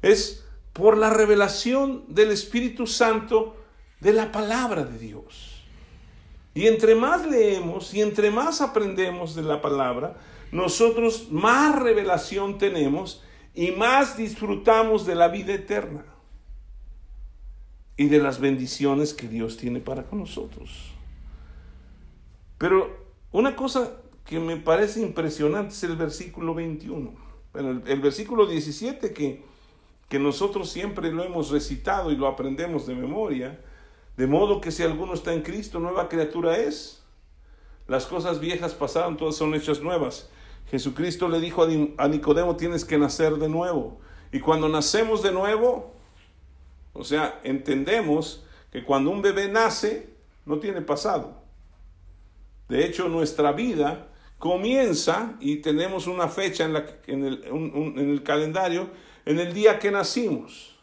es 0.01 0.44
por 0.75 0.97
la 0.97 1.09
revelación 1.09 2.03
del 2.09 2.31
Espíritu 2.31 2.85
Santo 2.85 3.55
de 4.01 4.11
la 4.11 4.33
palabra 4.33 4.83
de 4.83 4.99
Dios. 4.99 5.63
Y 6.53 6.67
entre 6.67 6.95
más 6.95 7.25
leemos 7.25 7.93
y 7.93 8.01
entre 8.01 8.29
más 8.29 8.59
aprendemos 8.59 9.35
de 9.35 9.43
la 9.43 9.61
palabra, 9.61 10.17
nosotros 10.51 11.31
más 11.31 11.81
revelación 11.81 12.57
tenemos 12.57 13.23
y 13.53 13.71
más 13.71 14.17
disfrutamos 14.17 15.05
de 15.05 15.15
la 15.15 15.29
vida 15.29 15.53
eterna 15.53 16.03
y 17.95 18.07
de 18.07 18.19
las 18.19 18.41
bendiciones 18.41 19.13
que 19.13 19.29
Dios 19.29 19.55
tiene 19.55 19.79
para 19.79 20.03
con 20.03 20.19
nosotros. 20.19 20.91
Pero 22.57 23.13
una 23.31 23.55
cosa 23.55 23.93
que 24.25 24.41
me 24.41 24.57
parece 24.57 24.99
impresionante 24.99 25.73
es 25.73 25.83
el 25.85 25.95
versículo 25.95 26.53
21. 26.53 27.13
el, 27.53 27.81
el 27.87 28.01
versículo 28.01 28.45
17 28.45 29.13
que, 29.13 29.54
que 30.09 30.19
nosotros 30.19 30.69
siempre 30.69 31.11
lo 31.11 31.23
hemos 31.23 31.49
recitado 31.49 32.11
y 32.11 32.15
lo 32.15 32.27
aprendemos 32.27 32.85
de 32.85 32.95
memoria, 32.95 33.59
de 34.17 34.27
modo 34.27 34.61
que 34.61 34.71
si 34.71 34.83
alguno 34.83 35.13
está 35.13 35.33
en 35.33 35.41
Cristo, 35.41 35.79
nueva 35.79 36.07
criatura 36.09 36.57
es. 36.57 37.03
Las 37.87 38.05
cosas 38.05 38.39
viejas 38.39 38.73
pasaron, 38.73 39.17
todas 39.17 39.35
son 39.35 39.53
hechas 39.53 39.81
nuevas. 39.81 40.29
Jesucristo 40.69 41.27
le 41.27 41.39
dijo 41.39 41.67
a 41.97 42.07
Nicodemo, 42.07 42.55
tienes 42.55 42.85
que 42.85 42.97
nacer 42.97 43.33
de 43.35 43.49
nuevo. 43.49 43.99
Y 44.31 44.39
cuando 44.39 44.69
nacemos 44.69 45.21
de 45.21 45.31
nuevo, 45.31 45.93
o 46.93 47.03
sea, 47.03 47.39
entendemos 47.43 48.45
que 48.71 48.83
cuando 48.83 49.11
un 49.11 49.21
bebé 49.21 49.47
nace, 49.49 50.09
no 50.45 50.59
tiene 50.59 50.81
pasado. 50.81 51.43
De 52.67 52.85
hecho, 52.85 53.09
nuestra 53.09 53.51
vida 53.51 54.07
comienza 54.39 55.35
y 55.39 55.57
tenemos 55.57 56.07
una 56.07 56.27
fecha 56.27 56.65
en, 57.07 57.25
el, 57.25 57.43
en 57.45 58.09
el 58.09 58.23
calendario 58.23 58.89
en 59.25 59.39
el 59.39 59.53
día 59.53 59.79
que 59.79 59.91
nacimos. 59.91 60.75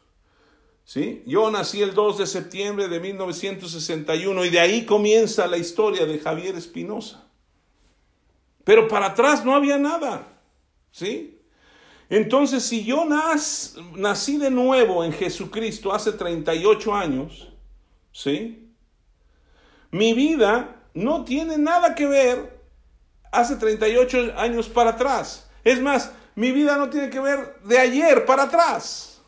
¿Sí? 0.84 1.22
Yo 1.26 1.51
nací 1.51 1.80
el 1.80 1.95
2 1.95 2.18
de 2.18 2.26
septiembre 2.26 2.88
de 2.88 3.01
1961 3.01 4.45
y 4.45 4.51
de 4.51 4.61
ahí 4.61 4.84
comienza 4.84 5.47
la 5.47 5.57
historia 5.57 6.05
de 6.05 6.18
Javier 6.18 6.57
Espinosa. 6.57 7.24
Pero 8.64 8.88
para 8.88 9.07
atrás 9.07 9.45
no 9.45 9.55
había 9.55 9.78
nada. 9.78 10.28
¿Sí? 10.90 11.38
Entonces, 12.11 12.62
si 12.64 12.84
yo 12.84 13.07
nací 13.07 14.36
de 14.36 14.51
nuevo 14.51 15.03
en 15.03 15.12
Jesucristo 15.12 15.95
hace 15.95 16.12
38 16.12 16.95
años, 16.95 17.49
¿sí? 18.12 18.68
Mi 19.90 20.12
vida 20.12 20.82
no 20.93 21.24
tiene 21.24 21.57
nada 21.57 21.95
que 21.95 22.07
ver 22.07 22.61
hace 23.30 23.57
38 23.57 24.34
años 24.36 24.68
para 24.68 24.90
atrás. 24.90 25.49
Es 25.64 25.80
más, 25.80 26.12
mi 26.35 26.51
vida 26.53 26.76
no 26.76 26.89
tiene 26.89 27.11
que 27.11 27.20
ver 27.20 27.59
de 27.64 27.78
ayer 27.78 28.24
para 28.24 28.45
atrás. 28.45 29.20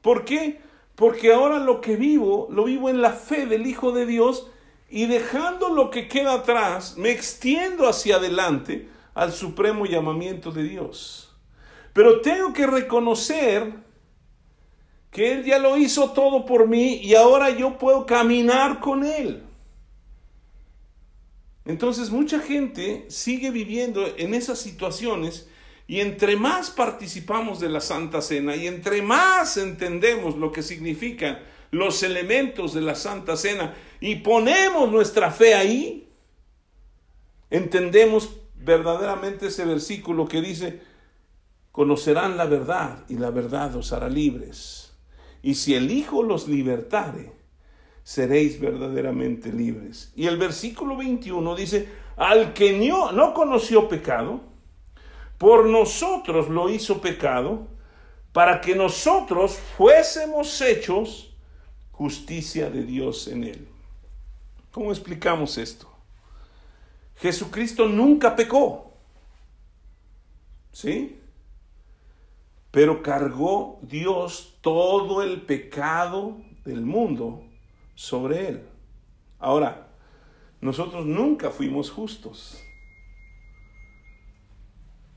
¿Por 0.00 0.24
qué? 0.24 0.60
Porque 0.94 1.32
ahora 1.32 1.58
lo 1.58 1.80
que 1.80 1.96
vivo, 1.96 2.48
lo 2.50 2.64
vivo 2.64 2.88
en 2.88 3.02
la 3.02 3.12
fe 3.12 3.46
del 3.46 3.66
Hijo 3.66 3.92
de 3.92 4.06
Dios 4.06 4.46
y 4.88 5.06
dejando 5.06 5.68
lo 5.68 5.90
que 5.90 6.08
queda 6.08 6.34
atrás, 6.34 6.96
me 6.96 7.10
extiendo 7.10 7.88
hacia 7.88 8.16
adelante 8.16 8.88
al 9.14 9.32
supremo 9.32 9.86
llamamiento 9.86 10.50
de 10.52 10.64
Dios. 10.64 11.34
Pero 11.92 12.20
tengo 12.20 12.52
que 12.52 12.66
reconocer 12.66 13.72
que 15.10 15.32
Él 15.32 15.44
ya 15.44 15.58
lo 15.58 15.76
hizo 15.76 16.10
todo 16.12 16.44
por 16.44 16.68
mí 16.68 17.00
y 17.02 17.14
ahora 17.14 17.50
yo 17.50 17.78
puedo 17.78 18.06
caminar 18.06 18.80
con 18.80 19.04
Él. 19.04 19.42
Entonces 21.64 22.10
mucha 22.10 22.40
gente 22.40 23.06
sigue 23.08 23.50
viviendo 23.50 24.06
en 24.16 24.34
esas 24.34 24.58
situaciones 24.58 25.48
y 25.90 26.00
entre 26.00 26.36
más 26.36 26.70
participamos 26.70 27.58
de 27.58 27.68
la 27.68 27.80
Santa 27.80 28.22
Cena 28.22 28.54
y 28.54 28.68
entre 28.68 29.02
más 29.02 29.56
entendemos 29.56 30.36
lo 30.36 30.52
que 30.52 30.62
significan 30.62 31.40
los 31.72 32.04
elementos 32.04 32.74
de 32.74 32.80
la 32.80 32.94
Santa 32.94 33.36
Cena 33.36 33.74
y 33.98 34.14
ponemos 34.14 34.92
nuestra 34.92 35.32
fe 35.32 35.54
ahí, 35.54 36.08
entendemos 37.50 38.36
verdaderamente 38.54 39.48
ese 39.48 39.64
versículo 39.64 40.28
que 40.28 40.40
dice, 40.40 40.80
conocerán 41.72 42.36
la 42.36 42.44
verdad 42.44 43.02
y 43.08 43.16
la 43.16 43.30
verdad 43.30 43.74
os 43.74 43.92
hará 43.92 44.08
libres. 44.08 44.92
Y 45.42 45.56
si 45.56 45.74
el 45.74 45.90
Hijo 45.90 46.22
los 46.22 46.46
libertare, 46.46 47.32
seréis 48.04 48.60
verdaderamente 48.60 49.52
libres. 49.52 50.12
Y 50.14 50.28
el 50.28 50.36
versículo 50.36 50.96
21 50.96 51.56
dice, 51.56 51.88
al 52.16 52.52
que 52.52 52.78
no, 52.78 53.10
no 53.10 53.34
conoció 53.34 53.88
pecado, 53.88 54.49
por 55.40 55.64
nosotros 55.64 56.50
lo 56.50 56.68
hizo 56.68 57.00
pecado, 57.00 57.66
para 58.30 58.60
que 58.60 58.74
nosotros 58.74 59.58
fuésemos 59.74 60.60
hechos 60.60 61.34
justicia 61.92 62.68
de 62.68 62.84
Dios 62.84 63.26
en 63.26 63.44
él. 63.44 63.68
¿Cómo 64.70 64.90
explicamos 64.90 65.56
esto? 65.56 65.90
Jesucristo 67.16 67.88
nunca 67.88 68.36
pecó. 68.36 68.92
¿Sí? 70.72 71.18
Pero 72.70 73.02
cargó 73.02 73.78
Dios 73.80 74.58
todo 74.60 75.22
el 75.22 75.40
pecado 75.40 76.36
del 76.66 76.82
mundo 76.82 77.42
sobre 77.94 78.46
él. 78.46 78.68
Ahora, 79.38 79.88
nosotros 80.60 81.06
nunca 81.06 81.48
fuimos 81.48 81.90
justos. 81.90 82.62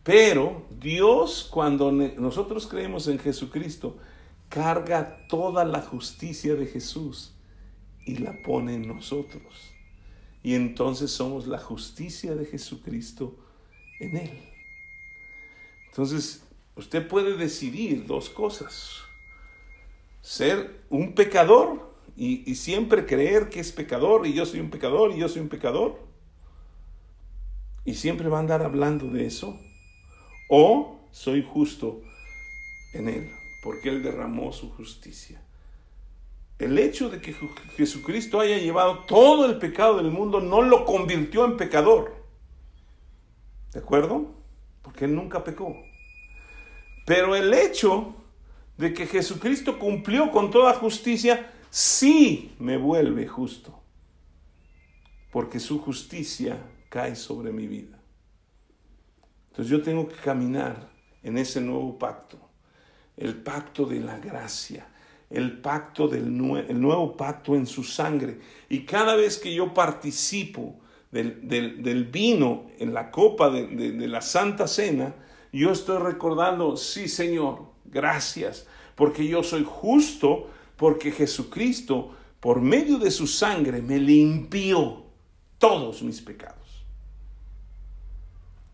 Pero 0.04 0.68
Dios, 0.70 1.48
cuando 1.50 1.92
nosotros 1.92 2.68
creemos 2.68 3.08
en 3.08 3.20
Jesucristo, 3.20 3.98
carga 4.50 5.26
toda 5.30 5.64
la 5.66 5.82
justicia 5.82 6.56
de 6.56 6.68
Jesús 6.68 7.34
y 8.06 8.18
la 8.18 8.42
pone 8.44 8.76
en 8.76 8.88
nosotros. 8.88 9.74
Y 10.44 10.56
entonces 10.56 11.10
somos 11.12 11.48
la 11.48 11.58
justicia 11.58 12.36
de 12.36 12.46
Jesucristo 12.46 13.38
en 14.00 14.18
Él. 14.18 14.40
Entonces, 15.88 16.44
usted 16.76 17.08
puede 17.08 17.38
decidir 17.38 18.06
dos 18.06 18.30
cosas. 18.30 18.98
Ser 20.22 20.82
un 20.90 21.14
pecador 21.14 21.94
y, 22.16 22.56
siempre 22.56 23.06
creer 23.06 23.50
que 23.50 23.60
es 23.60 23.72
pecador 23.72 24.28
y 24.28 24.34
yo 24.34 24.46
soy 24.46 24.60
un 24.60 24.70
pecador 24.70 25.12
y 25.12 25.20
yo 25.20 25.30
soy 25.30 25.42
un 25.42 25.50
pecador. 25.50 26.00
Y 27.86 27.96
siempre 27.96 28.28
va 28.30 28.38
a 28.38 28.42
andar 28.42 28.64
hablando 28.64 29.08
de 29.08 29.26
eso. 29.26 29.60
O 30.50 31.00
soy 31.12 31.44
justo 31.44 32.02
en 32.94 33.10
Él, 33.10 33.32
porque 33.62 33.90
Él 33.90 34.04
derramó 34.04 34.52
su 34.52 34.70
justicia. 34.72 35.42
El 36.60 36.78
hecho 36.78 37.10
de 37.10 37.20
que 37.20 37.36
Jesucristo 37.76 38.40
haya 38.40 38.58
llevado 38.58 39.00
todo 39.00 39.46
el 39.46 39.58
pecado 39.58 39.98
del 39.98 40.12
mundo 40.12 40.40
no 40.40 40.62
lo 40.62 40.86
convirtió 40.86 41.46
en 41.46 41.58
pecador. 41.58 42.16
¿De 43.74 43.80
acuerdo? 43.80 44.32
Porque 44.82 45.06
Él 45.06 45.16
nunca 45.16 45.44
pecó. 45.44 45.76
Pero 47.06 47.36
el 47.36 47.54
hecho 47.54 48.16
de 48.78 48.94
que 48.94 49.08
Jesucristo 49.08 49.78
cumplió 49.78 50.32
con 50.32 50.52
toda 50.52 50.74
justicia 50.74 51.52
sí 51.70 52.56
me 52.60 52.78
vuelve 52.78 53.28
justo, 53.28 53.82
porque 55.32 55.60
su 55.60 55.80
justicia 55.80 56.64
cae 56.90 57.16
sobre 57.16 57.52
mi 57.52 57.68
vida. 57.68 58.03
Entonces 59.54 59.70
yo 59.70 59.84
tengo 59.84 60.08
que 60.08 60.16
caminar 60.16 60.90
en 61.22 61.38
ese 61.38 61.62
nuevo 61.62 62.00
pacto, 62.00 62.40
el 63.16 63.36
pacto 63.36 63.86
de 63.86 64.00
la 64.00 64.18
gracia, 64.18 64.88
el 65.30 65.60
pacto 65.60 66.08
del 66.08 66.24
el 66.24 66.82
nuevo 66.82 67.16
pacto 67.16 67.54
en 67.54 67.68
su 67.68 67.84
sangre. 67.84 68.40
Y 68.68 68.80
cada 68.80 69.16
vez 69.16 69.38
que 69.38 69.54
yo 69.54 69.72
participo 69.72 70.80
del, 71.12 72.10
vino 72.12 72.66
en 72.80 72.96
la 72.96 73.12
copa 73.12 73.52
de, 73.52 73.68
de 73.68 74.08
la 74.08 74.22
Santa 74.22 74.68
Cena, 74.68 75.14
yo 75.52 75.72
estoy 75.72 76.02
recordando, 76.02 76.76
sí 76.76 77.08
Señor, 77.08 77.60
gracias, 77.86 78.66
porque 78.96 79.28
yo 79.28 79.44
soy 79.44 79.64
justo 79.64 80.50
porque 80.78 81.12
Jesucristo, 81.12 82.10
por 82.40 82.60
medio 82.60 82.98
de 82.98 83.12
su 83.12 83.28
sangre, 83.28 83.84
me 83.84 84.00
limpió 84.00 85.04
todos 85.60 86.02
mis 86.02 86.22
pecados. 86.22 86.63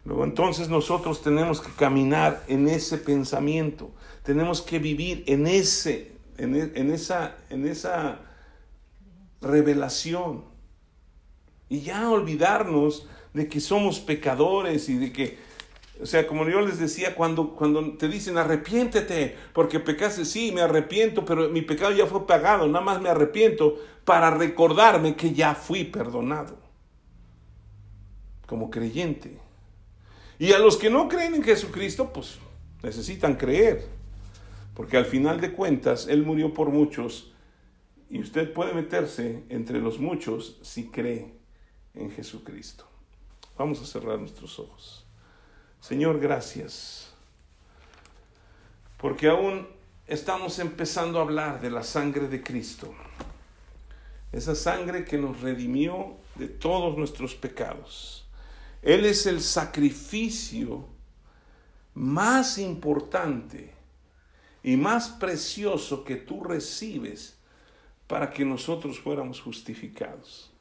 Luego 0.09 0.23
entonces 0.23 0.69
nosotros 0.69 1.21
tenemos 1.21 1.61
que 1.61 1.71
caminar 1.71 2.43
en 2.47 2.67
ese 2.67 2.97
pensamiento, 2.97 3.91
tenemos 4.23 4.63
que 4.63 4.79
vivir 4.79 5.23
en, 5.27 5.45
ese, 5.45 6.13
en, 6.39 6.55
e, 6.55 6.95
esa, 6.95 7.37
en 7.51 7.67
esa 7.67 8.19
revelación. 9.39 10.45
Y 11.69 11.81
ya 11.81 12.09
olvidarnos 12.09 13.07
de 13.35 13.47
que 13.47 13.59
somos 13.59 13.99
pecadores 13.99 14.89
y 14.89 14.97
de 14.97 15.13
que 15.13 15.37
o 16.01 16.07
sea, 16.07 16.25
como 16.25 16.47
yo 16.49 16.61
les 16.61 16.79
decía, 16.79 17.13
cuando, 17.13 17.51
cuando 17.51 17.95
te 17.95 18.07
dicen 18.07 18.39
arrepiéntete 18.39 19.37
porque 19.53 19.79
pecaste, 19.79 20.25
sí, 20.25 20.51
me 20.51 20.61
arrepiento, 20.61 21.23
pero 21.23 21.49
mi 21.49 21.61
pecado 21.61 21.91
ya 21.91 22.07
fue 22.07 22.25
pagado, 22.25 22.65
nada 22.65 22.83
más 22.83 22.99
me 22.99 23.09
arrepiento 23.09 23.77
para 24.05 24.31
recordarme 24.31 25.15
que 25.15 25.33
ya 25.33 25.53
fui 25.53 25.83
perdonado. 25.83 26.57
Como 28.47 28.71
creyente. 28.71 29.48
Y 30.39 30.53
a 30.53 30.59
los 30.59 30.77
que 30.77 30.89
no 30.89 31.09
creen 31.09 31.35
en 31.35 31.43
Jesucristo, 31.43 32.13
pues 32.13 32.39
necesitan 32.81 33.35
creer, 33.35 33.85
porque 34.73 34.95
al 34.95 35.05
final 35.05 35.41
de 35.41 35.51
cuentas 35.51 36.07
Él 36.07 36.23
murió 36.23 36.53
por 36.53 36.69
muchos 36.69 37.33
y 38.09 38.21
usted 38.21 38.53
puede 38.53 38.73
meterse 38.73 39.43
entre 39.49 39.79
los 39.79 39.99
muchos 39.99 40.57
si 40.61 40.87
cree 40.87 41.33
en 41.93 42.09
Jesucristo. 42.09 42.87
Vamos 43.57 43.81
a 43.81 43.85
cerrar 43.85 44.17
nuestros 44.17 44.57
ojos. 44.59 45.05
Señor, 45.81 46.21
gracias, 46.21 47.13
porque 48.97 49.27
aún 49.27 49.67
estamos 50.07 50.59
empezando 50.59 51.19
a 51.19 51.23
hablar 51.23 51.59
de 51.59 51.69
la 51.69 51.83
sangre 51.83 52.29
de 52.29 52.41
Cristo, 52.41 52.93
esa 54.31 54.55
sangre 54.55 55.03
que 55.03 55.17
nos 55.17 55.41
redimió 55.41 56.15
de 56.35 56.47
todos 56.47 56.97
nuestros 56.97 57.35
pecados. 57.35 58.28
Él 58.81 59.05
es 59.05 59.25
el 59.25 59.41
sacrificio 59.41 60.85
más 61.93 62.57
importante 62.57 63.73
y 64.63 64.77
más 64.77 65.09
precioso 65.09 66.03
que 66.03 66.15
tú 66.15 66.43
recibes 66.43 67.37
para 68.07 68.29
que 68.29 68.45
nosotros 68.45 68.99
fuéramos 68.99 69.41
justificados. 69.41 70.51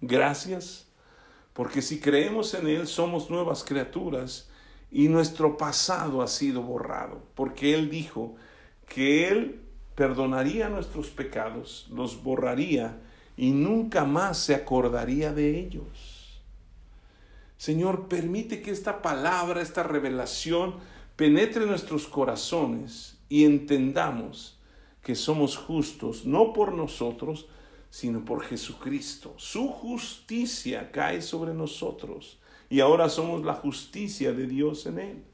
Gracias, 0.00 0.86
porque 1.52 1.82
si 1.82 2.00
creemos 2.00 2.54
en 2.54 2.68
Él 2.68 2.86
somos 2.86 3.30
nuevas 3.30 3.64
criaturas 3.64 4.48
y 4.90 5.08
nuestro 5.08 5.56
pasado 5.56 6.22
ha 6.22 6.28
sido 6.28 6.62
borrado, 6.62 7.22
porque 7.34 7.74
Él 7.74 7.90
dijo 7.90 8.36
que 8.88 9.28
Él 9.28 9.60
perdonaría 9.94 10.68
nuestros 10.68 11.08
pecados, 11.08 11.86
los 11.90 12.22
borraría 12.22 13.00
y 13.36 13.50
nunca 13.50 14.04
más 14.04 14.38
se 14.38 14.54
acordaría 14.54 15.32
de 15.32 15.58
ellos. 15.58 16.17
Señor, 17.58 18.08
permite 18.08 18.62
que 18.62 18.70
esta 18.70 19.02
palabra, 19.02 19.60
esta 19.60 19.82
revelación 19.82 20.76
penetre 21.16 21.66
nuestros 21.66 22.06
corazones 22.06 23.18
y 23.28 23.44
entendamos 23.44 24.58
que 25.02 25.16
somos 25.16 25.56
justos, 25.56 26.24
no 26.24 26.52
por 26.52 26.72
nosotros, 26.72 27.48
sino 27.90 28.24
por 28.24 28.44
Jesucristo. 28.44 29.34
Su 29.36 29.68
justicia 29.68 30.92
cae 30.92 31.20
sobre 31.20 31.52
nosotros 31.52 32.38
y 32.70 32.78
ahora 32.78 33.08
somos 33.08 33.44
la 33.44 33.54
justicia 33.54 34.32
de 34.32 34.46
Dios 34.46 34.86
en 34.86 34.98
Él. 35.00 35.24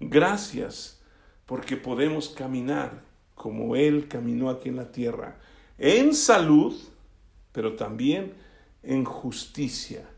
Gracias 0.00 1.02
porque 1.44 1.76
podemos 1.76 2.30
caminar 2.30 3.02
como 3.34 3.76
Él 3.76 4.08
caminó 4.08 4.48
aquí 4.48 4.70
en 4.70 4.76
la 4.76 4.92
tierra, 4.92 5.38
en 5.76 6.14
salud, 6.14 6.74
pero 7.52 7.74
también 7.76 8.32
en 8.82 9.04
justicia. 9.04 10.08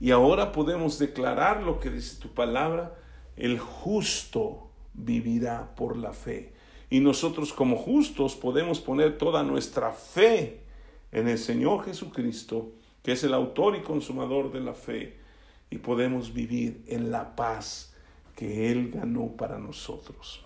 Y 0.00 0.10
ahora 0.10 0.52
podemos 0.52 0.98
declarar 0.98 1.62
lo 1.62 1.80
que 1.80 1.90
dice 1.90 2.20
tu 2.20 2.28
palabra, 2.34 2.94
el 3.36 3.58
justo 3.58 4.70
vivirá 4.94 5.74
por 5.74 5.96
la 5.96 6.12
fe. 6.12 6.52
Y 6.90 7.00
nosotros 7.00 7.52
como 7.52 7.76
justos 7.76 8.36
podemos 8.36 8.80
poner 8.80 9.18
toda 9.18 9.42
nuestra 9.42 9.92
fe 9.92 10.60
en 11.12 11.28
el 11.28 11.38
Señor 11.38 11.84
Jesucristo, 11.84 12.72
que 13.02 13.12
es 13.12 13.24
el 13.24 13.34
autor 13.34 13.76
y 13.76 13.82
consumador 13.82 14.52
de 14.52 14.60
la 14.60 14.74
fe, 14.74 15.18
y 15.70 15.78
podemos 15.78 16.32
vivir 16.32 16.82
en 16.86 17.10
la 17.10 17.34
paz 17.34 17.94
que 18.36 18.70
Él 18.70 18.90
ganó 18.92 19.32
para 19.36 19.58
nosotros. 19.58 20.44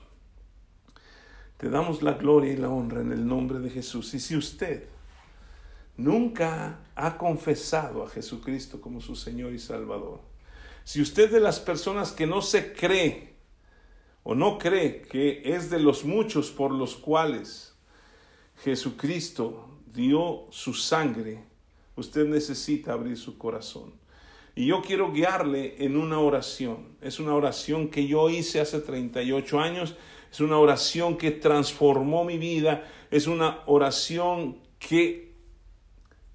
Te 1.57 1.69
damos 1.69 2.03
la 2.03 2.15
gloria 2.15 2.53
y 2.53 2.57
la 2.57 2.71
honra 2.71 3.03
en 3.03 3.13
el 3.13 3.27
nombre 3.27 3.59
de 3.59 3.69
Jesús. 3.69 4.15
Y 4.15 4.21
si 4.21 4.35
usted 4.37 4.85
nunca 6.03 6.81
ha 6.95 7.19
confesado 7.19 8.03
a 8.03 8.09
Jesucristo 8.09 8.81
como 8.81 9.01
su 9.01 9.15
Señor 9.15 9.53
y 9.53 9.59
Salvador, 9.59 10.21
si 10.85 11.01
usted 11.01 11.31
de 11.31 11.41
las 11.41 11.61
personas 11.61 12.13
que 12.13 12.27
no 12.27 12.43
se 12.43 12.73
cree 12.73 13.35
o 14.23 14.35
no 14.35 14.59
cree 14.59 15.03
que 15.03 15.43
es 15.45 15.71
de 15.71 15.79
los 15.79 16.05
muchos 16.05 16.51
por 16.51 16.73
los 16.73 16.97
cuales 16.97 17.75
Jesucristo 18.65 19.69
dio 19.93 20.47
su 20.51 20.75
sangre, 20.75 21.45
usted 21.97 22.27
necesita 22.27 22.93
abrir 22.93 23.17
su 23.17 23.39
corazón. 23.39 23.93
Y 24.57 24.67
yo 24.67 24.83
quiero 24.83 25.13
guiarle 25.13 25.77
en 25.85 25.97
una 25.97 26.19
oración. 26.19 26.97
Es 27.01 27.21
una 27.21 27.35
oración 27.35 27.89
que 27.89 28.07
yo 28.07 28.29
hice 28.29 28.61
hace 28.61 28.81
38 28.81 29.61
años. 29.61 29.95
Es 30.31 30.41
una 30.41 30.59
oración 30.59 31.17
que 31.17 31.31
transformó 31.31 32.25
mi 32.25 32.37
vida. 32.37 32.85
Es 33.11 33.27
una 33.27 33.61
oración 33.67 34.59
que 34.79 35.30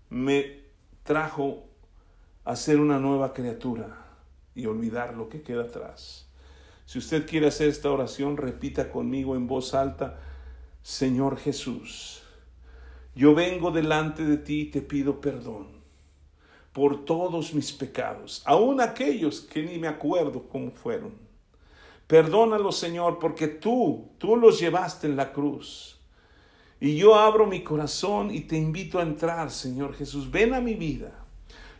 me 0.09 0.63
trajo 1.03 1.65
a 2.43 2.55
ser 2.55 2.79
una 2.79 2.99
nueva 2.99 3.33
criatura 3.33 4.05
y 4.53 4.65
olvidar 4.65 5.15
lo 5.15 5.29
que 5.29 5.41
queda 5.41 5.63
atrás. 5.63 6.27
Si 6.85 6.99
usted 6.99 7.27
quiere 7.27 7.47
hacer 7.47 7.69
esta 7.69 7.91
oración, 7.91 8.37
repita 8.37 8.91
conmigo 8.91 9.35
en 9.35 9.47
voz 9.47 9.73
alta, 9.73 10.19
Señor 10.83 11.37
Jesús, 11.37 12.21
yo 13.15 13.33
vengo 13.33 13.71
delante 13.71 14.23
de 14.23 14.37
ti 14.37 14.61
y 14.61 14.65
te 14.65 14.81
pido 14.81 15.19
perdón 15.19 15.75
por 16.73 17.05
todos 17.05 17.53
mis 17.53 17.71
pecados, 17.71 18.43
aun 18.45 18.81
aquellos 18.81 19.39
que 19.41 19.63
ni 19.63 19.79
me 19.79 19.87
acuerdo 19.87 20.47
cómo 20.49 20.71
fueron. 20.71 21.13
Perdónalos, 22.05 22.77
Señor, 22.77 23.17
porque 23.17 23.47
tú, 23.47 24.11
tú 24.17 24.35
los 24.35 24.59
llevaste 24.59 25.07
en 25.07 25.15
la 25.15 25.31
cruz. 25.31 25.94
Y 26.79 26.97
yo 26.97 27.15
abro 27.15 27.47
mi 27.47 27.63
corazón 27.63 28.33
y 28.33 28.41
te 28.41 28.57
invito 28.57 28.99
a 28.99 29.03
entrar, 29.03 29.51
Señor 29.51 29.95
Jesús. 29.95 30.29
Ven 30.29 30.53
a 30.53 30.61
mi 30.61 30.73
vida. 30.73 31.11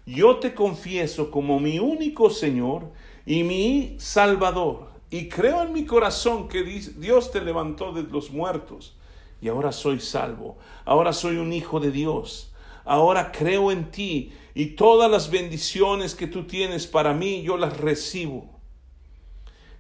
Yo 0.05 0.37
te 0.37 0.53
confieso 0.53 1.31
como 1.31 1.59
mi 1.59 1.79
único 1.79 2.29
Señor 2.29 2.91
y 3.25 3.43
mi 3.43 3.95
Salvador. 3.99 4.89
Y 5.09 5.29
creo 5.29 5.63
en 5.63 5.73
mi 5.73 5.85
corazón 5.85 6.47
que 6.47 6.63
Dios 6.63 7.31
te 7.31 7.41
levantó 7.41 7.91
de 7.91 8.03
los 8.03 8.31
muertos. 8.31 8.95
Y 9.41 9.47
ahora 9.47 9.71
soy 9.71 9.99
salvo. 9.99 10.57
Ahora 10.85 11.13
soy 11.13 11.37
un 11.37 11.53
hijo 11.53 11.79
de 11.79 11.91
Dios 11.91 12.51
ahora 12.85 13.31
creo 13.31 13.71
en 13.71 13.91
ti 13.91 14.31
y 14.53 14.67
todas 14.67 15.11
las 15.11 15.29
bendiciones 15.29 16.15
que 16.15 16.27
tú 16.27 16.45
tienes 16.45 16.87
para 16.87 17.13
mí, 17.13 17.41
yo 17.41 17.57
las 17.57 17.77
recibo. 17.77 18.49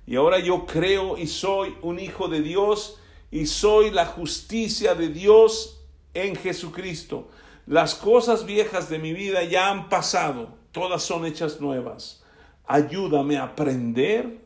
Y 0.07 0.17
ahora 0.17 0.39
yo 0.39 0.65
creo 0.65 1.17
y 1.17 1.27
soy 1.27 1.75
un 1.81 1.99
hijo 1.99 2.27
de 2.27 2.41
Dios 2.41 2.99
y 3.35 3.47
soy 3.47 3.91
la 3.91 4.05
justicia 4.05 4.95
de 4.95 5.09
Dios 5.09 5.85
en 6.13 6.37
Jesucristo. 6.37 7.27
Las 7.67 7.93
cosas 7.93 8.45
viejas 8.45 8.89
de 8.89 8.97
mi 8.97 9.11
vida 9.11 9.43
ya 9.43 9.69
han 9.69 9.89
pasado, 9.89 10.57
todas 10.71 11.03
son 11.03 11.25
hechas 11.25 11.59
nuevas. 11.59 12.23
Ayúdame 12.65 13.35
a 13.35 13.43
aprender 13.43 14.39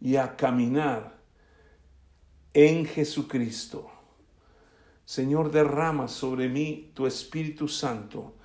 y 0.00 0.14
a 0.14 0.36
caminar 0.36 1.18
en 2.54 2.86
Jesucristo. 2.86 3.90
Señor, 5.04 5.50
derrama 5.50 6.06
sobre 6.06 6.48
mí 6.48 6.92
tu 6.94 7.08
Espíritu 7.08 7.66
Santo 7.66 8.36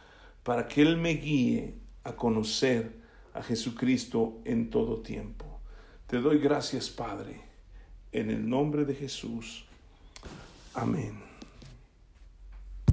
para 0.42 0.68
que 0.68 0.82
Él 0.82 0.98
me 0.98 1.12
guíe 1.12 1.76
a 2.04 2.16
conocer 2.16 3.00
a 3.32 3.44
Jesucristo 3.44 4.40
en 4.44 4.72
todo 4.72 5.04
tiempo. 5.04 5.46
Te 6.08 6.18
doy 6.18 6.40
gracias, 6.40 6.90
Padre, 6.90 7.42
en 8.12 8.32
el 8.32 8.50
nombre 8.50 8.84
de 8.84 8.96
Jesús. 8.96 9.66
Amén. 10.78 11.27